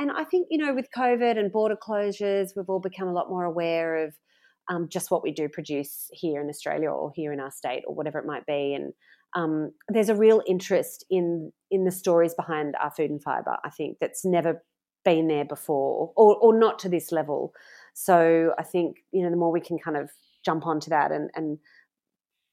And 0.00 0.10
I 0.10 0.24
think 0.24 0.48
you 0.50 0.56
know 0.56 0.72
with 0.72 0.88
COVID 0.96 1.38
and 1.38 1.52
border 1.52 1.76
closures, 1.76 2.56
we've 2.56 2.70
all 2.70 2.80
become 2.80 3.06
a 3.06 3.12
lot 3.12 3.28
more 3.28 3.44
aware 3.44 4.06
of 4.06 4.14
um, 4.70 4.88
just 4.88 5.10
what 5.10 5.22
we 5.22 5.30
do 5.30 5.46
produce 5.46 6.08
here 6.12 6.40
in 6.40 6.48
Australia 6.48 6.88
or 6.88 7.12
here 7.14 7.34
in 7.34 7.40
our 7.40 7.50
state 7.50 7.82
or 7.86 7.94
whatever 7.94 8.18
it 8.18 8.24
might 8.24 8.46
be. 8.46 8.72
And 8.72 8.94
um, 9.36 9.72
there's 9.88 10.08
a 10.08 10.14
real 10.14 10.42
interest 10.46 11.04
in 11.10 11.52
in 11.70 11.84
the 11.84 11.90
stories 11.90 12.32
behind 12.32 12.76
our 12.82 12.90
food 12.90 13.10
and 13.10 13.22
fibre. 13.22 13.58
I 13.62 13.68
think 13.68 13.98
that's 14.00 14.24
never 14.24 14.62
been 15.04 15.28
there 15.28 15.44
before, 15.44 16.12
or 16.16 16.34
or 16.36 16.58
not 16.58 16.78
to 16.78 16.88
this 16.88 17.12
level. 17.12 17.52
So 17.92 18.54
I 18.58 18.62
think 18.62 18.96
you 19.12 19.22
know 19.22 19.30
the 19.30 19.36
more 19.36 19.52
we 19.52 19.60
can 19.60 19.78
kind 19.78 19.98
of 19.98 20.08
jump 20.42 20.66
onto 20.66 20.88
that 20.88 21.12
and 21.12 21.28
and 21.34 21.58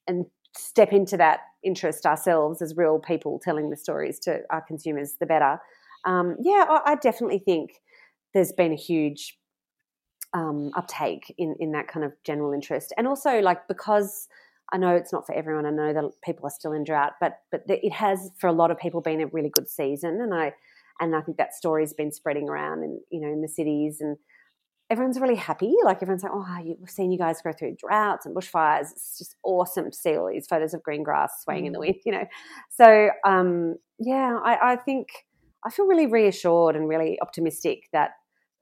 and 0.05 0.25
step 0.53 0.91
into 0.91 1.15
that 1.15 1.39
interest 1.63 2.05
ourselves 2.05 2.61
as 2.61 2.75
real 2.75 2.99
people 2.99 3.39
telling 3.41 3.69
the 3.69 3.77
stories 3.77 4.19
to 4.19 4.41
our 4.49 4.61
consumers, 4.61 5.15
the 5.21 5.25
better. 5.25 5.59
Um, 6.07 6.37
yeah, 6.41 6.65
I, 6.69 6.93
I, 6.93 6.95
definitely 6.95 7.39
think 7.39 7.81
there's 8.33 8.53
been 8.53 8.71
a 8.71 8.77
huge 8.77 9.37
um, 10.33 10.71
uptake 10.75 11.35
in 11.37 11.55
in 11.59 11.73
that 11.73 11.87
kind 11.87 12.05
of 12.05 12.13
general 12.23 12.53
interest, 12.53 12.93
and 12.97 13.07
also 13.07 13.39
like 13.41 13.67
because 13.67 14.27
I 14.71 14.77
know 14.77 14.95
it's 14.95 15.11
not 15.11 15.25
for 15.25 15.35
everyone. 15.35 15.65
I 15.65 15.71
know 15.71 15.93
that 15.93 16.11
people 16.23 16.47
are 16.47 16.51
still 16.51 16.71
in 16.71 16.85
drought, 16.85 17.13
but 17.19 17.39
but 17.51 17.63
it 17.67 17.91
has 17.91 18.31
for 18.39 18.47
a 18.47 18.53
lot 18.53 18.71
of 18.71 18.79
people 18.79 19.01
been 19.01 19.21
a 19.21 19.27
really 19.27 19.49
good 19.49 19.69
season, 19.69 20.21
and 20.21 20.33
I 20.33 20.53
and 20.99 21.15
I 21.15 21.21
think 21.21 21.37
that 21.37 21.53
story's 21.53 21.93
been 21.93 22.11
spreading 22.11 22.49
around 22.49 22.83
and 22.83 22.99
you 23.11 23.19
know 23.19 23.27
in 23.27 23.41
the 23.41 23.49
cities 23.49 23.99
and 24.01 24.17
everyone's 24.89 25.19
really 25.19 25.35
happy. 25.35 25.75
Like 25.83 26.01
everyone's 26.01 26.23
like, 26.23 26.31
oh, 26.33 26.61
we've 26.63 26.89
seen 26.89 27.11
you 27.11 27.17
guys 27.17 27.41
go 27.41 27.51
through 27.51 27.75
droughts 27.77 28.25
and 28.25 28.35
bushfires. 28.35 28.91
It's 28.91 29.17
just 29.17 29.35
awesome 29.43 29.91
to 29.91 29.97
see 29.97 30.15
all 30.15 30.29
these 30.31 30.47
photos 30.47 30.73
of 30.73 30.83
green 30.83 31.03
grass 31.03 31.43
swaying 31.43 31.63
mm. 31.63 31.67
in 31.67 31.73
the 31.73 31.79
mm. 31.79 31.87
wind, 31.87 31.95
you 32.05 32.11
know. 32.13 32.25
So 32.69 33.09
um, 33.25 33.75
yeah, 33.99 34.39
I, 34.43 34.73
I 34.73 34.75
think 34.77 35.07
I 35.67 35.69
feel 35.69 35.85
really 35.85 36.07
reassured 36.07 36.77
and 36.77 36.87
really 36.87 37.19
optimistic 37.21 37.89
that 37.91 38.11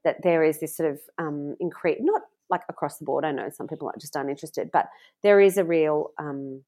that 0.03 0.17
there 0.23 0.43
is 0.43 0.59
this 0.59 0.75
sort 0.75 0.91
of 0.91 0.99
um, 1.17 1.55
increase, 1.59 1.97
not 2.01 2.21
like 2.49 2.61
across 2.69 2.97
the 2.97 3.05
board. 3.05 3.25
I 3.25 3.31
know 3.31 3.49
some 3.49 3.67
people 3.67 3.87
are 3.87 3.99
just 3.99 4.15
uninterested, 4.15 4.69
but 4.71 4.87
there 5.23 5.39
is 5.39 5.57
a 5.57 5.63
real 5.63 6.11
um, 6.19 6.63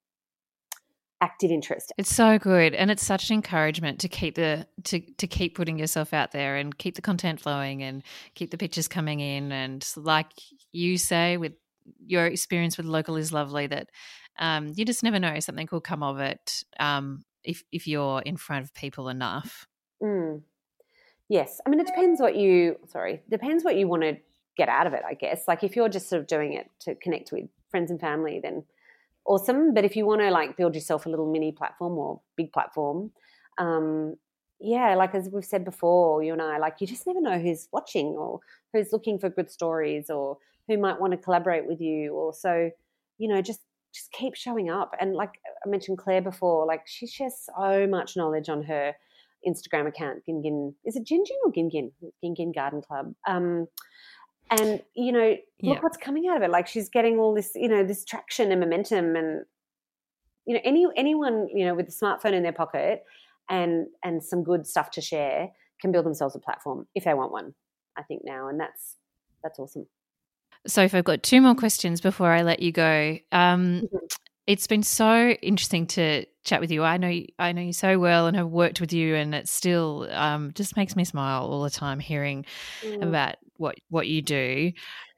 active 1.21 1.51
interest. 1.51 1.91
It's 1.97 2.13
so 2.13 2.37
good, 2.37 2.75
and 2.75 2.91
it's 2.91 3.05
such 3.05 3.29
an 3.29 3.35
encouragement 3.35 3.99
to 4.01 4.07
keep 4.07 4.35
the 4.35 4.67
to 4.85 4.99
to 4.99 5.27
keep 5.27 5.55
putting 5.55 5.79
yourself 5.79 6.13
out 6.13 6.31
there 6.31 6.55
and 6.55 6.77
keep 6.77 6.95
the 6.95 7.01
content 7.01 7.39
flowing 7.39 7.81
and 7.81 8.03
keep 8.35 8.51
the 8.51 8.57
pictures 8.57 8.87
coming 8.87 9.19
in. 9.19 9.51
And 9.51 9.87
like 9.95 10.31
you 10.71 10.99
say, 10.99 11.37
with 11.37 11.53
your 12.05 12.27
experience 12.27 12.77
with 12.77 12.85
local 12.85 13.15
is 13.15 13.33
lovely. 13.33 13.65
That 13.65 13.89
um, 14.37 14.71
you 14.75 14.85
just 14.85 15.03
never 15.03 15.17
know 15.17 15.39
something 15.39 15.65
could 15.65 15.83
come 15.83 16.03
of 16.03 16.19
it 16.19 16.63
um, 16.79 17.23
if 17.43 17.63
if 17.71 17.87
you're 17.87 18.21
in 18.21 18.37
front 18.37 18.65
of 18.65 18.73
people 18.75 19.09
enough. 19.09 19.67
Mm. 20.01 20.41
Yes, 21.29 21.59
I 21.65 21.69
mean 21.69 21.79
it 21.79 21.87
depends 21.87 22.21
what 22.21 22.35
you 22.35 22.77
sorry 22.87 23.21
depends 23.29 23.63
what 23.63 23.75
you 23.75 23.87
want 23.87 24.03
to 24.03 24.17
get 24.55 24.69
out 24.69 24.87
of 24.87 24.93
it. 24.93 25.03
I 25.07 25.13
guess 25.13 25.47
like 25.47 25.63
if 25.63 25.75
you're 25.75 25.89
just 25.89 26.09
sort 26.09 26.21
of 26.21 26.27
doing 26.27 26.53
it 26.53 26.69
to 26.81 26.95
connect 26.95 27.31
with 27.31 27.45
friends 27.69 27.91
and 27.91 27.99
family, 27.99 28.39
then 28.41 28.63
awesome. 29.25 29.73
But 29.73 29.85
if 29.85 29.95
you 29.95 30.05
want 30.05 30.21
to 30.21 30.31
like 30.31 30.57
build 30.57 30.75
yourself 30.75 31.05
a 31.05 31.09
little 31.09 31.31
mini 31.31 31.51
platform 31.51 31.97
or 31.97 32.21
big 32.35 32.53
platform, 32.53 33.11
um, 33.57 34.15
yeah, 34.59 34.95
like 34.95 35.13
as 35.13 35.29
we've 35.29 35.45
said 35.45 35.65
before, 35.65 36.23
you 36.23 36.33
and 36.33 36.41
I, 36.41 36.57
like 36.57 36.75
you 36.79 36.87
just 36.87 37.05
never 37.05 37.21
know 37.21 37.39
who's 37.39 37.67
watching 37.71 38.07
or 38.07 38.39
who's 38.73 38.91
looking 38.91 39.19
for 39.19 39.29
good 39.29 39.51
stories 39.51 40.09
or 40.09 40.37
who 40.67 40.77
might 40.77 40.99
want 40.99 41.11
to 41.11 41.17
collaborate 41.17 41.67
with 41.67 41.79
you. 41.81 42.13
Or 42.13 42.33
so, 42.33 42.71
you 43.17 43.27
know, 43.27 43.41
just 43.41 43.61
just 43.93 44.11
keep 44.11 44.35
showing 44.35 44.69
up. 44.69 44.95
And 44.99 45.13
like 45.15 45.39
I 45.65 45.69
mentioned 45.69 45.97
Claire 45.97 46.21
before, 46.21 46.65
like 46.65 46.81
she 46.87 47.07
shares 47.07 47.47
so 47.55 47.85
much 47.87 48.15
knowledge 48.15 48.49
on 48.49 48.63
her 48.63 48.93
Instagram 49.45 49.87
account, 49.87 50.23
Gingin. 50.27 50.73
Is 50.85 50.95
it 50.95 51.05
Gingin 51.05 51.37
or 51.45 51.51
Gingin? 51.51 51.91
Gingin 52.23 52.53
Garden 52.53 52.81
Club. 52.81 53.13
Um, 53.27 53.67
and 54.49 54.81
you 54.95 55.11
know 55.11 55.35
look 55.61 55.77
yeah. 55.77 55.79
what's 55.81 55.97
coming 55.97 56.27
out 56.27 56.37
of 56.37 56.43
it 56.43 56.49
like 56.49 56.67
she's 56.67 56.89
getting 56.89 57.17
all 57.17 57.33
this 57.33 57.51
you 57.55 57.67
know 57.67 57.83
this 57.83 58.05
traction 58.05 58.51
and 58.51 58.61
momentum 58.61 59.15
and 59.15 59.45
you 60.45 60.53
know 60.53 60.61
any 60.63 60.85
anyone 60.95 61.47
you 61.53 61.65
know 61.65 61.75
with 61.75 61.87
a 61.87 61.91
smartphone 61.91 62.33
in 62.33 62.43
their 62.43 62.53
pocket 62.53 63.03
and 63.49 63.87
and 64.03 64.23
some 64.23 64.43
good 64.43 64.65
stuff 64.65 64.91
to 64.91 65.01
share 65.01 65.49
can 65.81 65.91
build 65.91 66.05
themselves 66.05 66.35
a 66.35 66.39
platform 66.39 66.87
if 66.95 67.03
they 67.03 67.13
want 67.13 67.31
one 67.31 67.53
i 67.97 68.03
think 68.03 68.21
now 68.23 68.47
and 68.47 68.59
that's 68.59 68.95
that's 69.43 69.59
awesome 69.59 69.85
so 70.65 70.81
if 70.81 70.95
i've 70.95 71.03
got 71.03 71.23
two 71.23 71.41
more 71.41 71.55
questions 71.55 72.01
before 72.01 72.31
i 72.31 72.41
let 72.41 72.61
you 72.61 72.71
go 72.71 73.17
um, 73.31 73.81
mm-hmm. 73.81 73.97
it's 74.47 74.67
been 74.67 74.83
so 74.83 75.29
interesting 75.41 75.85
to 75.85 76.25
chat 76.47 76.61
with 76.61 76.71
you 76.71 76.83
i 76.83 76.97
know 76.97 77.21
i 77.39 77.51
know 77.51 77.61
you 77.61 77.73
so 77.73 77.99
well 77.99 78.27
and 78.27 78.37
have 78.37 78.47
worked 78.47 78.79
with 78.79 78.93
you 78.93 79.15
and 79.15 79.35
it 79.35 79.47
still 79.47 80.07
um, 80.11 80.51
just 80.53 80.77
makes 80.77 80.95
me 80.95 81.03
smile 81.03 81.43
all 81.43 81.61
the 81.61 81.69
time 81.69 81.99
hearing 81.99 82.45
mm. 82.81 83.03
about 83.03 83.35
what 83.57 83.75
what 83.89 84.07
you 84.07 84.21
do 84.21 84.71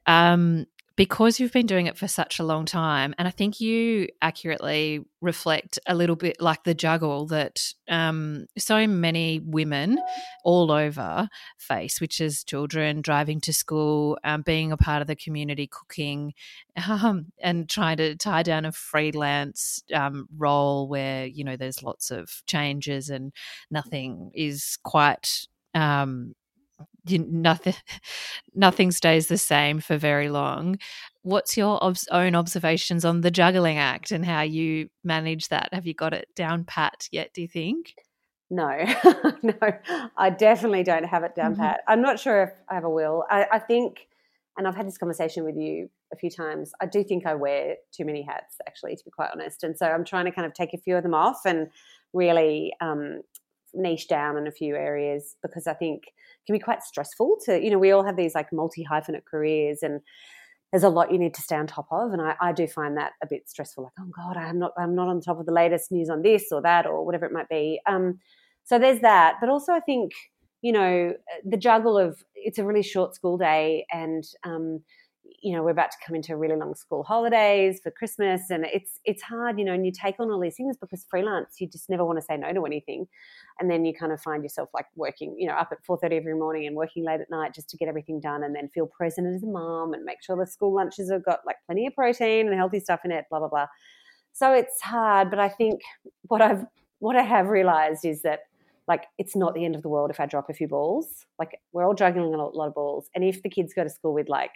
um, 0.06 0.66
because 1.00 1.40
you've 1.40 1.50
been 1.50 1.64
doing 1.64 1.86
it 1.86 1.96
for 1.96 2.06
such 2.06 2.38
a 2.38 2.44
long 2.44 2.66
time 2.66 3.14
and 3.16 3.26
i 3.26 3.30
think 3.30 3.58
you 3.58 4.06
accurately 4.20 5.00
reflect 5.22 5.78
a 5.86 5.94
little 5.94 6.14
bit 6.14 6.38
like 6.42 6.62
the 6.64 6.74
juggle 6.74 7.24
that 7.26 7.72
um, 7.88 8.44
so 8.58 8.86
many 8.86 9.40
women 9.42 9.98
all 10.44 10.70
over 10.70 11.26
face 11.56 12.02
which 12.02 12.20
is 12.20 12.44
children 12.44 13.00
driving 13.00 13.40
to 13.40 13.50
school 13.50 14.18
um, 14.24 14.42
being 14.42 14.72
a 14.72 14.76
part 14.76 15.00
of 15.00 15.08
the 15.08 15.16
community 15.16 15.66
cooking 15.66 16.34
um, 16.86 17.32
and 17.42 17.70
trying 17.70 17.96
to 17.96 18.14
tie 18.14 18.42
down 18.42 18.66
a 18.66 18.72
freelance 18.72 19.82
um, 19.94 20.28
role 20.36 20.86
where 20.86 21.24
you 21.24 21.44
know 21.44 21.56
there's 21.56 21.82
lots 21.82 22.10
of 22.10 22.42
changes 22.46 23.08
and 23.08 23.32
nothing 23.70 24.30
is 24.34 24.76
quite 24.84 25.48
um, 25.72 26.34
you, 27.10 27.26
nothing 27.28 27.74
nothing 28.54 28.90
stays 28.90 29.28
the 29.28 29.38
same 29.38 29.80
for 29.80 29.96
very 29.96 30.28
long. 30.28 30.78
What's 31.22 31.56
your 31.56 31.82
ob- 31.82 31.96
own 32.10 32.34
observations 32.34 33.04
on 33.04 33.20
the 33.20 33.30
juggling 33.30 33.78
act 33.78 34.10
and 34.10 34.24
how 34.24 34.42
you 34.42 34.88
manage 35.04 35.48
that? 35.48 35.68
Have 35.72 35.86
you 35.86 35.94
got 35.94 36.14
it 36.14 36.28
down 36.34 36.64
pat 36.64 37.08
yet? 37.12 37.32
Do 37.34 37.42
you 37.42 37.48
think? 37.48 37.94
No, 38.50 38.84
no, 39.42 39.54
I 40.16 40.30
definitely 40.30 40.82
don't 40.82 41.04
have 41.04 41.22
it 41.22 41.36
down 41.36 41.52
mm-hmm. 41.52 41.62
pat. 41.62 41.80
I'm 41.86 42.02
not 42.02 42.18
sure 42.18 42.42
if 42.42 42.50
I 42.68 42.78
ever 42.78 42.90
will. 42.90 43.24
I, 43.30 43.46
I 43.52 43.58
think, 43.60 44.08
and 44.56 44.66
I've 44.66 44.74
had 44.74 44.88
this 44.88 44.98
conversation 44.98 45.44
with 45.44 45.56
you 45.56 45.88
a 46.12 46.16
few 46.16 46.30
times. 46.30 46.72
I 46.80 46.86
do 46.86 47.04
think 47.04 47.26
I 47.26 47.34
wear 47.34 47.76
too 47.92 48.04
many 48.04 48.22
hats, 48.22 48.56
actually, 48.66 48.96
to 48.96 49.04
be 49.04 49.12
quite 49.12 49.30
honest. 49.32 49.62
And 49.62 49.78
so 49.78 49.86
I'm 49.86 50.04
trying 50.04 50.24
to 50.24 50.32
kind 50.32 50.46
of 50.46 50.52
take 50.52 50.74
a 50.74 50.78
few 50.78 50.96
of 50.96 51.04
them 51.04 51.14
off 51.14 51.42
and 51.44 51.68
really 52.12 52.72
um, 52.80 53.22
niche 53.74 54.08
down 54.08 54.36
in 54.36 54.46
a 54.46 54.52
few 54.52 54.74
areas 54.76 55.36
because 55.42 55.66
I 55.66 55.74
think 55.74 56.04
can 56.46 56.54
be 56.54 56.60
quite 56.60 56.82
stressful 56.82 57.38
to, 57.44 57.62
you 57.62 57.70
know, 57.70 57.78
we 57.78 57.90
all 57.92 58.04
have 58.04 58.16
these 58.16 58.34
like 58.34 58.52
multi 58.52 58.86
hyphenate 58.90 59.24
careers 59.30 59.82
and 59.82 60.00
there's 60.72 60.84
a 60.84 60.88
lot 60.88 61.12
you 61.12 61.18
need 61.18 61.34
to 61.34 61.42
stay 61.42 61.56
on 61.56 61.66
top 61.66 61.86
of. 61.90 62.12
And 62.12 62.22
I, 62.22 62.36
I 62.40 62.52
do 62.52 62.66
find 62.66 62.96
that 62.96 63.12
a 63.22 63.26
bit 63.26 63.48
stressful, 63.48 63.84
like, 63.84 63.92
oh 63.98 64.10
God, 64.14 64.36
I'm 64.36 64.58
not 64.58 64.72
I'm 64.78 64.94
not 64.94 65.08
on 65.08 65.20
top 65.20 65.40
of 65.40 65.46
the 65.46 65.52
latest 65.52 65.90
news 65.90 66.08
on 66.08 66.22
this 66.22 66.46
or 66.52 66.62
that 66.62 66.86
or 66.86 67.04
whatever 67.04 67.26
it 67.26 67.32
might 67.32 67.48
be. 67.48 67.80
Um, 67.86 68.18
so 68.64 68.78
there's 68.78 69.00
that. 69.00 69.36
But 69.40 69.48
also 69.48 69.72
I 69.72 69.80
think, 69.80 70.12
you 70.62 70.72
know, 70.72 71.14
the 71.44 71.56
juggle 71.56 71.98
of 71.98 72.22
it's 72.34 72.58
a 72.58 72.64
really 72.64 72.82
short 72.82 73.14
school 73.14 73.36
day 73.36 73.86
and 73.92 74.24
um, 74.44 74.82
you 75.40 75.54
know 75.54 75.62
we're 75.62 75.70
about 75.70 75.90
to 75.90 75.96
come 76.06 76.14
into 76.14 76.36
really 76.36 76.56
long 76.56 76.74
school 76.74 77.02
holidays 77.02 77.80
for 77.82 77.90
christmas 77.90 78.50
and 78.50 78.66
it's 78.66 79.00
it's 79.04 79.22
hard 79.22 79.58
you 79.58 79.64
know 79.64 79.72
and 79.72 79.86
you 79.86 79.92
take 79.92 80.16
on 80.20 80.30
all 80.30 80.40
these 80.40 80.56
things 80.56 80.76
because 80.76 81.06
freelance 81.08 81.60
you 81.60 81.66
just 81.66 81.88
never 81.88 82.04
want 82.04 82.18
to 82.18 82.24
say 82.24 82.36
no 82.36 82.52
to 82.52 82.66
anything. 82.66 83.06
And 83.58 83.70
then 83.70 83.84
you 83.84 83.92
kind 83.94 84.12
of 84.12 84.20
find 84.20 84.42
yourself 84.42 84.70
like 84.72 84.86
working 84.96 85.36
you 85.38 85.46
know 85.46 85.54
up 85.54 85.70
at 85.72 85.78
4.30 85.88 86.16
every 86.16 86.34
morning 86.34 86.66
and 86.66 86.76
working 86.76 87.04
late 87.04 87.20
at 87.20 87.30
night 87.30 87.54
just 87.54 87.68
to 87.70 87.76
get 87.76 87.88
everything 87.88 88.20
done 88.20 88.42
and 88.42 88.54
then 88.54 88.68
feel 88.68 88.86
present 88.86 89.26
as 89.26 89.42
a 89.42 89.46
mom 89.46 89.92
and 89.92 90.04
make 90.04 90.22
sure 90.22 90.36
the 90.36 90.46
school 90.46 90.74
lunches 90.74 91.10
have 91.10 91.24
got 91.24 91.40
like 91.46 91.56
plenty 91.66 91.86
of 91.86 91.94
protein 91.94 92.48
and 92.48 92.56
healthy 92.56 92.80
stuff 92.80 93.00
in 93.04 93.12
it 93.12 93.24
blah 93.30 93.38
blah 93.38 93.48
blah. 93.48 93.66
So 94.32 94.52
it's 94.52 94.80
hard 94.80 95.30
but 95.30 95.38
i 95.38 95.48
think 95.48 95.80
what 96.22 96.40
i've 96.40 96.64
what 96.98 97.16
i 97.16 97.22
have 97.22 97.48
realized 97.48 98.04
is 98.04 98.22
that 98.22 98.40
like 98.88 99.04
it's 99.18 99.36
not 99.36 99.54
the 99.54 99.64
end 99.64 99.74
of 99.74 99.82
the 99.82 99.88
world 99.88 100.10
if 100.10 100.20
i 100.20 100.26
drop 100.26 100.48
a 100.48 100.54
few 100.54 100.68
balls. 100.68 101.26
Like 101.38 101.58
we're 101.72 101.84
all 101.84 101.94
juggling 101.94 102.34
a 102.34 102.36
lot 102.36 102.66
of 102.66 102.74
balls 102.74 103.08
and 103.14 103.24
if 103.24 103.42
the 103.42 103.50
kids 103.50 103.74
go 103.74 103.84
to 103.84 103.90
school 103.90 104.14
with 104.14 104.28
like 104.28 104.52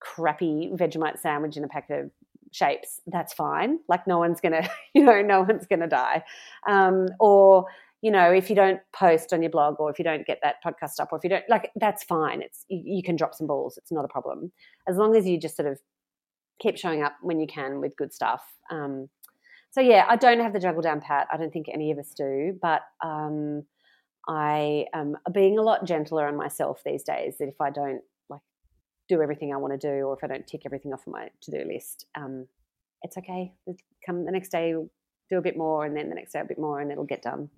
crappy 0.00 0.70
Vegemite 0.74 1.18
sandwich 1.18 1.56
in 1.56 1.64
a 1.64 1.68
pack 1.68 1.90
of 1.90 2.10
shapes, 2.52 3.00
that's 3.06 3.32
fine. 3.32 3.78
Like 3.88 4.06
no 4.06 4.18
one's 4.18 4.40
gonna, 4.40 4.68
you 4.94 5.04
know, 5.04 5.22
no 5.22 5.42
one's 5.42 5.66
gonna 5.66 5.88
die. 5.88 6.24
Um, 6.66 7.08
or 7.20 7.66
you 8.00 8.12
know, 8.12 8.30
if 8.30 8.48
you 8.48 8.54
don't 8.54 8.80
post 8.92 9.32
on 9.32 9.42
your 9.42 9.50
blog 9.50 9.80
or 9.80 9.90
if 9.90 9.98
you 9.98 10.04
don't 10.04 10.24
get 10.24 10.38
that 10.42 10.56
podcast 10.64 11.00
up 11.00 11.08
or 11.10 11.18
if 11.18 11.24
you 11.24 11.30
don't 11.30 11.44
like, 11.48 11.72
that's 11.74 12.04
fine. 12.04 12.42
It's 12.42 12.64
you, 12.68 13.02
can 13.02 13.16
drop 13.16 13.34
some 13.34 13.48
balls. 13.48 13.76
It's 13.76 13.90
not 13.90 14.04
a 14.04 14.08
problem 14.08 14.52
as 14.88 14.96
long 14.96 15.16
as 15.16 15.26
you 15.26 15.38
just 15.38 15.56
sort 15.56 15.68
of 15.68 15.80
keep 16.60 16.76
showing 16.76 17.02
up 17.02 17.16
when 17.22 17.40
you 17.40 17.46
can 17.46 17.80
with 17.80 17.96
good 17.96 18.12
stuff. 18.12 18.42
Um, 18.70 19.08
so 19.70 19.80
yeah, 19.80 20.06
I 20.08 20.16
don't 20.16 20.40
have 20.40 20.52
the 20.52 20.60
juggle 20.60 20.82
down 20.82 21.00
pat. 21.00 21.26
I 21.32 21.36
don't 21.36 21.52
think 21.52 21.66
any 21.72 21.90
of 21.90 21.98
us 21.98 22.14
do, 22.16 22.56
but 22.60 22.82
um, 23.04 23.64
I 24.28 24.86
am 24.94 25.16
being 25.32 25.58
a 25.58 25.62
lot 25.62 25.84
gentler 25.84 26.26
on 26.26 26.36
myself 26.36 26.82
these 26.84 27.02
days. 27.02 27.36
That 27.38 27.48
if 27.48 27.60
I 27.60 27.70
don't 27.70 28.02
do 29.08 29.22
everything 29.22 29.52
I 29.52 29.56
want 29.56 29.78
to 29.78 29.88
do, 29.88 30.04
or 30.04 30.14
if 30.14 30.24
I 30.24 30.26
don't 30.26 30.46
tick 30.46 30.62
everything 30.64 30.92
off 30.92 31.06
of 31.06 31.12
my 31.12 31.30
to 31.42 31.50
do 31.50 31.64
list, 31.66 32.06
um, 32.14 32.46
it's 33.02 33.16
okay. 33.16 33.52
Come 34.04 34.24
the 34.24 34.32
next 34.32 34.50
day, 34.50 34.72
do 34.72 35.38
a 35.38 35.42
bit 35.42 35.56
more, 35.56 35.84
and 35.84 35.96
then 35.96 36.08
the 36.08 36.14
next 36.14 36.32
day 36.32 36.40
a 36.40 36.44
bit 36.44 36.58
more, 36.58 36.80
and 36.80 36.90
it'll 36.90 37.04
get 37.04 37.22
done 37.22 37.50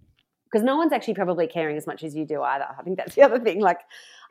because 0.51 0.65
no 0.65 0.77
one's 0.77 0.93
actually 0.93 1.15
probably 1.15 1.47
caring 1.47 1.77
as 1.77 1.87
much 1.87 2.03
as 2.03 2.17
you 2.17 2.25
do 2.25 2.43
either. 2.43 2.67
I 2.79 2.83
think 2.83 2.97
that's 2.97 3.15
the 3.15 3.23
other 3.23 3.39
thing. 3.39 3.61
Like 3.61 3.81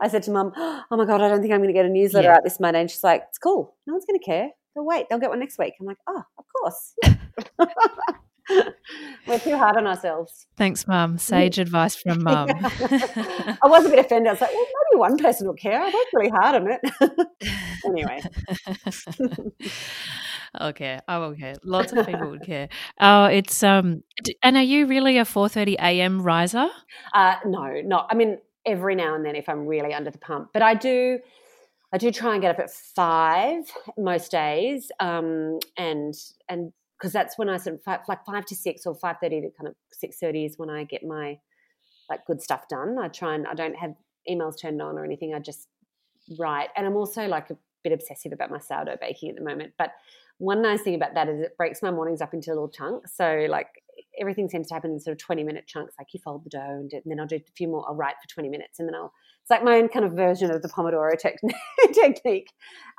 I 0.02 0.08
said 0.10 0.24
to 0.24 0.32
mum, 0.32 0.52
oh 0.56 0.84
my 0.92 1.06
God, 1.06 1.22
I 1.22 1.30
don't 1.30 1.42
think 1.42 1.54
I'm 1.54 1.60
going 1.60 1.70
to 1.70 1.74
get 1.74 1.86
a 1.86 1.90
newsletter 1.90 2.28
yeah. 2.28 2.36
out 2.36 2.44
this 2.44 2.60
Monday. 2.60 2.82
And 2.82 2.92
she's 2.92 3.04
like, 3.04 3.24
it's 3.30 3.38
cool. 3.38 3.76
No 3.88 3.94
one's 3.94 4.06
going 4.06 4.20
to 4.20 4.26
care. 4.26 4.50
They'll 4.76 4.86
wait. 4.86 5.08
They'll 5.10 5.20
get 5.20 5.30
one 5.30 5.40
next 5.40 5.58
week. 5.58 5.74
I'm 5.80 5.86
like, 5.86 5.98
oh, 6.08 6.24
of 6.38 6.46
course. 6.60 6.94
Yeah. 7.04 7.16
We're 9.28 9.40
too 9.40 9.58
hard 9.58 9.78
on 9.78 9.88
ourselves. 9.88 10.48
Thanks, 10.58 10.88
Mum. 10.88 11.18
Sage 11.18 11.60
advice 11.60 11.96
from 11.96 12.24
Mum. 12.24 12.50
I 12.62 13.58
was 13.64 13.86
a 13.86 13.90
bit 13.90 14.00
offended. 14.00 14.28
I 14.28 14.32
was 14.34 14.42
like, 14.42 14.52
well, 14.54 14.66
maybe 14.66 15.00
one 15.00 15.18
person 15.18 15.48
will 15.48 15.54
care. 15.56 15.82
I 15.82 15.86
worked 15.86 16.14
really 16.14 16.30
hard 16.30 16.56
on 16.56 16.68
it. 16.72 16.82
anyway. 17.86 18.22
okay. 20.62 21.00
Oh, 21.08 21.24
okay. 21.24 21.56
Lots 21.64 21.94
of 21.94 22.06
people 22.06 22.30
would 22.32 22.44
care. 22.44 22.70
Oh, 23.00 23.26
it's 23.26 23.62
um. 23.64 24.04
And 24.42 24.58
are 24.58 24.64
you 24.64 24.88
really 24.88 25.18
a 25.18 25.26
four 25.26 25.50
thirty 25.50 25.76
a.m. 25.80 26.22
riser? 26.22 26.68
Uh, 27.14 27.36
no, 27.46 27.82
not. 27.82 28.08
I 28.10 28.16
mean, 28.16 28.40
every 28.66 28.96
now 28.96 29.16
and 29.16 29.26
then 29.26 29.36
if 29.36 29.48
I'm 29.48 29.66
really 29.66 29.94
under 29.94 30.12
the 30.12 30.18
pump, 30.18 30.50
but 30.54 30.62
I 30.62 30.74
do. 30.74 31.20
I 31.92 31.98
do 31.98 32.12
try 32.12 32.34
and 32.34 32.42
get 32.44 32.52
up 32.52 32.60
at 32.60 32.70
five 32.70 33.64
most 33.98 34.30
days, 34.30 34.92
um, 35.00 35.58
and 35.76 36.14
and 36.48 36.72
because 37.00 37.14
that's 37.14 37.38
when 37.38 37.50
I 37.50 37.58
sort 37.58 37.76
of 37.76 37.84
five, 37.84 38.02
like 38.08 38.26
five 38.26 38.46
to 38.48 38.56
six 38.56 38.86
or 38.86 38.96
five 38.96 39.18
thirty 39.22 39.42
to 39.42 39.50
kind 39.58 39.68
of 39.68 39.76
six 39.92 40.18
thirty 40.20 40.46
is 40.46 40.58
when 40.58 40.70
I 40.70 40.84
get 40.84 41.04
my 41.04 41.40
like 42.10 42.26
good 42.26 42.42
stuff 42.42 42.68
done. 42.70 42.98
I 43.00 43.08
try 43.08 43.36
and 43.36 43.48
I 43.48 43.54
don't 43.54 43.76
have 43.76 43.94
emails 44.30 44.60
turned 44.60 44.82
on 44.82 44.98
or 44.98 45.06
anything. 45.06 45.34
I 45.34 45.40
just 45.40 45.68
write, 46.38 46.70
and 46.76 46.86
I'm 46.86 46.96
also 46.96 47.28
like 47.28 47.50
a 47.50 47.58
bit 47.84 47.94
obsessive 47.94 48.34
about 48.34 48.52
my 48.52 48.60
sourdough 48.60 48.98
baking 49.00 49.30
at 49.30 49.36
the 49.36 49.44
moment. 49.44 49.74
But 49.78 49.92
one 50.38 50.62
nice 50.62 50.82
thing 50.82 50.96
about 50.96 51.14
that 51.16 51.28
is 51.28 51.42
it 51.42 51.58
breaks 51.58 51.82
my 51.82 51.92
mornings 51.92 52.22
up 52.22 52.34
into 52.34 52.50
little 52.50 52.70
chunks. 52.70 53.16
So 53.16 53.46
like 53.50 53.68
everything 54.20 54.50
seems 54.50 54.68
to 54.68 54.74
happen 54.74 54.92
in 54.92 55.00
sort 55.00 55.14
of 55.14 55.20
20 55.20 55.44
minute 55.44 55.68
chunks. 55.68 55.96
Like 56.00 56.08
you 56.14 56.20
fold 56.24 56.46
the 56.46 56.50
dough 56.50 56.60
and, 56.60 56.92
and, 56.94 57.04
then 57.06 57.20
I'll 57.20 57.28
do 57.28 57.36
a 57.36 57.44
few 57.56 57.68
more, 57.68 57.86
I'll 57.88 57.96
write 57.96 58.16
for 58.22 58.34
20 58.34 58.50
minutes 58.50 58.80
and 58.80 58.88
then 58.88 58.96
I'll, 58.96 59.12
it's 59.42 59.50
like 59.50 59.64
my 59.64 59.76
own 59.76 59.90
kind 59.90 60.06
of 60.06 60.14
version 60.14 60.50
of 60.50 60.62
the 60.62 60.70
Pomodoro 60.70 61.12
technique. 61.94 62.52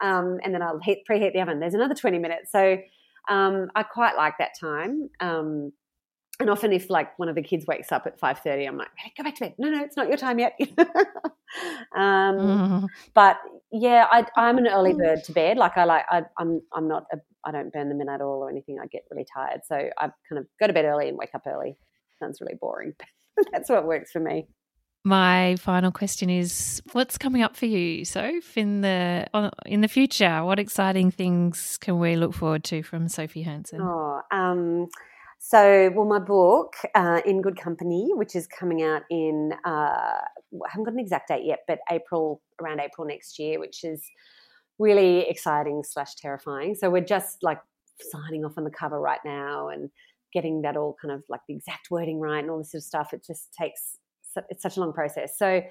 Um, 0.03 0.39
and 0.45 0.53
then 0.55 0.63
I'll 0.63 0.81
heat, 0.81 1.05
preheat 1.11 1.33
the 1.33 1.41
oven. 1.41 1.61
There's 1.61 1.75
another 1.75 1.95
20 1.95 2.19
minutes. 2.19 2.53
So 2.53 2.77
um, 3.31 3.71
I 3.75 3.83
quite 3.85 4.17
like 4.17 4.35
that 4.39 4.51
time. 4.61 5.09
Um, 5.21 5.73
and 6.41 6.51
often 6.51 6.73
if 6.73 6.91
like 6.91 7.19
one 7.19 7.29
of 7.29 7.35
the 7.35 7.43
kids 7.43 7.67
wakes 7.67 7.93
up 7.93 8.07
at 8.07 8.19
5.30 8.19 8.67
i'm 8.67 8.79
like 8.79 8.89
hey, 8.97 9.13
go 9.17 9.25
back 9.25 9.35
to 9.37 9.45
bed. 9.45 9.55
No 9.59 9.69
no 9.69 9.85
it's 9.85 9.97
not 9.97 10.09
your 10.09 10.17
time 10.17 10.39
yet. 10.39 10.59
Um, 11.97 12.37
mm-hmm. 12.37 12.85
but 13.13 13.39
yeah 13.73 14.07
I, 14.09 14.25
am 14.37 14.59
an 14.59 14.69
early 14.69 14.95
bird 14.95 15.25
to 15.25 15.33
bed. 15.33 15.57
Like 15.57 15.77
i 15.77 15.83
like 15.83 16.05
I, 16.09 16.23
I'm, 16.39 16.61
I'm 16.73 16.87
not 16.87 17.07
a, 17.13 17.17
i 17.45 17.51
don't 17.51 17.73
burn 17.73 17.89
the 17.89 17.95
midnight 17.97 18.21
oil 18.21 18.45
or 18.45 18.49
anything. 18.49 18.79
I 18.81 18.87
get 18.87 19.03
really 19.11 19.27
tired. 19.35 19.63
So 19.67 19.75
i 19.75 20.11
kind 20.29 20.39
of 20.39 20.47
go 20.61 20.69
to 20.69 20.73
bed 20.73 20.85
early 20.85 21.09
and 21.09 21.19
wake 21.19 21.35
up 21.35 21.43
early. 21.49 21.77
Sounds 22.21 22.41
really 22.41 22.55
boring 22.55 22.95
that's 23.53 23.69
what 23.69 23.85
works 23.85 24.13
for 24.13 24.21
me 24.21 24.47
my 25.05 25.57
final 25.57 25.91
question 25.91 26.29
is 26.29 26.83
what's 26.93 27.17
coming 27.17 27.43
up 27.43 27.57
for 27.57 27.67
you 27.67 28.05
soph 28.05 28.57
in 28.57 28.83
the 28.83 29.27
in 29.65 29.81
the 29.81 29.89
future 29.89 30.45
what 30.45 30.59
exciting 30.59 31.11
things 31.11 31.79
can 31.79 31.99
we 31.99 32.17
look 32.17 32.35
forward 32.35 32.63
to 32.63 32.83
from 32.83 33.09
sophie 33.09 33.43
hansen 33.43 33.81
oh 33.81 34.21
um 34.31 34.89
so, 35.43 35.91
well, 35.95 36.05
my 36.05 36.19
book, 36.19 36.75
uh, 36.95 37.23
In 37.25 37.41
Good 37.41 37.57
Company, 37.57 38.11
which 38.13 38.37
is 38.37 38.47
coming 38.47 38.83
out 38.83 39.05
in, 39.09 39.53
uh, 39.65 39.69
I 39.69 40.69
haven't 40.69 40.85
got 40.85 40.93
an 40.93 41.01
exact 41.01 41.29
date 41.29 41.47
yet, 41.47 41.61
but 41.67 41.79
April, 41.91 42.43
around 42.61 42.79
April 42.79 43.07
next 43.07 43.39
year, 43.39 43.59
which 43.59 43.83
is 43.83 44.05
really 44.79 45.21
exciting 45.31 45.83
slash 45.83 46.15
terrifying. 46.17 46.75
So, 46.75 46.91
we're 46.91 47.01
just 47.01 47.43
like 47.43 47.59
signing 48.01 48.45
off 48.45 48.59
on 48.59 48.65
the 48.65 48.71
cover 48.71 49.01
right 49.01 49.21
now 49.25 49.71
and 49.71 49.89
getting 50.31 50.61
that 50.61 50.77
all 50.77 50.95
kind 51.01 51.11
of 51.11 51.25
like 51.31 51.41
the 51.49 51.55
exact 51.55 51.91
wording 51.91 52.21
right 52.21 52.41
and 52.41 52.51
all 52.51 52.59
this 52.59 52.73
sort 52.73 52.81
of 52.81 52.85
stuff. 52.85 53.15
It 53.15 53.25
just 53.27 53.51
takes, 53.59 53.97
it's 54.49 54.63
such 54.63 54.77
a 54.77 54.81
long 54.81 54.93
process. 54.93 55.39
So, 55.39 55.63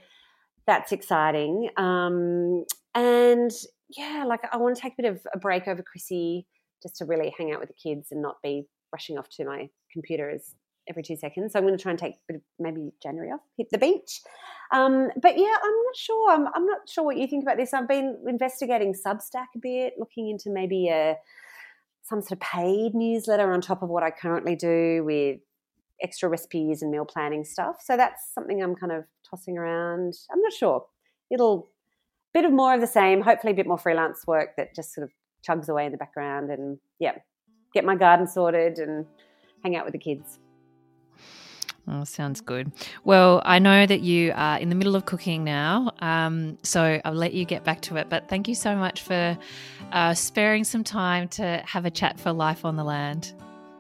that's 0.70 0.91
exciting. 0.91 1.70
Um, 1.78 2.64
and 2.93 3.51
yeah, 3.89 4.24
like 4.28 4.41
I 4.51 4.57
want 4.57 4.76
to 4.76 4.82
take 4.82 4.93
a 4.93 5.01
bit 5.01 5.12
of 5.12 5.20
a 5.34 5.39
break 5.39 5.68
over 5.68 5.82
Chrissy 5.82 6.45
just 6.84 6.97
to 6.97 7.05
really 7.05 7.34
hang 7.38 7.51
out 7.51 7.60
with 7.60 7.70
the 7.70 7.89
kids 7.89 8.10
and 8.12 8.22
not 8.22 8.36
be 8.43 8.68
rushing 8.93 9.18
off 9.18 9.28
to 9.30 9.45
my 9.45 9.70
computer 9.91 10.30
is 10.30 10.55
every 10.88 11.03
two 11.03 11.16
seconds. 11.16 11.53
So 11.53 11.60
I'm 11.60 11.66
going 11.66 11.78
to 11.78 11.82
try 11.82 11.91
and 11.91 11.99
take 11.99 12.16
maybe 12.60 12.91
January 13.01 13.30
off, 13.30 13.41
hit 13.57 13.68
the 13.72 13.78
beach. 13.78 14.22
Um, 14.72 15.10
but 15.22 15.38
yeah, 15.38 15.55
I'm 15.64 15.84
not 15.84 15.95
sure. 15.95 16.32
I'm, 16.32 16.47
I'm, 16.53 16.66
not 16.66 16.88
sure 16.88 17.03
what 17.03 17.18
you 17.18 17.28
think 17.28 17.43
about 17.43 17.57
this. 17.57 17.74
I've 17.74 17.88
been 17.88 18.18
investigating 18.28 18.93
Substack 18.93 19.47
a 19.55 19.60
bit, 19.62 19.93
looking 19.97 20.30
into 20.30 20.49
maybe 20.51 20.89
a 20.89 21.16
some 22.03 22.22
sort 22.22 22.34
of 22.34 22.39
paid 22.39 22.95
newsletter 22.95 23.51
on 23.51 23.62
top 23.62 23.84
of 23.84 23.89
what 23.89 24.01
I 24.03 24.10
currently 24.10 24.55
do 24.55 25.03
with 25.03 25.39
extra 26.02 26.30
recipes 26.30 26.82
and 26.82 26.91
meal 26.91 27.06
planning 27.06 27.43
stuff. 27.43 27.82
So 27.84 27.97
that's 27.97 28.34
something 28.34 28.62
I'm 28.62 28.76
kind 28.76 28.91
of 28.91 29.06
tossing 29.30 29.58
around. 29.58 30.16
I'm 30.32 30.41
not 30.41 30.54
sure. 30.54 30.86
It'll 31.32 31.70
bit 32.34 32.45
of 32.45 32.52
more 32.52 32.74
of 32.74 32.82
the 32.82 32.88
same. 32.88 33.22
Hopefully, 33.22 33.54
a 33.54 33.56
bit 33.56 33.68
more 33.68 33.78
freelance 33.78 34.26
work 34.28 34.56
that 34.58 34.76
just 34.76 34.93
sort 34.93 35.06
of 35.06 35.12
chugs 35.47 35.70
away 35.70 35.86
in 35.86 35.91
the 35.91 35.97
background. 35.97 36.50
And 36.50 36.78
yeah, 37.00 37.14
get 37.74 37.86
my 37.86 37.95
garden 37.95 38.28
sorted 38.28 38.80
and 38.80 39.06
hang 39.64 39.76
out 39.76 39.86
with 39.86 39.93
the 39.93 40.00
kids. 40.00 40.39
Oh, 41.91 42.04
sounds 42.04 42.39
good. 42.41 42.72
Well, 43.04 43.41
I 43.45 43.58
know 43.58 43.88
that 43.88 44.02
you 44.02 44.32
are 44.36 44.60
in 44.60 44.70
the 44.70 44.76
middle 44.76 44.95
of 44.95 45.06
cooking 45.06 45.43
now, 45.43 45.91
um, 46.00 46.60
so 46.62 47.02
I'll 47.04 47.14
let 47.14 47.34
you 47.34 47.45
get 47.45 47.64
back 47.64 47.82
to 47.82 47.95
it. 47.95 48.10
But 48.10 48.28
thank 48.28 48.47
you 48.47 48.54
so 48.54 48.76
much 48.76 49.02
for 49.02 49.38
uh, 49.91 50.14
sparing 50.14 50.64
some 50.64 50.84
time 50.84 51.28
to 51.30 51.64
have 51.66 51.86
a 51.86 51.91
chat 51.91 52.20
for 52.20 52.32
Life 52.32 52.64
on 52.64 52.76
the 52.76 52.84
Land. 52.84 53.34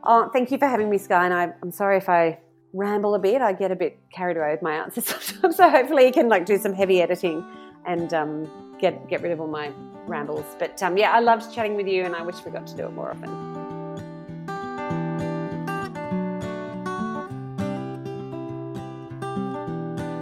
Oh, 0.03 0.29
thank 0.31 0.51
you 0.51 0.57
for 0.57 0.67
having 0.67 0.89
me, 0.89 0.97
Sky. 0.97 1.25
And 1.25 1.33
I, 1.33 1.53
am 1.61 1.71
sorry 1.71 1.97
if 1.97 2.09
I 2.09 2.39
ramble 2.73 3.15
a 3.15 3.19
bit. 3.19 3.41
I 3.41 3.53
get 3.53 3.71
a 3.71 3.75
bit 3.75 3.97
carried 4.13 4.37
away 4.37 4.51
with 4.51 4.61
my 4.61 4.73
answers 4.73 5.05
sometimes. 5.07 5.57
So 5.57 5.69
hopefully 5.69 6.05
you 6.05 6.11
can 6.11 6.29
like 6.29 6.45
do 6.45 6.57
some 6.57 6.73
heavy 6.73 7.01
editing 7.01 7.43
and 7.85 8.13
um, 8.13 8.75
get 8.79 9.07
get 9.09 9.21
rid 9.21 9.31
of 9.31 9.41
all 9.41 9.47
my 9.47 9.71
rambles. 10.07 10.45
But 10.57 10.81
um, 10.83 10.97
yeah, 10.97 11.11
I 11.11 11.19
loved 11.19 11.53
chatting 11.53 11.75
with 11.75 11.87
you, 11.87 12.03
and 12.03 12.15
I 12.15 12.21
wish 12.21 12.43
we 12.45 12.51
got 12.51 12.67
to 12.67 12.75
do 12.75 12.85
it 12.85 12.93
more 12.93 13.11
often. 13.11 13.48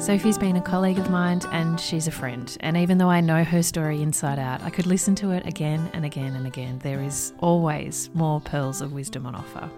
Sophie's 0.07 0.37
been 0.37 0.55
a 0.55 0.61
colleague 0.61 0.99
of 0.99 1.09
mine 1.09 1.41
and 1.51 1.77
she's 1.77 2.07
a 2.07 2.11
friend. 2.11 2.55
And 2.61 2.77
even 2.77 2.97
though 2.97 3.09
I 3.09 3.19
know 3.19 3.43
her 3.43 3.61
story 3.61 4.01
inside 4.01 4.39
out, 4.39 4.63
I 4.63 4.69
could 4.69 4.85
listen 4.85 5.15
to 5.15 5.31
it 5.31 5.45
again 5.45 5.91
and 5.91 6.05
again 6.05 6.33
and 6.33 6.47
again. 6.47 6.79
There 6.79 7.01
is 7.01 7.33
always 7.39 8.09
more 8.13 8.39
pearls 8.39 8.79
of 8.79 8.93
wisdom 8.93 9.25
on 9.25 9.35
offer. 9.35 9.69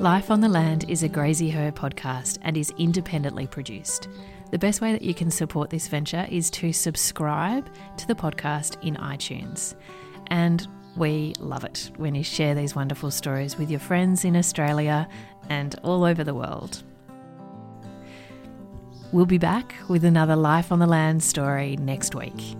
Life 0.00 0.30
on 0.30 0.40
the 0.40 0.48
Land 0.48 0.88
is 0.88 1.02
a 1.02 1.08
Graziher 1.08 1.72
podcast 1.72 2.38
and 2.42 2.56
is 2.56 2.72
independently 2.78 3.48
produced. 3.48 4.06
The 4.52 4.58
best 4.60 4.80
way 4.80 4.92
that 4.92 5.02
you 5.02 5.14
can 5.14 5.32
support 5.32 5.70
this 5.70 5.88
venture 5.88 6.28
is 6.30 6.48
to 6.50 6.72
subscribe 6.72 7.68
to 7.96 8.06
the 8.06 8.14
podcast 8.14 8.80
in 8.86 8.94
iTunes. 8.98 9.74
And 10.28 10.68
we 10.96 11.34
love 11.40 11.64
it 11.64 11.90
when 11.96 12.14
you 12.14 12.22
share 12.22 12.54
these 12.54 12.74
wonderful 12.74 13.10
stories 13.10 13.58
with 13.58 13.70
your 13.70 13.80
friends 13.80 14.24
in 14.24 14.36
Australia 14.36 15.08
and 15.48 15.74
all 15.82 16.04
over 16.04 16.22
the 16.22 16.34
world. 16.34 16.82
We'll 19.12 19.26
be 19.26 19.38
back 19.38 19.74
with 19.88 20.04
another 20.04 20.36
Life 20.36 20.72
on 20.72 20.78
the 20.78 20.86
Land 20.86 21.22
story 21.22 21.76
next 21.76 22.14
week. 22.14 22.56